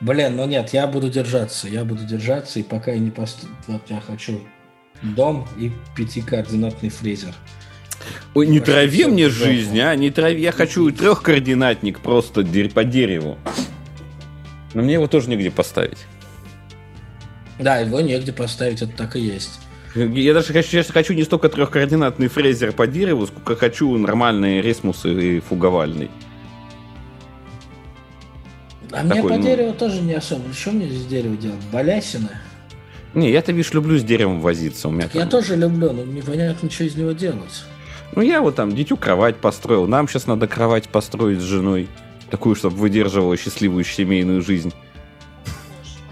[0.00, 3.46] Блин, ну нет, я буду держаться, я буду держаться, и пока я не пост...
[3.66, 4.40] Вот я хочу
[5.02, 7.34] дом и пятикоординатный фрезер.
[8.34, 10.40] Ой, не трави мне жизнь, а, не трави.
[10.40, 12.44] Я хочу трехкоординатник просто
[12.74, 13.38] по дереву.
[14.74, 15.98] Но мне его тоже негде поставить.
[17.58, 19.60] Да, его негде поставить, это так и есть.
[19.94, 25.38] Я даже хочу, я хочу не столько трехкоординатный фрезер по дереву, сколько хочу нормальные ресмусы
[25.38, 26.10] и фуговальный.
[28.92, 29.42] А Такой, мне по ну...
[29.42, 30.52] дереву тоже не особо.
[30.52, 31.60] Что мне здесь дерево делать?
[31.72, 32.28] Балясины?
[33.14, 34.88] Не, я-то, видишь, люблю с деревом возиться.
[34.88, 35.20] У меня там...
[35.20, 37.64] Я тоже люблю, но непонятно, что из него делать.
[38.14, 39.86] Ну, я вот там дитю кровать построил.
[39.86, 41.88] Нам сейчас надо кровать построить с женой.
[42.30, 44.72] Такую, чтобы выдерживала счастливую семейную жизнь.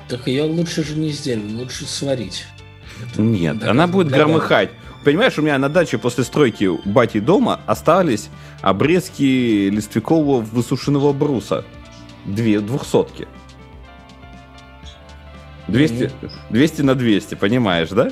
[0.09, 2.47] Так ее лучше же не сделать, лучше сварить.
[3.03, 4.71] Это Нет, она будет громыхать.
[5.05, 8.29] Понимаешь, у меня на даче после стройки бати дома остались
[8.63, 11.65] обрезки листвякового высушенного бруса.
[12.25, 13.29] Две двухсотки.
[15.69, 16.11] 200,
[16.51, 18.11] 200 на 200, понимаешь, да?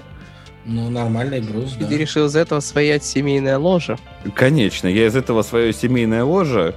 [0.67, 1.87] Ну, нормальный брус, да.
[1.87, 3.99] Ты решил из этого своять семейное ложе?
[4.35, 6.75] Конечно, я из этого свое семейное ложе,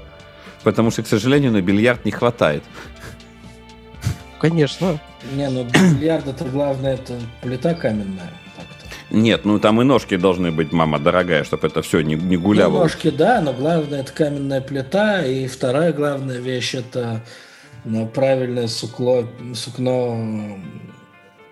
[0.63, 2.63] потому что, к сожалению, на бильярд не хватает.
[4.39, 4.99] Конечно.
[5.33, 8.31] Не, ну бильярд это главное, это плита каменная.
[9.09, 12.73] Нет, ну там и ножки должны быть, мама дорогая, чтобы это все не, не гуляло.
[12.73, 15.25] Ну, ножки, да, но главное это каменная плита.
[15.25, 17.21] И вторая главная вещь это
[17.85, 20.59] ну, правильное сукло, сукно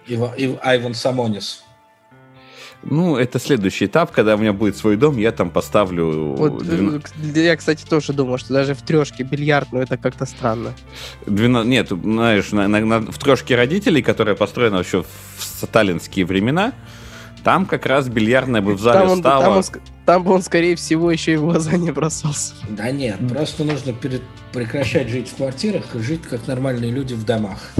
[0.06, 1.64] Ива, Ив, Айван Самонис.
[2.84, 6.36] Ну, это следующий этап, когда у меня будет свой дом, я там поставлю...
[6.36, 7.36] Вот, 12...
[7.36, 10.74] Э, я, кстати, тоже думал, что даже в трешке бильярд, ну, это как-то странно.
[11.26, 11.70] 12...
[11.70, 16.74] Нет, знаешь, на, на, на, в трешке родителей, которая построена еще в сталинские времена,
[17.44, 19.44] там как раз бильярдная бы в зале там он, стала...
[19.44, 19.64] Там, он,
[20.06, 22.54] там бы он, скорее всего, еще и в глаза не бросался.
[22.70, 24.22] Да нет, просто нужно перед...
[24.54, 27.74] прекращать жить в квартирах и жить как нормальные люди в домах.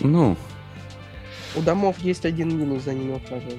[0.00, 0.36] Ну,
[1.56, 3.58] у домов есть один минус, за ними ухаживать.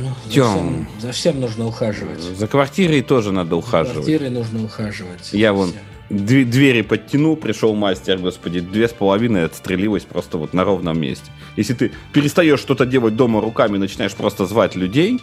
[0.00, 2.20] Ну, за, всем, за всем нужно ухаживать.
[2.20, 3.96] За квартирой тоже надо ухаживать.
[3.96, 5.30] За квартирой нужно ухаживать.
[5.32, 5.72] Я вон
[6.10, 11.30] двери подтянул, пришел мастер, господи, две с половиной отстрелилась просто вот на ровном месте.
[11.56, 15.20] Если ты перестаешь что-то делать дома руками, начинаешь просто звать людей,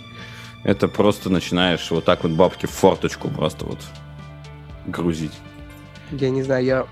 [0.64, 3.80] это просто начинаешь вот так вот бабки в форточку просто вот
[4.86, 5.34] грузить.
[6.12, 6.88] Я не знаю, я,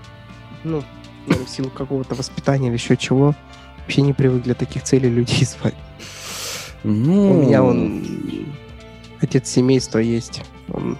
[0.64, 0.82] ну,
[1.26, 3.34] в силу какого-то воспитания или еще чего,
[3.84, 5.74] вообще не привык для таких целей людей звать.
[6.82, 7.30] Ну...
[7.30, 8.04] У меня он
[9.20, 10.42] отец семейства есть.
[10.72, 10.98] Он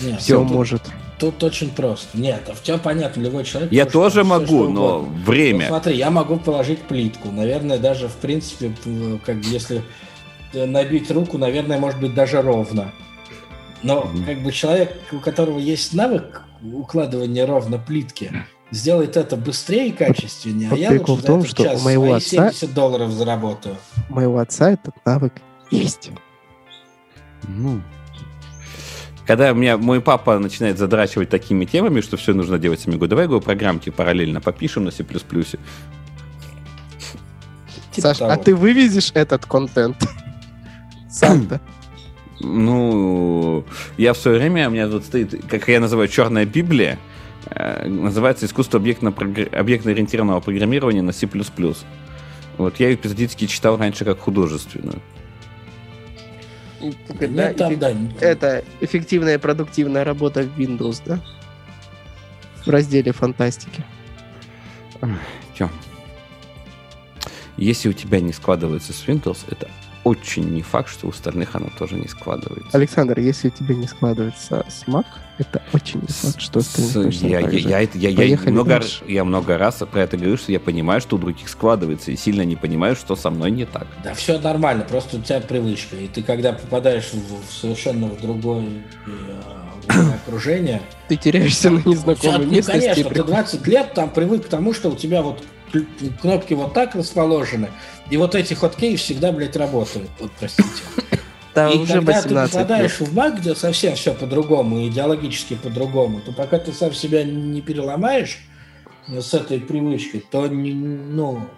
[0.00, 0.82] Нет, все тут, может.
[1.18, 2.18] Тут очень просто.
[2.18, 3.72] Нет, в тебя понятно, любой человек.
[3.72, 5.24] Я тоже могу, все, но угодно.
[5.24, 5.60] время.
[5.60, 7.30] Ну, смотри, я могу положить плитку.
[7.30, 8.72] Наверное, даже в принципе,
[9.24, 9.82] как если
[10.52, 12.92] набить руку, наверное, может быть даже ровно.
[13.82, 14.24] Но mm-hmm.
[14.24, 18.32] как бы человек, у которого есть навык укладывания ровно плитки,
[18.70, 22.74] сделает это быстрее и качественнее, а я лучше в том, что у моего отца 70
[22.74, 23.76] долларов заработаю.
[24.08, 25.32] У моего отца этот навык
[25.70, 26.10] есть.
[27.48, 27.80] Ну,
[29.26, 33.10] когда у меня мой папа начинает задрачивать такими темами, что все нужно делать сами, говорю,
[33.10, 35.02] давай его программки параллельно попишем на C++.
[35.02, 35.48] Типа
[37.96, 39.96] Саш, а ты вывезешь этот контент?
[41.10, 41.60] Сам-то?
[42.38, 43.64] Ну,
[43.96, 46.98] я в свое время, у меня тут стоит, как я называю, черная Библия,
[47.84, 51.28] называется «Искусство объектно-ориентированного программирования на C++».
[52.58, 55.00] Вот я ее эпизодически читал раньше как художественную.
[57.20, 57.78] Да, там, эффек...
[57.78, 57.94] да.
[58.20, 61.20] Это эффективная продуктивная работа в Windows, да?
[62.64, 63.84] В разделе фантастики.
[65.56, 65.70] Тем.
[67.56, 69.68] Если у тебя не складывается с Windows, это
[70.06, 72.70] очень не факт, что у остальных оно тоже не складывается.
[72.72, 75.04] Александр, если у тебя не складывается с Mac,
[75.38, 77.68] это очень не факт, что остальных С- точно я, так я, же.
[77.68, 81.16] я, я, я Поехали много, я много раз про это говорю, что я понимаю, что
[81.16, 83.88] у других складывается, и сильно не понимаю, что со мной не так.
[84.04, 85.96] Да, все нормально, просто у тебя привычка.
[85.96, 88.64] И ты когда попадаешь в, в совершенно в другое
[89.88, 92.78] э, окружение, Ты теряешься на незнакомой ну, местности.
[92.78, 95.42] и конечно, ты приход- 20 лет там привык к тому, что у тебя вот
[96.20, 97.70] кнопки вот так расположены,
[98.10, 100.08] и вот эти хоткеи всегда, блядь, работают.
[100.20, 100.68] Вот, простите.
[101.54, 103.08] Там и уже когда ты 18 попадаешь лет.
[103.08, 108.40] в Mac, где совсем все по-другому, идеологически по-другому, то пока ты сам себя не переломаешь
[109.08, 111.48] э, с этой привычкой, то, не- ну,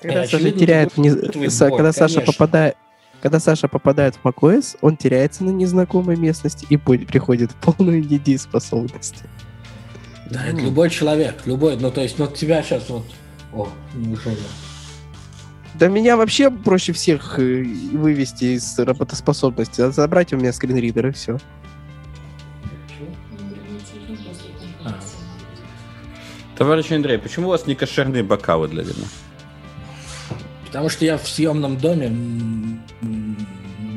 [0.00, 2.76] Когда очевидно, Саша теряет ты будешь вниз- Са- боль, когда Саша попадает
[3.20, 9.22] когда Саша попадает в macOS, он теряется на незнакомой местности и приходит в полную недееспособность.
[10.30, 13.06] Да, это любой человек, любой, ну то есть, ну тебя сейчас вот,
[13.54, 14.38] о, неужели?
[15.74, 19.80] Да меня вообще проще всех э, вывести из работоспособности.
[19.80, 21.38] а Забрать у меня скринридер и все.
[24.84, 24.94] А,
[26.56, 29.06] Товарищ Андрей, почему у вас не кошерные бокалы для вина?
[30.66, 32.12] Потому что я в съемном доме,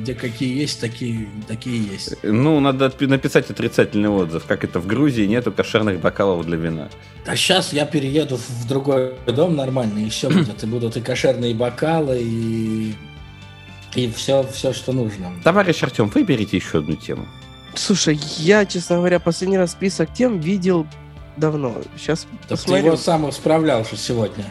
[0.07, 2.15] где какие есть, такие, такие есть.
[2.23, 6.87] Ну, надо написать отрицательный отзыв, как это в Грузии нету кошерных бокалов для вина.
[7.25, 10.63] А сейчас я перееду в другой дом нормальный, и все будет.
[10.63, 12.95] И будут и кошерные бокалы, и,
[13.95, 15.33] и все, все, что нужно.
[15.43, 17.27] Товарищ Артем, выберите еще одну тему.
[17.75, 20.87] Слушай, я, честно говоря, последний раз список тем видел
[21.35, 21.75] давно.
[21.97, 22.85] Сейчас ты посмотрю.
[22.85, 24.45] его сам исправлял же сегодня.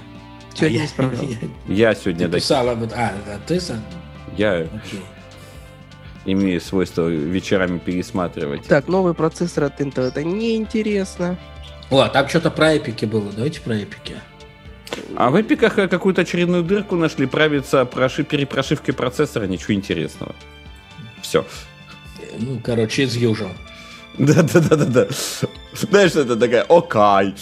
[0.55, 1.25] Сегодня А я- исправлял.
[1.69, 2.99] Я сегодня Ты писал об этом.
[2.99, 3.83] А, да, ты сам?
[4.37, 5.01] я Окей.
[6.27, 8.65] Имею свойство вечерами пересматривать.
[8.67, 10.05] Так, новый процессор от Intel.
[10.09, 11.37] Это неинтересно.
[11.91, 13.31] О, там что-то про эпики было.
[13.33, 14.17] Давайте про эпики.
[15.17, 20.35] А в эпиках э, какую-то очередную дырку нашли, правится проши- перепрошивкой процессора, ничего интересного.
[21.23, 21.45] Все.
[22.21, 23.51] Э, Ну, короче, из usual.
[24.19, 25.09] Да-да-да-да-да.
[25.73, 27.35] Знаешь, это такая, окай.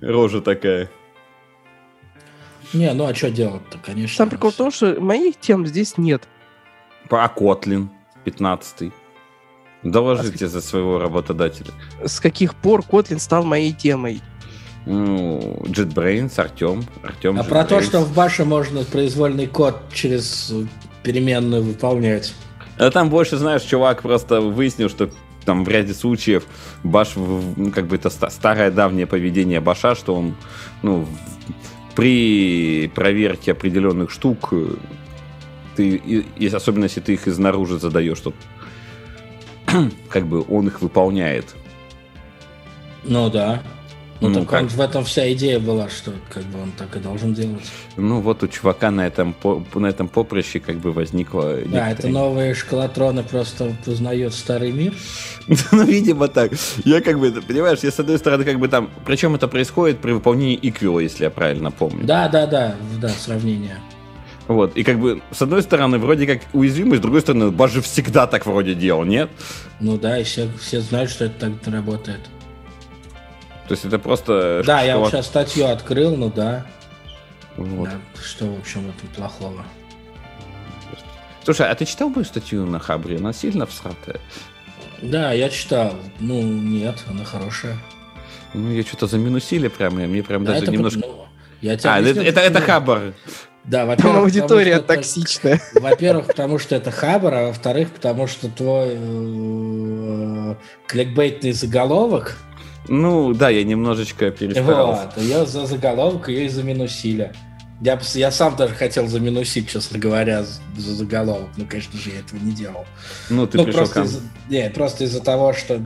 [0.00, 0.88] Рожа такая.
[2.72, 4.16] Не, ну а что делать-то, конечно.
[4.16, 6.22] Сам прикол в том, что моих тем здесь нет.
[7.10, 7.90] А Котлин,
[8.24, 8.92] 15
[9.82, 11.70] Доложите за своего работодателя.
[12.04, 14.20] С каких пор Kotlin стал моей темой?
[14.86, 16.84] Ну, JetBrains, Артем.
[17.02, 17.82] Артем А про то, JetBrains.
[17.84, 20.52] что в баше можно произвольный код через
[21.02, 22.34] переменную выполнять.
[22.78, 25.10] А там больше, знаешь, чувак просто выяснил, что
[25.46, 26.44] там в ряде случаев
[26.84, 27.14] Баш,
[27.74, 30.34] как бы это ста- старое давнее поведение Баша, что он,
[30.82, 31.06] ну,
[31.94, 34.74] при проверке определенных штук, э,
[35.80, 38.32] ты, и- и особенно если ты их изнаружи задаешь, то
[40.10, 41.46] как бы он их выполняет.
[43.04, 43.62] Ну да.
[44.20, 44.60] Ну, Ну, так как?
[44.62, 47.64] он- в этом вся идея была, что как бы он так и должен делать.
[47.96, 49.34] Ну вот у чувака на этом,
[49.74, 51.54] на этом поприще как бы возникло...
[51.64, 54.92] Да, это некоторые- новые шкалатроны просто познают старый мир.
[55.72, 56.52] Ну, видимо, так.
[56.84, 58.90] Я как бы, понимаешь, я с одной стороны как бы там...
[59.06, 62.04] Причем это происходит при выполнении иквила, если я правильно помню.
[62.04, 63.78] Да, да, да, да, сравнение.
[64.50, 64.76] Вот.
[64.76, 68.26] И как бы, с одной стороны, вроде как уязвимый, с другой стороны, Баш же всегда
[68.26, 69.30] так вроде делал, нет?
[69.78, 72.18] Ну да, и все, все знают, что это так работает.
[73.68, 74.64] То есть это просто...
[74.66, 76.66] Да, я что- вот сейчас статью открыл, ну да.
[77.56, 77.90] Вот.
[77.90, 79.64] Да, Что, в общем, в этом плохого?
[81.44, 83.18] Слушай, а ты читал мою статью на Хабре?
[83.18, 84.18] Она сильно всратая?
[85.00, 85.94] Да, я читал.
[86.18, 87.76] Ну, нет, она хорошая.
[88.52, 90.98] Ну, ее что-то заминусили прямо, мне прям Да, даже это немножко...
[91.06, 91.26] ну,
[91.60, 92.66] я тебе А, это, объясню, это, это почему.
[92.66, 93.14] Хабр.
[93.70, 95.60] Да, Там во-первых, аудитория потому что это- токсичная.
[95.80, 100.54] Во-первых, потому что это хабар, а во-вторых, потому что твой э,
[100.88, 102.36] кликбейтный заголовок,
[102.88, 105.12] Ну, да, я немножечко перестарался.
[105.14, 107.32] вот, ее за заголовок ее и заминусили.
[107.80, 111.48] Я, я сам даже хотел заминусить, честно говоря, за, за заголовок.
[111.56, 112.84] Ну, конечно же, я этого не делал.
[113.30, 115.80] Ну, ты ну, пришел просто из-за, не, просто из-за того, что...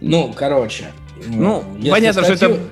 [0.00, 0.86] Ну, короче.
[1.26, 2.62] Ну, если понятно, что статью- это-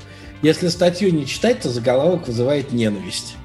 [0.43, 3.37] Если статью не читать, то заголовок вызывает ненависть.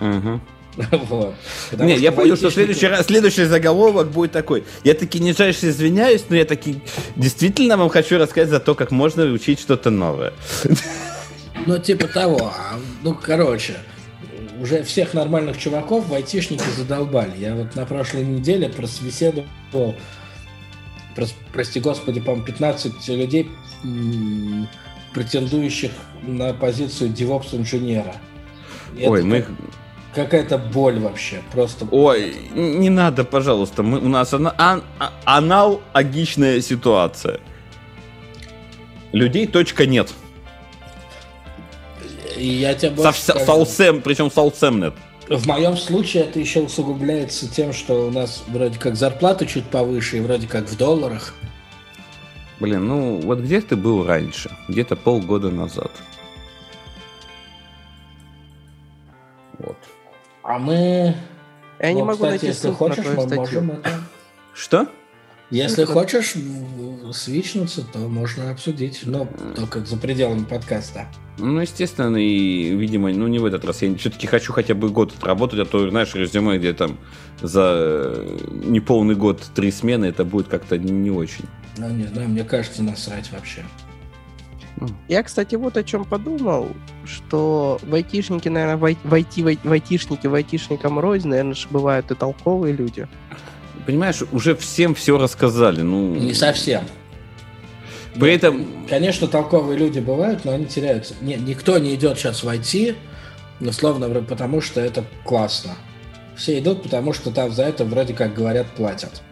[0.00, 0.40] Мгм.
[1.08, 1.34] Вот.
[1.70, 4.64] Потому Не, я понял, что следующий, раз, следующий заголовок будет такой.
[4.84, 6.80] Я таки нижайше извиняюсь, но я таки
[7.14, 10.32] действительно вам хочу рассказать за то, как можно учить что-то новое.
[11.64, 12.50] Ну, типа того.
[12.52, 13.76] А, Ну, короче,
[14.60, 17.32] уже всех нормальных чуваков в айтишники задолбали.
[17.38, 19.94] Я вот на прошлой неделе просбеседовал,
[21.14, 23.48] прос- прости господи, по-моему, 15 людей,
[25.14, 28.14] претендующих на позицию DevOps-инженера.
[29.04, 29.42] Ой, это мы...
[29.42, 29.54] как-
[30.14, 31.86] Какая-то боль вообще, просто...
[31.90, 33.82] Ой, не надо, пожалуйста.
[33.82, 37.40] Мы, у нас ана- ан- а- аналогичная ситуация.
[39.12, 40.10] Людей точка нет.
[42.36, 43.46] Я тебе Со, больше вся- скажу.
[43.46, 44.94] Саусем, причем Саусем нет.
[45.30, 50.18] В моем случае это еще усугубляется тем, что у нас вроде как зарплата чуть повыше
[50.18, 51.34] и вроде как в долларах.
[52.60, 54.50] Блин, ну вот где ты был раньше?
[54.68, 55.90] Где-то полгода назад.
[59.58, 59.76] Вот.
[60.42, 61.14] А мы...
[61.80, 63.60] Я не Ну, могу кстати, найти если ссылку на хочешь, твою мы статью.
[63.62, 63.90] можем это...
[64.54, 64.88] Что?
[65.50, 66.34] Если Ну, хочешь
[67.12, 71.06] свичнуться, то можно обсудить, но только за пределами подкаста.
[71.38, 73.82] Ну, естественно, и, видимо, ну, не в этот раз.
[73.82, 76.96] Я все-таки хочу хотя бы год отработать, а то, знаешь, резюме, где там
[77.42, 81.44] за э, неполный год три смены, это будет как-то не очень.
[81.76, 83.64] Ну, не знаю, мне кажется, насрать вообще.
[85.08, 86.68] Я, кстати, вот о чем подумал,
[87.04, 91.54] что в айтишники, наверное, в, ай- в, IT, в, в айтишники, в айтишникам рознь, наверное,
[91.54, 93.06] же бывают и толковые люди.
[93.86, 95.82] Понимаешь, уже всем все рассказали.
[95.82, 96.84] Ну, Не совсем.
[98.14, 101.14] При этом, Конечно, толковые люди бывают, но они теряются.
[101.20, 102.94] Не, никто не идет сейчас в IT,
[103.60, 105.72] условно, потому что это классно.
[106.36, 109.22] Все идут, потому что там за это вроде как говорят платят.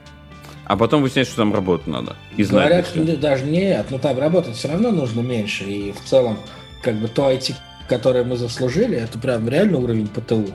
[0.71, 2.15] А потом выясняется, что там работать надо.
[2.37, 5.65] И знать Говорят, ну, даже нет, но там работать все равно нужно меньше.
[5.65, 6.39] И в целом,
[6.81, 7.57] как бы то IT,
[7.89, 10.47] которое мы заслужили, это прям реально уровень ПТУ.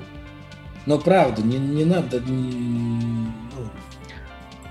[0.86, 2.22] Но правда, не, не надо...
[2.22, 3.28] ну,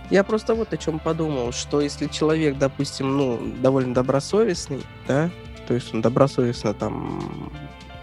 [0.09, 5.29] Я просто вот о чем подумал, что если человек, допустим, ну, довольно добросовестный, да,
[5.69, 7.53] то есть он добросовестно там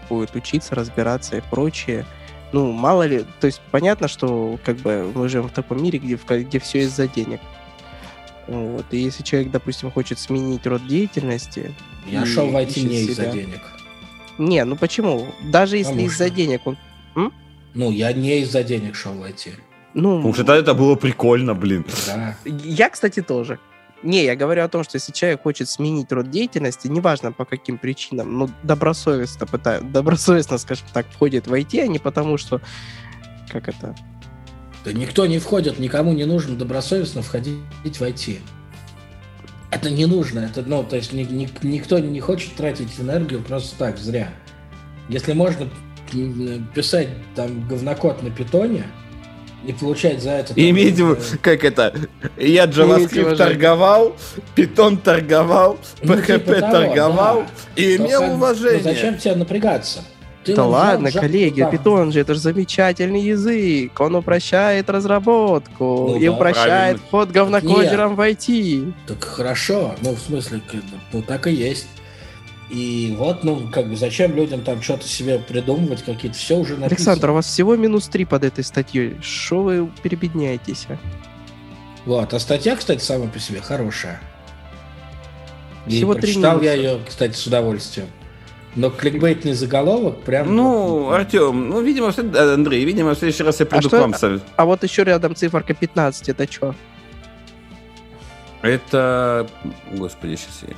[0.08, 2.06] будет учиться, разбираться и прочее,
[2.52, 6.16] ну, мало ли, то есть понятно, что как бы мы живем в таком мире, где,
[6.16, 7.40] где все из-за денег.
[8.46, 8.84] Вот.
[8.90, 11.74] И если человек, допустим, хочет сменить род деятельности...
[12.06, 13.60] Я шел в IT не из-за денег.
[14.38, 15.26] Не, ну почему?
[15.44, 16.36] Даже если Потому из-за что.
[16.36, 16.76] денег он...
[17.74, 19.52] Ну, я не из-за денег шел в IT.
[19.94, 21.86] Ну, Потому что тогда это было прикольно, блин.
[22.06, 22.36] Да.
[22.44, 23.58] Я, кстати, тоже.
[24.02, 27.78] Не, я говорю о том, что если человек хочет сменить род деятельности, неважно по каким
[27.78, 32.60] причинам, но добросовестно пытает, добросовестно, скажем так, входит в IT, а не потому, что
[33.48, 33.94] как это?
[34.84, 38.40] Да никто не входит, никому не нужно добросовестно входить в IT.
[39.70, 40.40] Это не нужно.
[40.40, 44.30] Это, ну, то есть ни- ни- никто не хочет тратить энергию просто так, зря.
[45.08, 45.68] Если можно
[46.74, 48.84] писать там говнокод на питоне
[49.66, 50.52] и получать за это...
[50.54, 51.94] И в- э, как это,
[52.36, 54.16] я JavaScript торговал,
[54.56, 57.36] Python торговал, Ну, PHP типа того, торговал
[57.76, 57.82] да.
[57.82, 58.78] и имел как бы, уважение.
[58.78, 60.04] ну, зачем тебе напрягаться?
[60.44, 66.08] Ты да ладно, взял, коллеги, взял, Python же это же замечательный язык, он упрощает разработку
[66.10, 67.00] Ну и да, упрощает правильно.
[67.10, 68.92] ход говнокодерам в IT.
[69.06, 70.60] Так хорошо, ну, в смысле,
[71.12, 71.86] ну, так и есть.
[72.72, 76.86] И вот, ну, как бы, зачем людям там что-то себе придумывать, какие-то, все уже написано.
[76.86, 79.18] Александр, у вас всего минус три под этой статьей.
[79.20, 80.86] Что вы перебедняетесь?
[80.88, 80.96] а?
[82.06, 84.22] Вот, а статья, кстати, сама по себе хорошая.
[85.86, 88.08] И Всего три прочитал я ее, кстати, с удовольствием.
[88.74, 90.56] Но кликбейтный заголовок прям...
[90.56, 94.00] Ну, вот, Артем, ну, видимо, э, Андрей, видимо, в следующий раз я приду что- к
[94.00, 94.14] вам.
[94.14, 96.74] со- А вот еще рядом циферка 15, это что?
[98.62, 99.46] Это,
[99.92, 100.74] господи, сейчас я...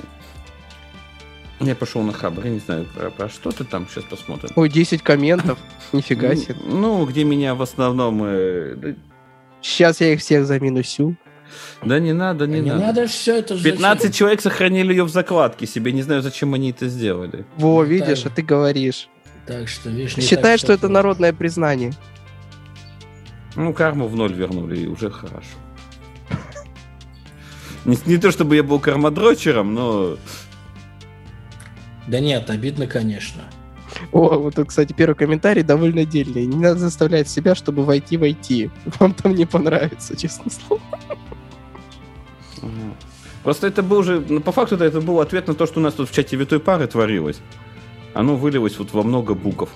[1.59, 4.51] Я пошел на хабр, я не знаю, про, про что ты там, сейчас посмотрим.
[4.55, 5.57] Ой, 10 комментов.
[5.93, 6.55] Нифига Ну, себе.
[6.65, 8.21] Ну, где меня в основном...
[8.25, 8.95] э,
[9.61, 11.15] Сейчас я их всех заминусю.
[11.83, 12.85] Да не надо, не, Не надо.
[12.87, 13.55] надо все это...
[13.55, 14.13] же 15 зачем?
[14.13, 15.91] человек сохранили ее в закладке себе.
[15.93, 17.45] Не знаю, зачем они это сделали.
[17.55, 18.33] Во, Ну, видишь, так.
[18.33, 19.07] а ты говоришь.
[19.47, 21.93] Так что, видишь, Считай, так что всё это народное признание.
[23.55, 25.47] Ну, карму в ноль вернули, и уже хорошо.
[27.85, 30.17] Не, не то чтобы я был кармадрочером, но...
[32.07, 33.43] Да нет, обидно, конечно.
[34.11, 36.45] О, вот тут, кстати, первый комментарий довольно дельный.
[36.45, 38.69] Не надо заставлять себя, чтобы войти войти.
[38.99, 40.81] Вам там не понравится, честно слово.
[43.43, 44.23] Просто это был же...
[44.27, 46.59] ну, По факту это был ответ на то, что у нас тут в чате витой
[46.59, 47.37] пары творилось.
[48.13, 49.69] Оно вылилось вот во много букв.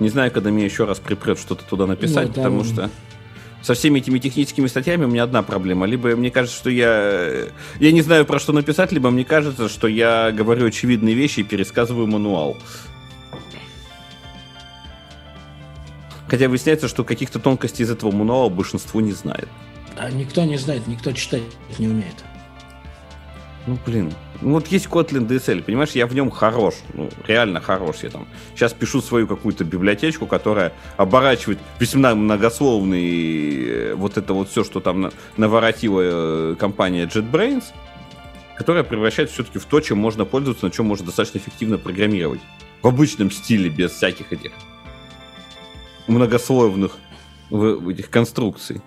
[0.00, 2.90] Не знаю, когда мне еще раз припрет что-то туда написать, Ну, там- потому что
[3.64, 5.86] со всеми этими техническими статьями у меня одна проблема.
[5.86, 7.46] Либо мне кажется, что я...
[7.80, 11.44] Я не знаю, про что написать, либо мне кажется, что я говорю очевидные вещи и
[11.44, 12.58] пересказываю мануал.
[16.28, 19.48] Хотя выясняется, что каких-то тонкостей из этого мануала большинство не знает.
[19.96, 21.42] А никто не знает, никто читать
[21.78, 22.24] не умеет.
[23.66, 24.12] Ну, блин.
[24.44, 26.74] Вот есть Kotlin DSL, понимаешь, я в нем хорош.
[26.92, 27.96] Ну, реально хорош.
[28.02, 34.50] Я там сейчас пишу свою какую-то библиотечку, которая оборачивает весьма многословный э, вот это вот
[34.50, 37.64] все, что там на- наворотила э, компания JetBrains,
[38.58, 42.40] которая превращает все-таки в то, чем можно пользоваться, на чем можно достаточно эффективно программировать.
[42.82, 44.52] В обычном стиле, без всяких этих
[46.06, 46.98] многословных
[47.50, 48.82] этих конструкций.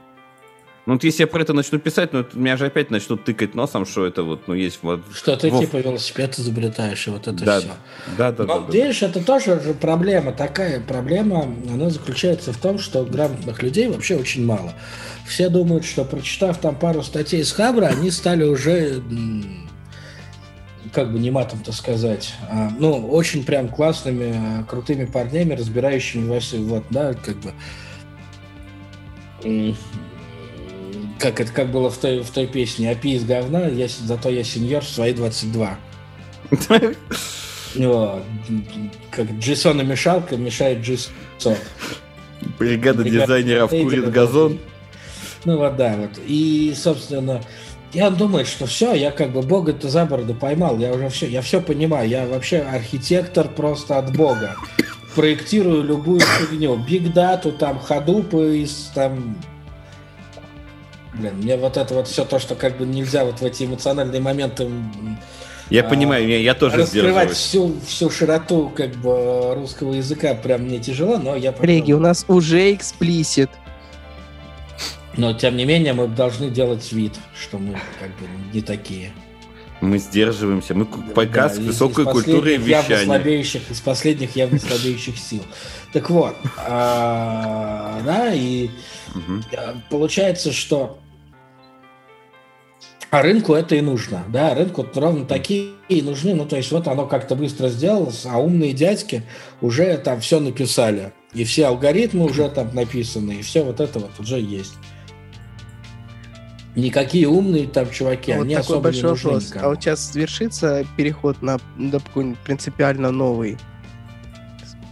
[0.88, 3.86] Ну, вот если я про это начну писать, ну, меня же опять начнут тыкать носом,
[3.86, 5.02] что это вот, ну, есть вот...
[5.14, 5.60] Что ты Вов.
[5.60, 7.70] типа велосипед изобретаешь, и вот это Да, все.
[8.18, 8.72] да, да, Но да, да.
[8.72, 10.32] видишь, это тоже же проблема.
[10.32, 14.72] Такая проблема, она заключается в том, что грамотных людей вообще очень мало.
[15.28, 19.04] Все думают, что прочитав там пару статей с Хабра, они стали уже,
[20.94, 26.40] как бы не матом-то сказать, а, ну, очень прям классными, а, крутыми парнями, разбирающими во
[26.40, 27.54] всем, вот, да, как бы...
[31.20, 34.44] Как это как было в той, в той песне «Опи из говна, я, зато я
[34.44, 35.76] сеньор в свои 22».
[37.76, 38.24] Вот.
[39.12, 41.56] Как Джейсон и мешалка мешает Джейсон.
[42.58, 44.60] Бригада Бригада дизайнеров курит газон.
[45.46, 46.12] Ну вот, да, вот.
[46.26, 47.42] И, собственно,
[47.94, 51.42] я думаю, что все, я как бы бога-то за бороду поймал, я уже все, я
[51.42, 54.56] все понимаю, я вообще архитектор просто от бога.
[55.16, 59.38] Проектирую любую фигню, бигдату, там, ходупы из там...
[61.14, 64.22] Блин, мне вот это вот все то, что как бы нельзя вот в эти эмоциональные
[64.22, 64.70] моменты
[65.70, 70.64] Я А, понимаю, я, я тоже раскрывать всю, всю широту как бы русского языка прям
[70.64, 73.50] мне тяжело, но я Коллеги, у нас уже эксплисит.
[75.16, 79.12] Но тем не менее мы должны делать вид, что мы как бы не такие.
[79.82, 80.74] Мы сдерживаемся.
[80.74, 83.06] Мы подкаст Да, высокой из культуры и вещания.
[83.06, 85.44] слабеющих, из последних явно слабеющих сил.
[85.94, 88.70] Так вот, а, да, и
[89.56, 91.00] а, получается, что
[93.10, 96.88] а рынку это и нужно, да, рынку ровно такие и нужны, ну, то есть вот
[96.88, 99.24] оно как-то быстро сделалось, а умные дядьки
[99.62, 104.20] уже там все написали, и все алгоритмы уже там написаны, и все вот это вот
[104.20, 104.74] уже есть.
[106.78, 109.50] Никакие умные там чуваки, Вот они такой особо большой не нужны вопрос.
[109.50, 109.66] никому.
[109.66, 113.58] А вот сейчас свершится переход на, на какой-нибудь принципиально новый,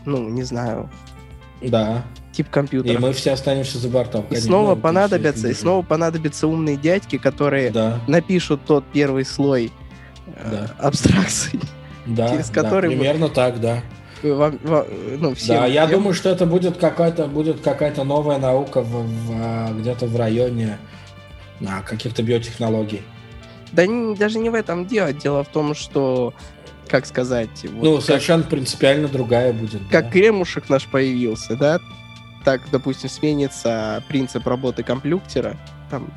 [0.06, 0.90] ну, не знаю,
[1.62, 3.00] Да, тип и компьютера.
[3.00, 4.22] мы все останемся за бортом.
[4.22, 4.48] И конечно.
[4.48, 9.72] снова понадобятся, и снова понадобятся умные дядьки, которые Да, напишут тот первый слой
[10.28, 10.72] э, Да.
[10.80, 11.60] абстракций.
[12.08, 13.82] да, через да, который мы- примерно так, да.
[14.24, 14.86] Вам- вам-
[15.20, 16.00] ну, всем, да, я всем.
[16.00, 20.80] думаю, что это будет какая-то будет какая-то новая наука в, в, а, где-то в районе
[21.82, 23.02] каких-то биотехнологий.
[23.72, 25.14] Да не- даже не в этом дело.
[25.14, 26.34] Дело в том, что,
[26.88, 29.82] как сказать, вот ну, как, совершенно принципиально другая будет.
[29.90, 30.12] как да.
[30.12, 31.80] кремушек наш появился, да,
[32.44, 35.58] так, допустим, сменится принцип работы компьютера,
[35.90, 36.12] там,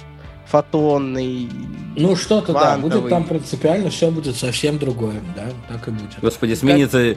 [0.50, 1.48] фотонный,
[1.96, 6.18] Ну, что-то, да, будет там принципиально, все будет совсем другое, да, так и будет.
[6.22, 7.16] Господи, сменится э,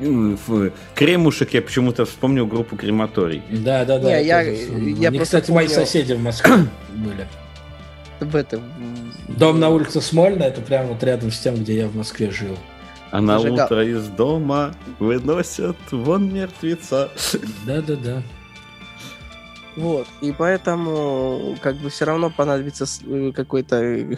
[0.00, 3.42] э, кремушек, я почему-то вспомнил группу крематорий.
[3.50, 4.08] Да, да, да.
[4.20, 4.56] Не, я- тоже
[4.90, 6.54] я Они, просто кстати, мои помню- соседи в Москве
[6.94, 7.26] были.
[8.20, 8.62] в этом...
[9.28, 12.56] Дом на улице Смольна, это прямо вот рядом с тем, где я в Москве жил.
[13.10, 17.10] А на утро из дома выносят вон мертвеца.
[17.64, 18.22] Да, да, да.
[19.76, 24.16] Вот, и поэтому как бы все равно понадобится э, какой-то э,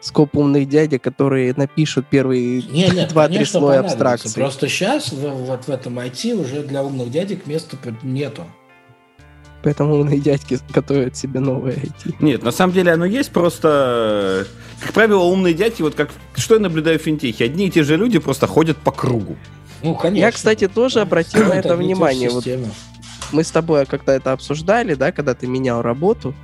[0.00, 4.40] скоп умных дядя, которые напишут первые Не, нет, два-три слоя абстракции.
[4.40, 8.44] Просто сейчас вот в этом IT уже для умных дядек места нету.
[9.64, 12.16] Поэтому умные дядьки готовят себе новое IT.
[12.20, 16.54] Нет, на самом деле оно есть, просто, э, как правило, умные дядьки, вот как, что
[16.54, 19.36] я наблюдаю в финтехе, одни и те же люди просто ходят по кругу.
[19.82, 20.26] Ну, конечно.
[20.26, 22.28] Я, кстати, тоже обратил на это внимание.
[22.28, 22.44] Вот.
[23.34, 26.34] Мы с тобой как-то это обсуждали, да, когда ты менял работу.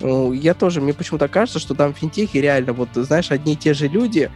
[0.00, 3.56] Ну, Я тоже, мне почему-то кажется, что там в финтехе реально, вот, знаешь, одни и
[3.56, 4.30] те же люди,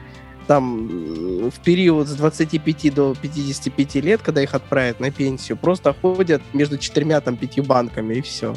[0.46, 6.42] там в период с 25 до 55 лет, когда их отправят на пенсию, просто ходят
[6.52, 8.54] между четырьмя, там, пятью банками, и все.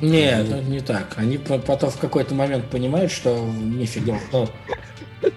[0.00, 1.14] Нет, это не так.
[1.16, 4.18] Они по- потом в какой-то момент понимают, что нифига.
[4.32, 4.48] Ну,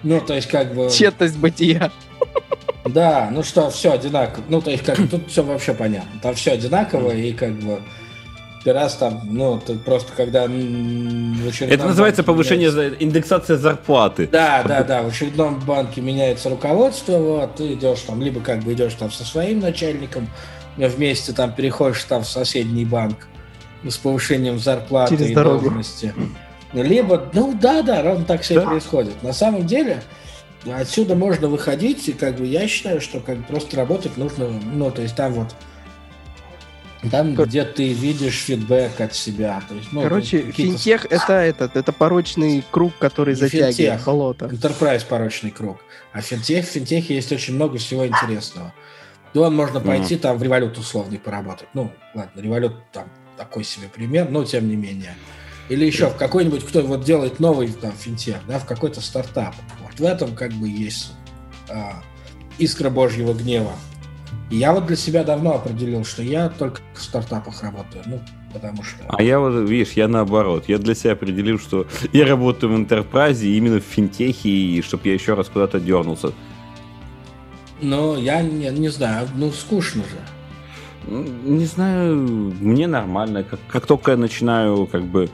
[0.02, 0.88] ну, то есть, как бы...
[0.90, 1.90] Тщетность бытия.
[2.84, 4.44] Да, ну что, все одинаково.
[4.48, 6.20] Ну, то есть, как бы, тут все вообще понятно.
[6.22, 7.80] Там все одинаково, и как бы
[8.64, 14.28] ты раз там, ну, ты просто когда в очередном Это называется повышение, меняется- индексация зарплаты.
[14.30, 15.02] Да, да, да.
[15.02, 19.24] В очередном банке меняется руководство, вот, ты идешь там, либо как бы идешь там со
[19.24, 20.28] своим начальником,
[20.76, 23.28] вместе там переходишь там в соседний банк
[23.88, 25.60] с повышением зарплаты Через и дорогу.
[25.64, 26.14] должности.
[26.72, 28.66] Либо, ну да, да, ровно так все и Да.
[28.66, 29.22] происходит.
[29.22, 30.02] На самом деле,
[30.72, 34.90] отсюда можно выходить, и как бы я считаю, что как бы просто работать нужно, ну,
[34.90, 35.54] то есть там вот
[37.10, 39.62] там, Кор- где ты видишь фидбэк от себя.
[39.68, 44.04] То есть, ну, Короче, финтех это этот, это порочный круг, который Не затягивает финтех.
[44.04, 44.44] болото.
[44.46, 45.78] Enterprise порочный круг.
[46.12, 48.74] А в финтех, в финтехе есть очень много всего интересного.
[49.34, 51.68] Он можно пойти там в револют условный поработать.
[51.72, 53.04] Ну, ладно, револют там
[53.40, 55.14] такой себе пример, но тем не менее.
[55.70, 59.54] Или еще в какой-нибудь, кто вот делает новый там финтех, да, в какой-то стартап.
[59.82, 61.12] Вот в этом как бы есть
[61.70, 62.02] а,
[62.58, 63.72] искра божьего гнева.
[64.50, 68.02] И я вот для себя давно определил, что я только в стартапах работаю.
[68.04, 68.20] Ну,
[68.52, 68.96] Потому что...
[69.08, 70.64] А я вот, видишь, я наоборот.
[70.66, 75.14] Я для себя определил, что я работаю в интерпрайзе именно в финтехе, и чтобы я
[75.14, 76.32] еще раз куда-то дернулся.
[77.80, 80.18] Ну, я не, не знаю, ну скучно же.
[81.10, 82.16] Ну, Не знаю,
[82.60, 83.42] мне нормально.
[83.42, 85.28] Как, как только я начинаю как бы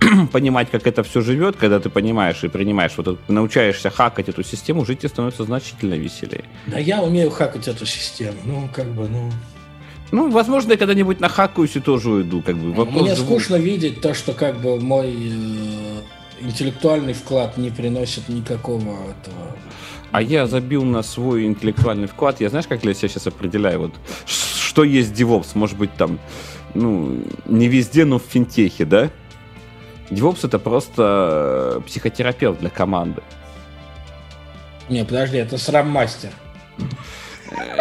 [0.32, 4.42] понимать, как это все живет, когда ты понимаешь и принимаешь, вот это, научаешься хакать эту
[4.42, 6.44] систему, жить тебе становится значительно веселее.
[6.66, 8.36] Да я умею хакать эту систему.
[8.44, 9.30] Ну, как бы, ну...
[10.10, 12.42] Ну, возможно, я когда-нибудь нахакаюсь и тоже уйду.
[12.42, 12.72] Как бы.
[12.72, 13.26] Вопрос Мне живу.
[13.26, 16.00] скучно видеть то, что как бы мой э,
[16.40, 19.56] интеллектуальный вклад не приносит никакого этого.
[20.12, 22.40] А я забил на свой интеллектуальный вклад.
[22.40, 23.80] Я знаешь, как для себя сейчас определяю?
[23.80, 23.94] Вот,
[24.74, 25.50] что есть DevOps?
[25.54, 26.18] Может быть, там,
[26.74, 29.08] ну, не везде, но в финтехе, да?
[30.10, 33.22] DevOps это просто э, психотерапевт для команды.
[34.88, 36.30] Не, подожди, это срам-мастер.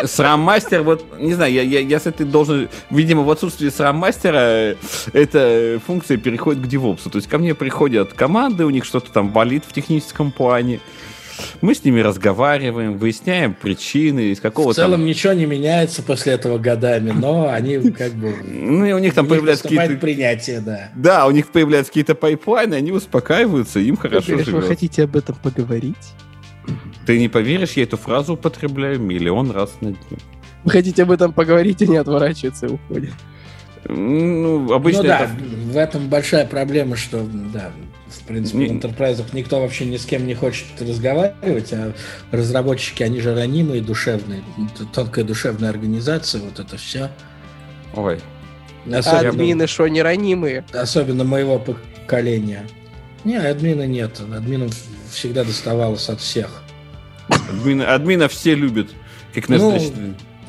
[0.03, 2.69] Срам-мастер, вот, не знаю, я, я, я с этой должен...
[2.91, 4.75] Видимо, в отсутствии срам-мастера э,
[5.13, 7.09] эта функция переходит к DevOps.
[7.09, 10.79] То есть ко мне приходят команды, у них что-то там болит в техническом плане.
[11.61, 15.05] Мы с ними разговариваем, выясняем причины, из какого В целом там...
[15.05, 18.35] ничего не меняется после этого годами, но они как бы...
[18.43, 19.95] Ну, и у них там у появляются какие-то...
[19.95, 20.89] принятие, да.
[20.95, 24.67] Да, у них появляются какие-то пайплайны, они успокаиваются, им хорошо говоришь, вы живет.
[24.67, 25.95] хотите об этом поговорить?
[27.05, 30.17] Ты не поверишь, я эту фразу употребляю миллион раз на дню.
[30.63, 33.13] Вы хотите об этом поговорить и не отворачиваются и уходят.
[33.85, 35.33] Ну, обычно ну да, это...
[35.33, 37.71] в этом большая проблема, что, да,
[38.23, 41.93] в принципе, Не- в интерпрайзах никто вообще ни с кем не хочет разговаривать, а
[42.31, 44.43] разработчики, они же ранимые, душевные,
[44.93, 47.09] тонкая душевная организация, вот это все.
[47.95, 48.19] Ой,
[48.91, 50.63] А Особенно, админы что, не ранимые?
[50.73, 52.65] особенно моего поколения.
[53.25, 54.69] Не, админа нет, админам
[55.11, 56.63] всегда доставалось от всех.
[57.29, 58.89] админа, админа все любят.
[59.33, 59.79] Как наш Ну,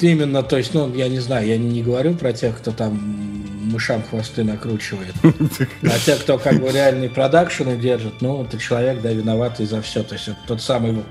[0.00, 3.33] Именно, то есть, ну, я не знаю, я не говорю про тех, кто там
[3.74, 5.14] мышам хвосты накручивает.
[5.82, 10.02] А те, кто как бы реальные продакшены держит, ну, это человек, да, виноватый за все.
[10.02, 11.04] То есть это тот самый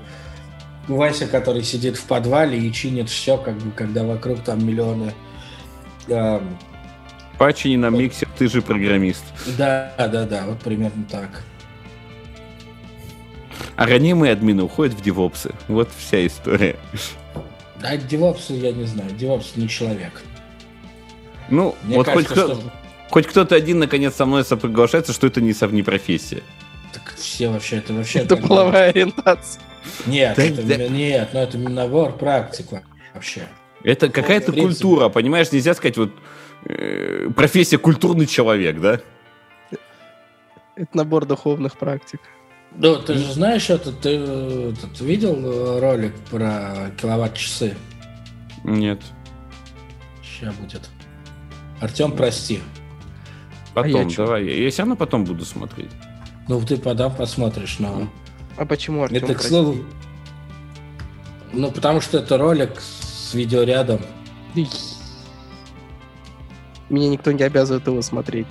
[0.88, 5.14] Вася, который сидит в подвале и чинит все, как бы, когда вокруг там миллионы...
[6.08, 6.58] эм,
[7.38, 9.24] Пачини на миксер, ты же программист.
[9.58, 11.42] да, да, да, вот примерно так.
[13.76, 15.52] А ранимые админы уходят в девопсы.
[15.68, 16.76] Вот вся история.
[17.82, 20.22] А DevOps, я не знаю, DevOps не человек.
[21.50, 22.72] Ну, Мне вот хоть, кажется, кто- что
[23.10, 26.42] хоть кто-то один наконец со мной соглашается, что это не, сов- не профессия.
[26.92, 28.20] так все вообще, это вообще...
[28.20, 29.62] Это бы- половая ориентация.
[30.06, 30.88] Нет, Да, это, да.
[30.88, 32.66] нет, ну это набор практик
[33.12, 33.42] вообще.
[33.82, 35.52] Это какая-то культура, понимаешь?
[35.52, 36.10] Нельзя сказать, вот
[36.64, 39.00] э, профессия культурный человек, да?
[40.76, 42.20] Это набор духовных практик.
[42.76, 44.08] Ну, ты же знаешь, это ты,
[44.72, 47.76] этот, видел э, ролик про киловатт-часы?
[48.64, 49.00] Нет.
[50.22, 50.88] Сейчас будет.
[51.84, 52.60] Артем, прости.
[53.74, 54.24] Потом, я чё?
[54.24, 54.44] давай.
[54.46, 55.90] Я все равно потом буду смотреть.
[56.48, 58.08] Ну, ты подам посмотришь, но...
[58.56, 59.18] А почему, Артем?
[59.18, 59.76] это, к слову...
[61.52, 64.00] Ну, потому что это ролик с видеорядом.
[66.88, 68.46] Меня никто не обязывает его смотреть.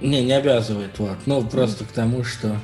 [0.00, 1.18] Не, не обязывает, вот.
[1.26, 2.56] Ну, просто к тому, что...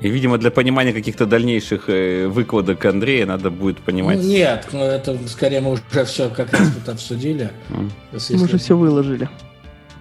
[0.00, 4.18] И, видимо, для понимания каких-то дальнейших э, выкладок Андрея надо будет понимать.
[4.18, 7.50] Ну, нет, ну, это скорее мы уже все как раз тут обсудили.
[8.12, 9.28] Если Мы же все выложили.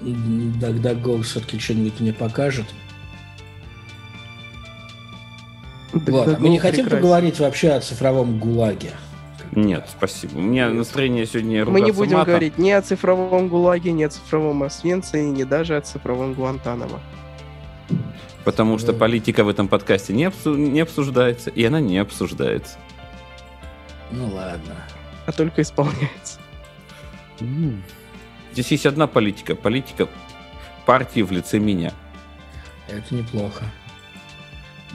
[0.02, 2.65] DuckDuckGo все-таки что-нибудь мне покажет.
[5.94, 6.28] Вот.
[6.28, 8.91] а мы не хотим поговорить вообще о цифровом ГУЛАГе.
[9.53, 10.38] Нет, спасибо.
[10.38, 12.34] У меня настроение сегодня Мы не будем матом.
[12.34, 16.99] говорить ни о цифровом ГУЛАГе, ни о цифровом Освенце, и ни даже о цифровом Гуантанамо.
[18.48, 22.78] Потому что политика в этом подкасте не, обсу- не обсуждается, и она не обсуждается.
[24.10, 24.74] Ну ладно.
[25.26, 26.40] А только исполняется.
[28.53, 29.53] Здесь есть одна политика.
[29.53, 30.07] Политика
[30.86, 31.91] партии в лице меня.
[32.88, 33.65] Это неплохо.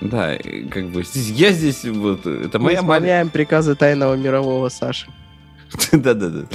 [0.01, 0.39] Да,
[0.71, 5.09] как бы здесь- я здесь вот это Мы моя исполняем приказы тайного мирового Саши.
[5.93, 6.47] Да-да-да.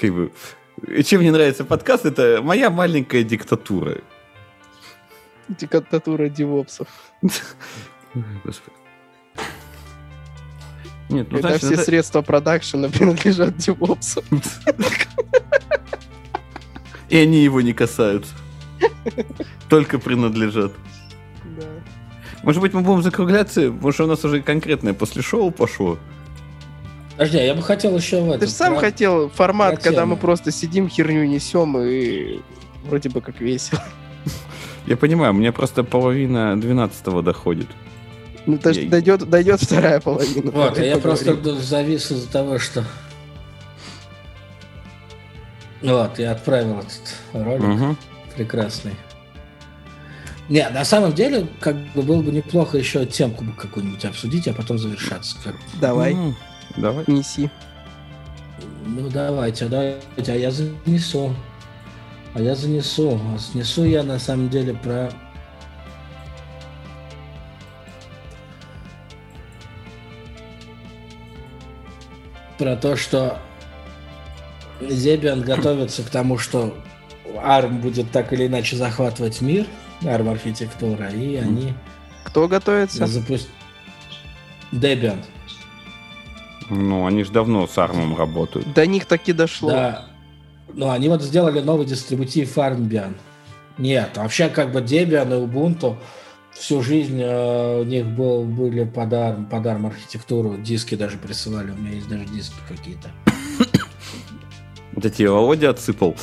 [0.00, 0.32] Как бы.
[1.04, 3.98] Чем мне нравится подкаст, это моя маленькая диктатура.
[5.58, 6.88] Диктатура девопсов.
[8.44, 8.76] Господи.
[11.08, 14.22] Нет, ну Когда значит, все это- средства продакшена принадлежат девопсу.
[17.08, 18.32] и они его не касаются.
[19.68, 20.72] Только принадлежат.
[21.58, 21.66] Да.
[22.44, 25.98] Может быть, мы будем закругляться, потому что у нас уже конкретное после шоу пошло.
[27.12, 28.40] Подожди, а я бы хотел еще в этом...
[28.40, 32.40] Ты же сам про- хотел формат, про когда мы просто сидим, херню несем и
[32.84, 33.82] вроде бы как весело.
[34.86, 37.68] Я понимаю, мне просто половина 12 доходит.
[38.46, 40.50] Ну, то Я- дойдет, дойдет вторая половина.
[40.50, 42.84] Вот, а я просто завис из-за того, что...
[45.82, 47.96] Вот, я отправил этот ролик угу.
[48.36, 48.92] прекрасный.
[50.50, 54.52] Не, на самом деле, как бы было бы неплохо еще темку бы какую-нибудь обсудить, а
[54.52, 55.36] потом завершаться.
[55.44, 55.54] Как...
[55.80, 56.12] Давай.
[56.12, 56.34] Mm,
[56.76, 57.04] давай.
[57.06, 57.48] Неси.
[58.84, 61.34] Ну давайте, давайте, а я занесу.
[62.34, 63.20] А я занесу.
[63.34, 65.10] А снесу я на самом деле про
[72.58, 73.38] про то, что
[74.80, 76.74] Зебиан готовится к тому, что
[77.24, 79.66] ARM будет так или иначе захватывать мир,
[80.02, 81.74] ARM архитектура, и они...
[82.24, 83.06] Кто готовится?
[83.06, 83.48] Запусть...
[84.72, 85.24] Debian.
[86.68, 88.72] Ну, они же давно с ARM работают.
[88.74, 89.70] До них таки дошло.
[89.70, 90.09] Да.
[90.74, 93.14] Ну, они вот сделали новый дистрибутив Armbian.
[93.78, 95.96] Нет, вообще как бы Debian и Ubuntu
[96.52, 101.70] всю жизнь э, у них был, были под ARM, под ARM архитектуру, диски даже присылали,
[101.70, 103.10] у меня есть даже диски какие-то.
[104.92, 106.16] Вот эти Володя отсыпал.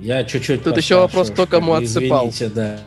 [0.00, 2.30] Я чуть-чуть Тут еще вопрос, кто кому отсыпал.
[2.30, 2.80] Извините, да.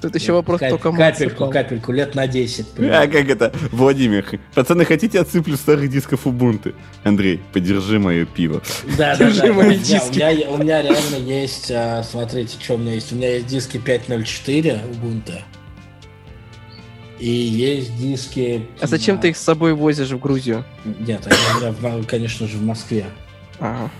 [0.00, 2.66] Тут еще вопрос, кто кому Капельку, капельку, лет на 10.
[2.78, 3.52] А как это?
[3.70, 4.24] Владимир,
[4.54, 6.74] пацаны, хотите отсыплю старых дисков Ubuntu?
[7.04, 8.62] Андрей, подержи мое пиво.
[8.96, 9.52] Да, да, да.
[9.52, 10.46] мои диски.
[10.48, 13.12] У меня реально есть, а, смотрите, что у меня есть.
[13.12, 15.42] У меня есть диски 5.04 Ubuntu.
[17.18, 18.66] И есть диски...
[18.80, 20.64] А зачем ты их с собой возишь в Грузию?
[20.84, 23.06] Нет, они, конечно же, в Москве.
[23.58, 23.90] Ага.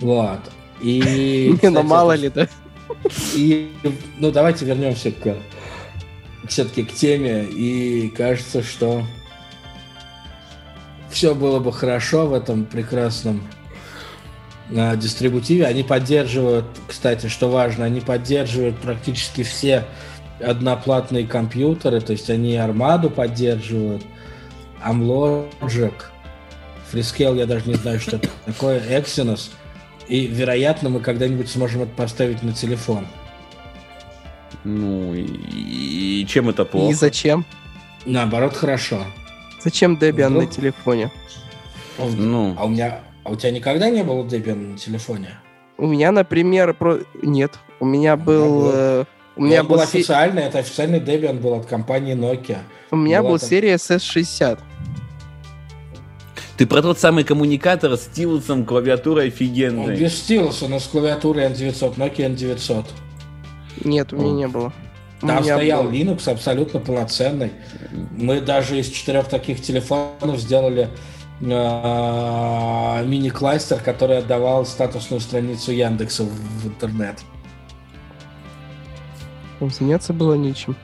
[0.00, 0.40] Вот.
[0.80, 1.56] И...
[1.62, 2.48] Ну мало ли, да?
[3.34, 3.72] И,
[4.18, 5.36] ну, давайте вернемся к
[6.48, 7.44] все-таки к теме.
[7.44, 9.02] И кажется, что
[11.10, 13.42] все было бы хорошо в этом прекрасном
[14.70, 15.66] э, дистрибутиве.
[15.66, 19.84] Они поддерживают, кстати, что важно, они поддерживают практически все
[20.40, 24.02] одноплатные компьютеры, то есть они Armada поддерживают,
[24.84, 25.94] Amlogic,
[26.92, 29.50] Freescale, я даже не знаю, что это такое, Exynos–
[30.08, 33.06] и, вероятно, мы когда-нибудь сможем это поставить на телефон.
[34.64, 36.90] Ну, и, и чем это плохо?
[36.90, 37.44] И зачем?
[38.04, 39.04] Наоборот, хорошо.
[39.62, 40.44] Зачем Debian Вдруг...
[40.44, 41.10] на телефоне?
[41.98, 42.54] Ну.
[42.58, 43.00] А у меня...
[43.24, 45.38] А у тебя никогда не было Debian на телефоне?
[45.78, 46.98] У меня, например, про...
[47.22, 47.58] нет.
[47.80, 48.70] У меня был...
[48.72, 49.04] Э,
[49.36, 52.58] у меня был, был официальный, это официальный Debian был от компании Nokia.
[52.90, 53.48] У меня Была был там...
[53.48, 54.60] серия SS60.
[56.56, 59.94] Ты про тот самый коммуникатор с стилусом, клавиатурой офигенной.
[59.94, 62.86] Он без стилуса, но с клавиатурой N900, Nokia N900.
[63.84, 64.72] Нет, у меня не было.
[65.20, 65.90] Там стоял был...
[65.90, 67.52] Linux абсолютно полноценный.
[68.16, 70.90] Мы даже из четырех таких телефонов сделали
[71.40, 77.20] э, мини-кластер, который отдавал статусную страницу Яндекса в интернет.
[79.58, 80.76] Там заняться было нечем.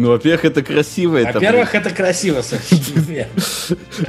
[0.00, 1.18] Ну, во-первых, это красиво.
[1.18, 2.42] Во-первых, это, это красиво,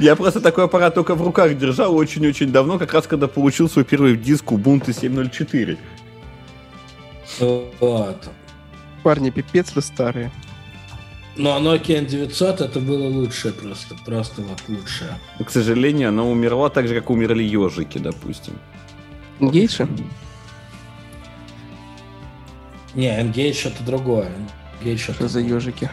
[0.00, 3.84] Я просто такой аппарат только в руках держал очень-очень давно, как раз когда получил свой
[3.84, 5.76] первый диск Ubuntu 7.04.
[7.78, 8.30] Вот.
[9.02, 10.32] Парни, пипец вы старые.
[11.36, 15.18] Ну, а Nokia N900 это было лучшее просто, просто вот лучшее.
[15.44, 18.54] К сожалению, оно умерло так же, как умерли ежики, допустим.
[19.40, 19.86] Engage?
[22.94, 24.32] Не, Engage это другое.
[24.84, 25.88] Я еще Что за ежики?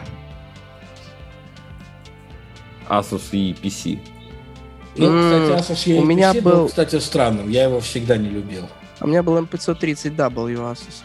[2.88, 4.00] Asus и PC.
[4.96, 6.42] Ну, кстати, Asus и у меня был...
[6.42, 7.48] был, кстати, странным.
[7.48, 8.68] Я его всегда не любил.
[8.98, 11.02] А у меня был M530W Asus.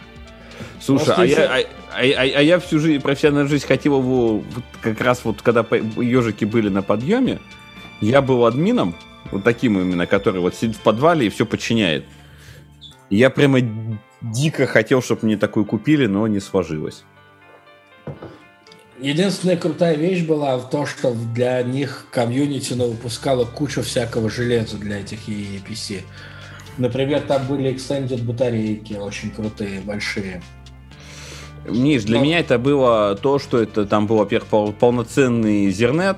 [0.79, 4.63] Слушай, а я, а, а, а, а я всю жизнь, профессиональную жизнь хотел его, вот,
[4.81, 5.65] как раз вот когда
[5.97, 7.39] ежики были на подъеме,
[8.01, 8.95] я был админом,
[9.31, 12.05] вот таким именно, который вот сидит в подвале и все подчиняет.
[13.09, 13.59] Я прямо
[14.21, 17.03] дико хотел, чтобы мне такую купили, но не сложилось.
[18.99, 25.01] Единственная крутая вещь была в том, что для них комьюнити выпускала кучу всякого железа для
[25.01, 26.01] этих EPC.
[26.77, 30.41] Например, там были extended батарейки очень крутые, большие.
[31.67, 32.23] Миш, для Но...
[32.23, 36.17] меня это было то, что это там был, во-первых, полноценный зернет.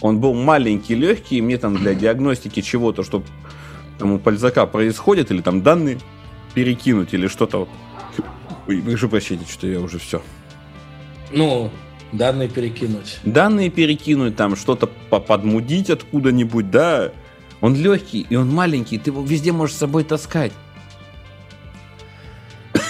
[0.00, 3.22] Он был маленький, легкий, и мне там для диагностики чего-то, что
[3.98, 5.98] там у пользака происходит, или там данные
[6.54, 7.68] перекинуть, или что-то.
[8.66, 10.20] Ой, прошу прощения, что я уже все.
[11.30, 11.70] Ну,
[12.12, 13.18] данные перекинуть.
[13.24, 17.12] Данные перекинуть, там что-то подмудить откуда-нибудь, да.
[17.60, 20.52] Он легкий и он маленький, ты его везде можешь с собой таскать.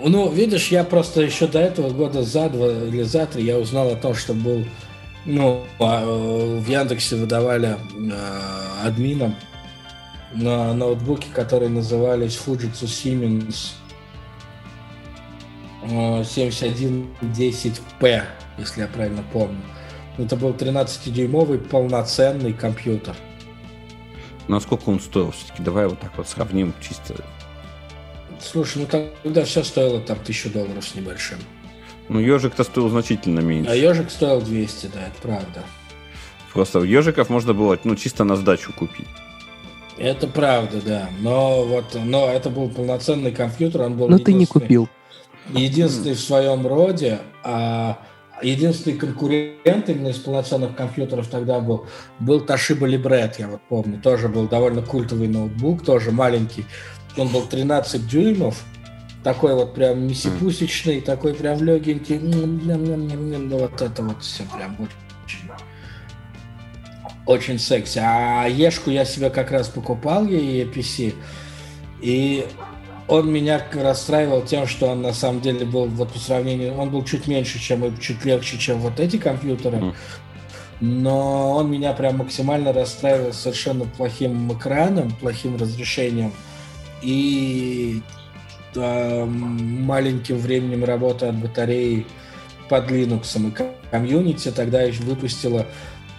[0.00, 3.90] Ну, видишь, я просто еще до этого года за два или за три я узнал
[3.90, 4.64] о том, что был,
[5.24, 9.34] ну, а, в Яндексе выдавали э, админам
[10.32, 13.72] на ноутбуки, которые назывались Fujitsu Siemens
[15.82, 18.22] 7110P,
[18.58, 19.60] если я правильно помню.
[20.16, 23.14] Это был 13-дюймовый полноценный компьютер.
[24.48, 25.62] насколько он стоил все-таки?
[25.62, 27.14] Давай вот так вот сравним чисто.
[28.40, 28.86] Слушай, ну
[29.22, 31.38] тогда все стоило там тысячу долларов с небольшим.
[32.08, 33.70] Ну, ежик-то стоил значительно меньше.
[33.70, 35.62] А ежик стоил 200, да, это правда.
[36.52, 39.06] Просто ежиков можно было, ну, чисто на сдачу купить.
[39.98, 41.10] Это правда, да.
[41.20, 44.08] Но вот, но это был полноценный компьютер, он был.
[44.08, 44.88] Но ты не купил.
[45.50, 47.98] Единственный в своем роде, а
[48.42, 51.86] единственный конкурент именно из полноценных компьютеров тогда был,
[52.20, 56.66] был Toshiba Libret, я вот помню, тоже был довольно культовый ноутбук, тоже маленький.
[57.16, 58.62] Он был 13 дюймов,
[59.24, 65.50] такой вот прям мисипусечный, такой прям легенький, ну вот это вот все прям очень,
[67.26, 67.98] очень секси.
[68.00, 71.14] А Ешку я себе как раз покупал, ей PC,
[72.00, 72.46] и
[73.08, 77.02] он меня расстраивал тем, что он на самом деле был вот по сравнению, он был
[77.04, 79.94] чуть меньше, чем и чуть легче, чем вот эти компьютеры.
[80.80, 86.32] Но он меня прям максимально расстраивал совершенно плохим экраном, плохим разрешением
[87.02, 88.02] и
[88.76, 92.06] э, маленьким временем работы от батареи
[92.68, 93.36] под Linux.
[93.36, 95.66] И комьюнити тогда еще выпустила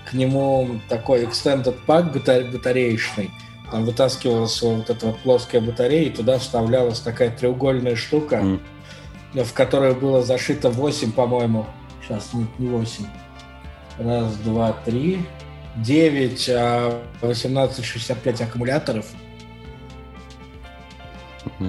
[0.10, 2.12] к нему такой extended pack
[2.52, 3.30] батареечный,
[3.72, 8.60] там вытаскивалась вот эта вот плоская батарея, и туда вставлялась такая треугольная штука,
[9.34, 9.44] mm.
[9.44, 11.66] в которой было зашито 8, по-моему,
[12.02, 13.06] сейчас, нет, не 8,
[14.00, 15.20] раз, два, три,
[15.78, 19.06] 9, 1865 аккумуляторов.
[21.60, 21.68] Угу.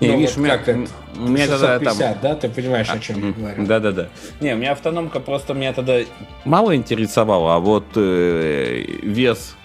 [0.00, 2.18] Не, ну, видишь, вот у меня, это, у меня 650, тогда там...
[2.22, 2.34] да?
[2.36, 3.66] Ты понимаешь, о чем я говорю?
[3.66, 4.08] Да-да-да.
[4.40, 6.00] Не, у меня автономка просто меня тогда
[6.44, 9.56] мало интересовала, а вот э, вес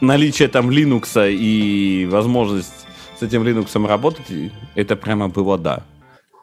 [0.00, 2.86] наличие там Linux и возможность
[3.18, 4.26] с этим Linux работать,
[4.74, 5.82] это прямо было да.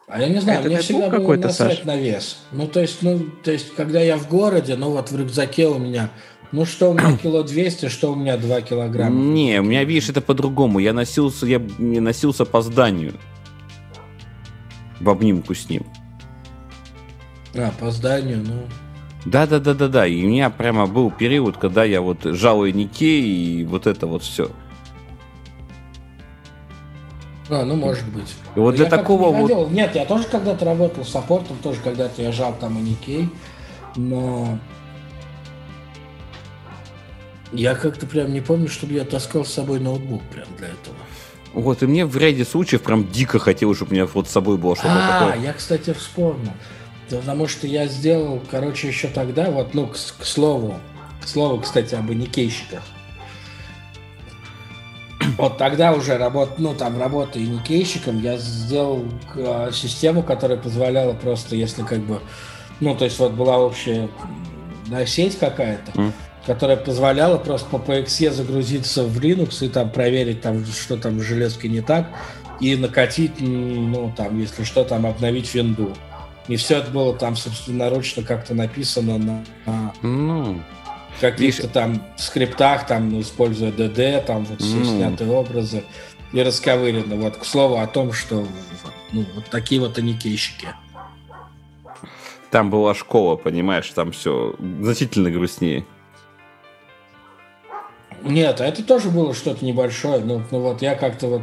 [0.08, 2.38] А я не знаю, это мне всегда было насрать на вес.
[2.52, 5.78] Ну, то есть, ну, то есть, когда я в городе, ну, вот в рюкзаке у
[5.78, 6.10] меня,
[6.50, 9.14] ну, что у меня кило 200, что у меня 2 килограмма.
[9.14, 10.78] Не, у меня, видишь, это по-другому.
[10.78, 13.14] Я носился, я не носился по зданию.
[15.00, 15.84] В обнимку с ним.
[17.54, 18.62] А, по зданию, ну...
[19.24, 20.06] Да, да, да, да, да.
[20.06, 24.06] И у меня прямо был период, когда я вот жал и Никей, и вот это
[24.06, 24.50] вот все.
[27.50, 28.34] А, ну может быть.
[28.54, 29.70] И вот для я такого не вот...
[29.70, 33.28] Нет, я тоже когда-то работал с саппортом, тоже когда-то я жал там и Никей,
[33.96, 34.58] но
[37.52, 40.96] я как-то прям не помню, чтобы я таскал с собой ноутбук прям для этого.
[41.54, 44.58] Вот, и мне в ряде случаев прям дико хотелось, чтобы у меня вот с собой
[44.58, 45.32] было что-то а, такое.
[45.32, 46.52] А, я, кстати, вспомнил.
[47.10, 50.76] Потому что я сделал, короче, еще тогда, вот, ну, к, к слову,
[51.22, 52.82] к слову, кстати, об никейщиках.
[55.36, 59.04] Вот тогда уже работ, ну, там, работая никейщиком, я сделал
[59.34, 62.20] э, систему, которая позволяла просто, если как бы,
[62.80, 64.08] ну, то есть вот была общая
[64.86, 66.12] да, сеть какая-то, mm.
[66.46, 71.22] которая позволяла просто по PXE загрузиться в Linux и там проверить, там, что там с
[71.22, 72.08] железкой не так,
[72.60, 75.94] и накатить, ну, там, если что, там, обновить винду.
[76.48, 80.60] И все это было там собственноручно как-то написано на, на ну,
[81.20, 84.84] каких-то там скриптах, там, используя DD, там вот все ну.
[84.84, 85.84] снятые образы
[86.32, 87.16] и расковырено.
[87.16, 88.46] Вот, к слову о том, что
[89.12, 90.68] ну, вот такие вот аникейщики.
[92.50, 95.84] Там была школа, понимаешь, там все значительно грустнее.
[98.22, 100.20] Нет, это тоже было что-то небольшое.
[100.20, 101.42] Ну, ну вот я как-то вот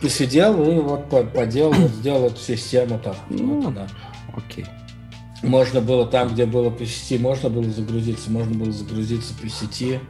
[0.00, 3.16] посидел и вот поделал, вот сделал эту систему там.
[3.28, 3.88] Ну, вот, да.
[4.34, 4.66] Окей.
[5.42, 10.00] Можно было там, где было по сети, можно было загрузиться, можно было загрузиться по сети.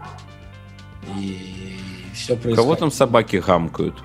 [1.18, 1.78] И
[2.14, 2.56] все происходит.
[2.56, 3.96] Кого там собаки хамкают?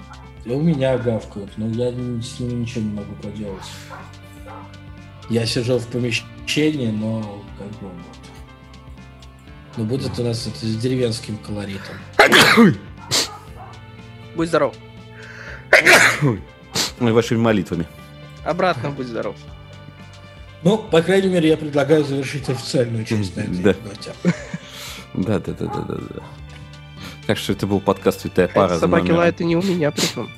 [0.46, 3.66] И у меня гавкают, но я с ними ничего не могу поделать.
[5.30, 8.18] Я сижу в помещении, но как бы вот.
[9.76, 11.96] Ну, будет у нас это с деревенским колоритом.
[14.36, 14.74] Будь здоров.
[17.00, 17.86] И вашими молитвами.
[18.46, 19.36] Обратно будь здоров.
[20.64, 23.76] Ну, по крайней мере, я предлагаю завершить официальную часть на этой да.
[23.84, 24.14] ноте.
[25.14, 26.24] Да, да, да, да, да, да.
[27.26, 28.78] Так что это был подкаст «Святая пара».
[28.80, 30.30] Собаки лают и не у меня, причем.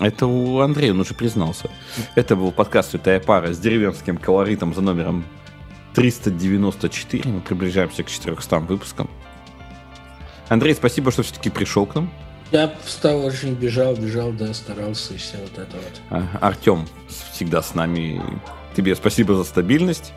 [0.00, 1.70] Это у Андрея, он уже признался.
[2.14, 5.24] Это был подкаст «Святая пара» с деревенским колоритом за номером
[5.94, 7.30] 394.
[7.30, 9.10] Мы приближаемся к 400 выпускам.
[10.48, 12.10] Андрей, спасибо, что все-таки пришел к нам.
[12.50, 16.00] Я встал очень бежал, бежал, да, старался и все вот это вот.
[16.10, 16.88] А, Артем
[17.32, 18.20] всегда с нами
[18.74, 20.12] Тебе спасибо за стабильность.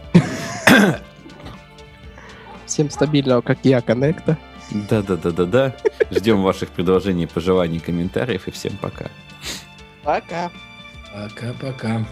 [2.65, 4.37] Всем стабильного, как я, коннекта.
[4.71, 5.75] Да-да-да-да-да.
[6.11, 9.05] Ждем ваших предложений, пожеланий, комментариев и всем пока.
[10.03, 10.51] Пока.
[11.13, 12.05] Пока-пока.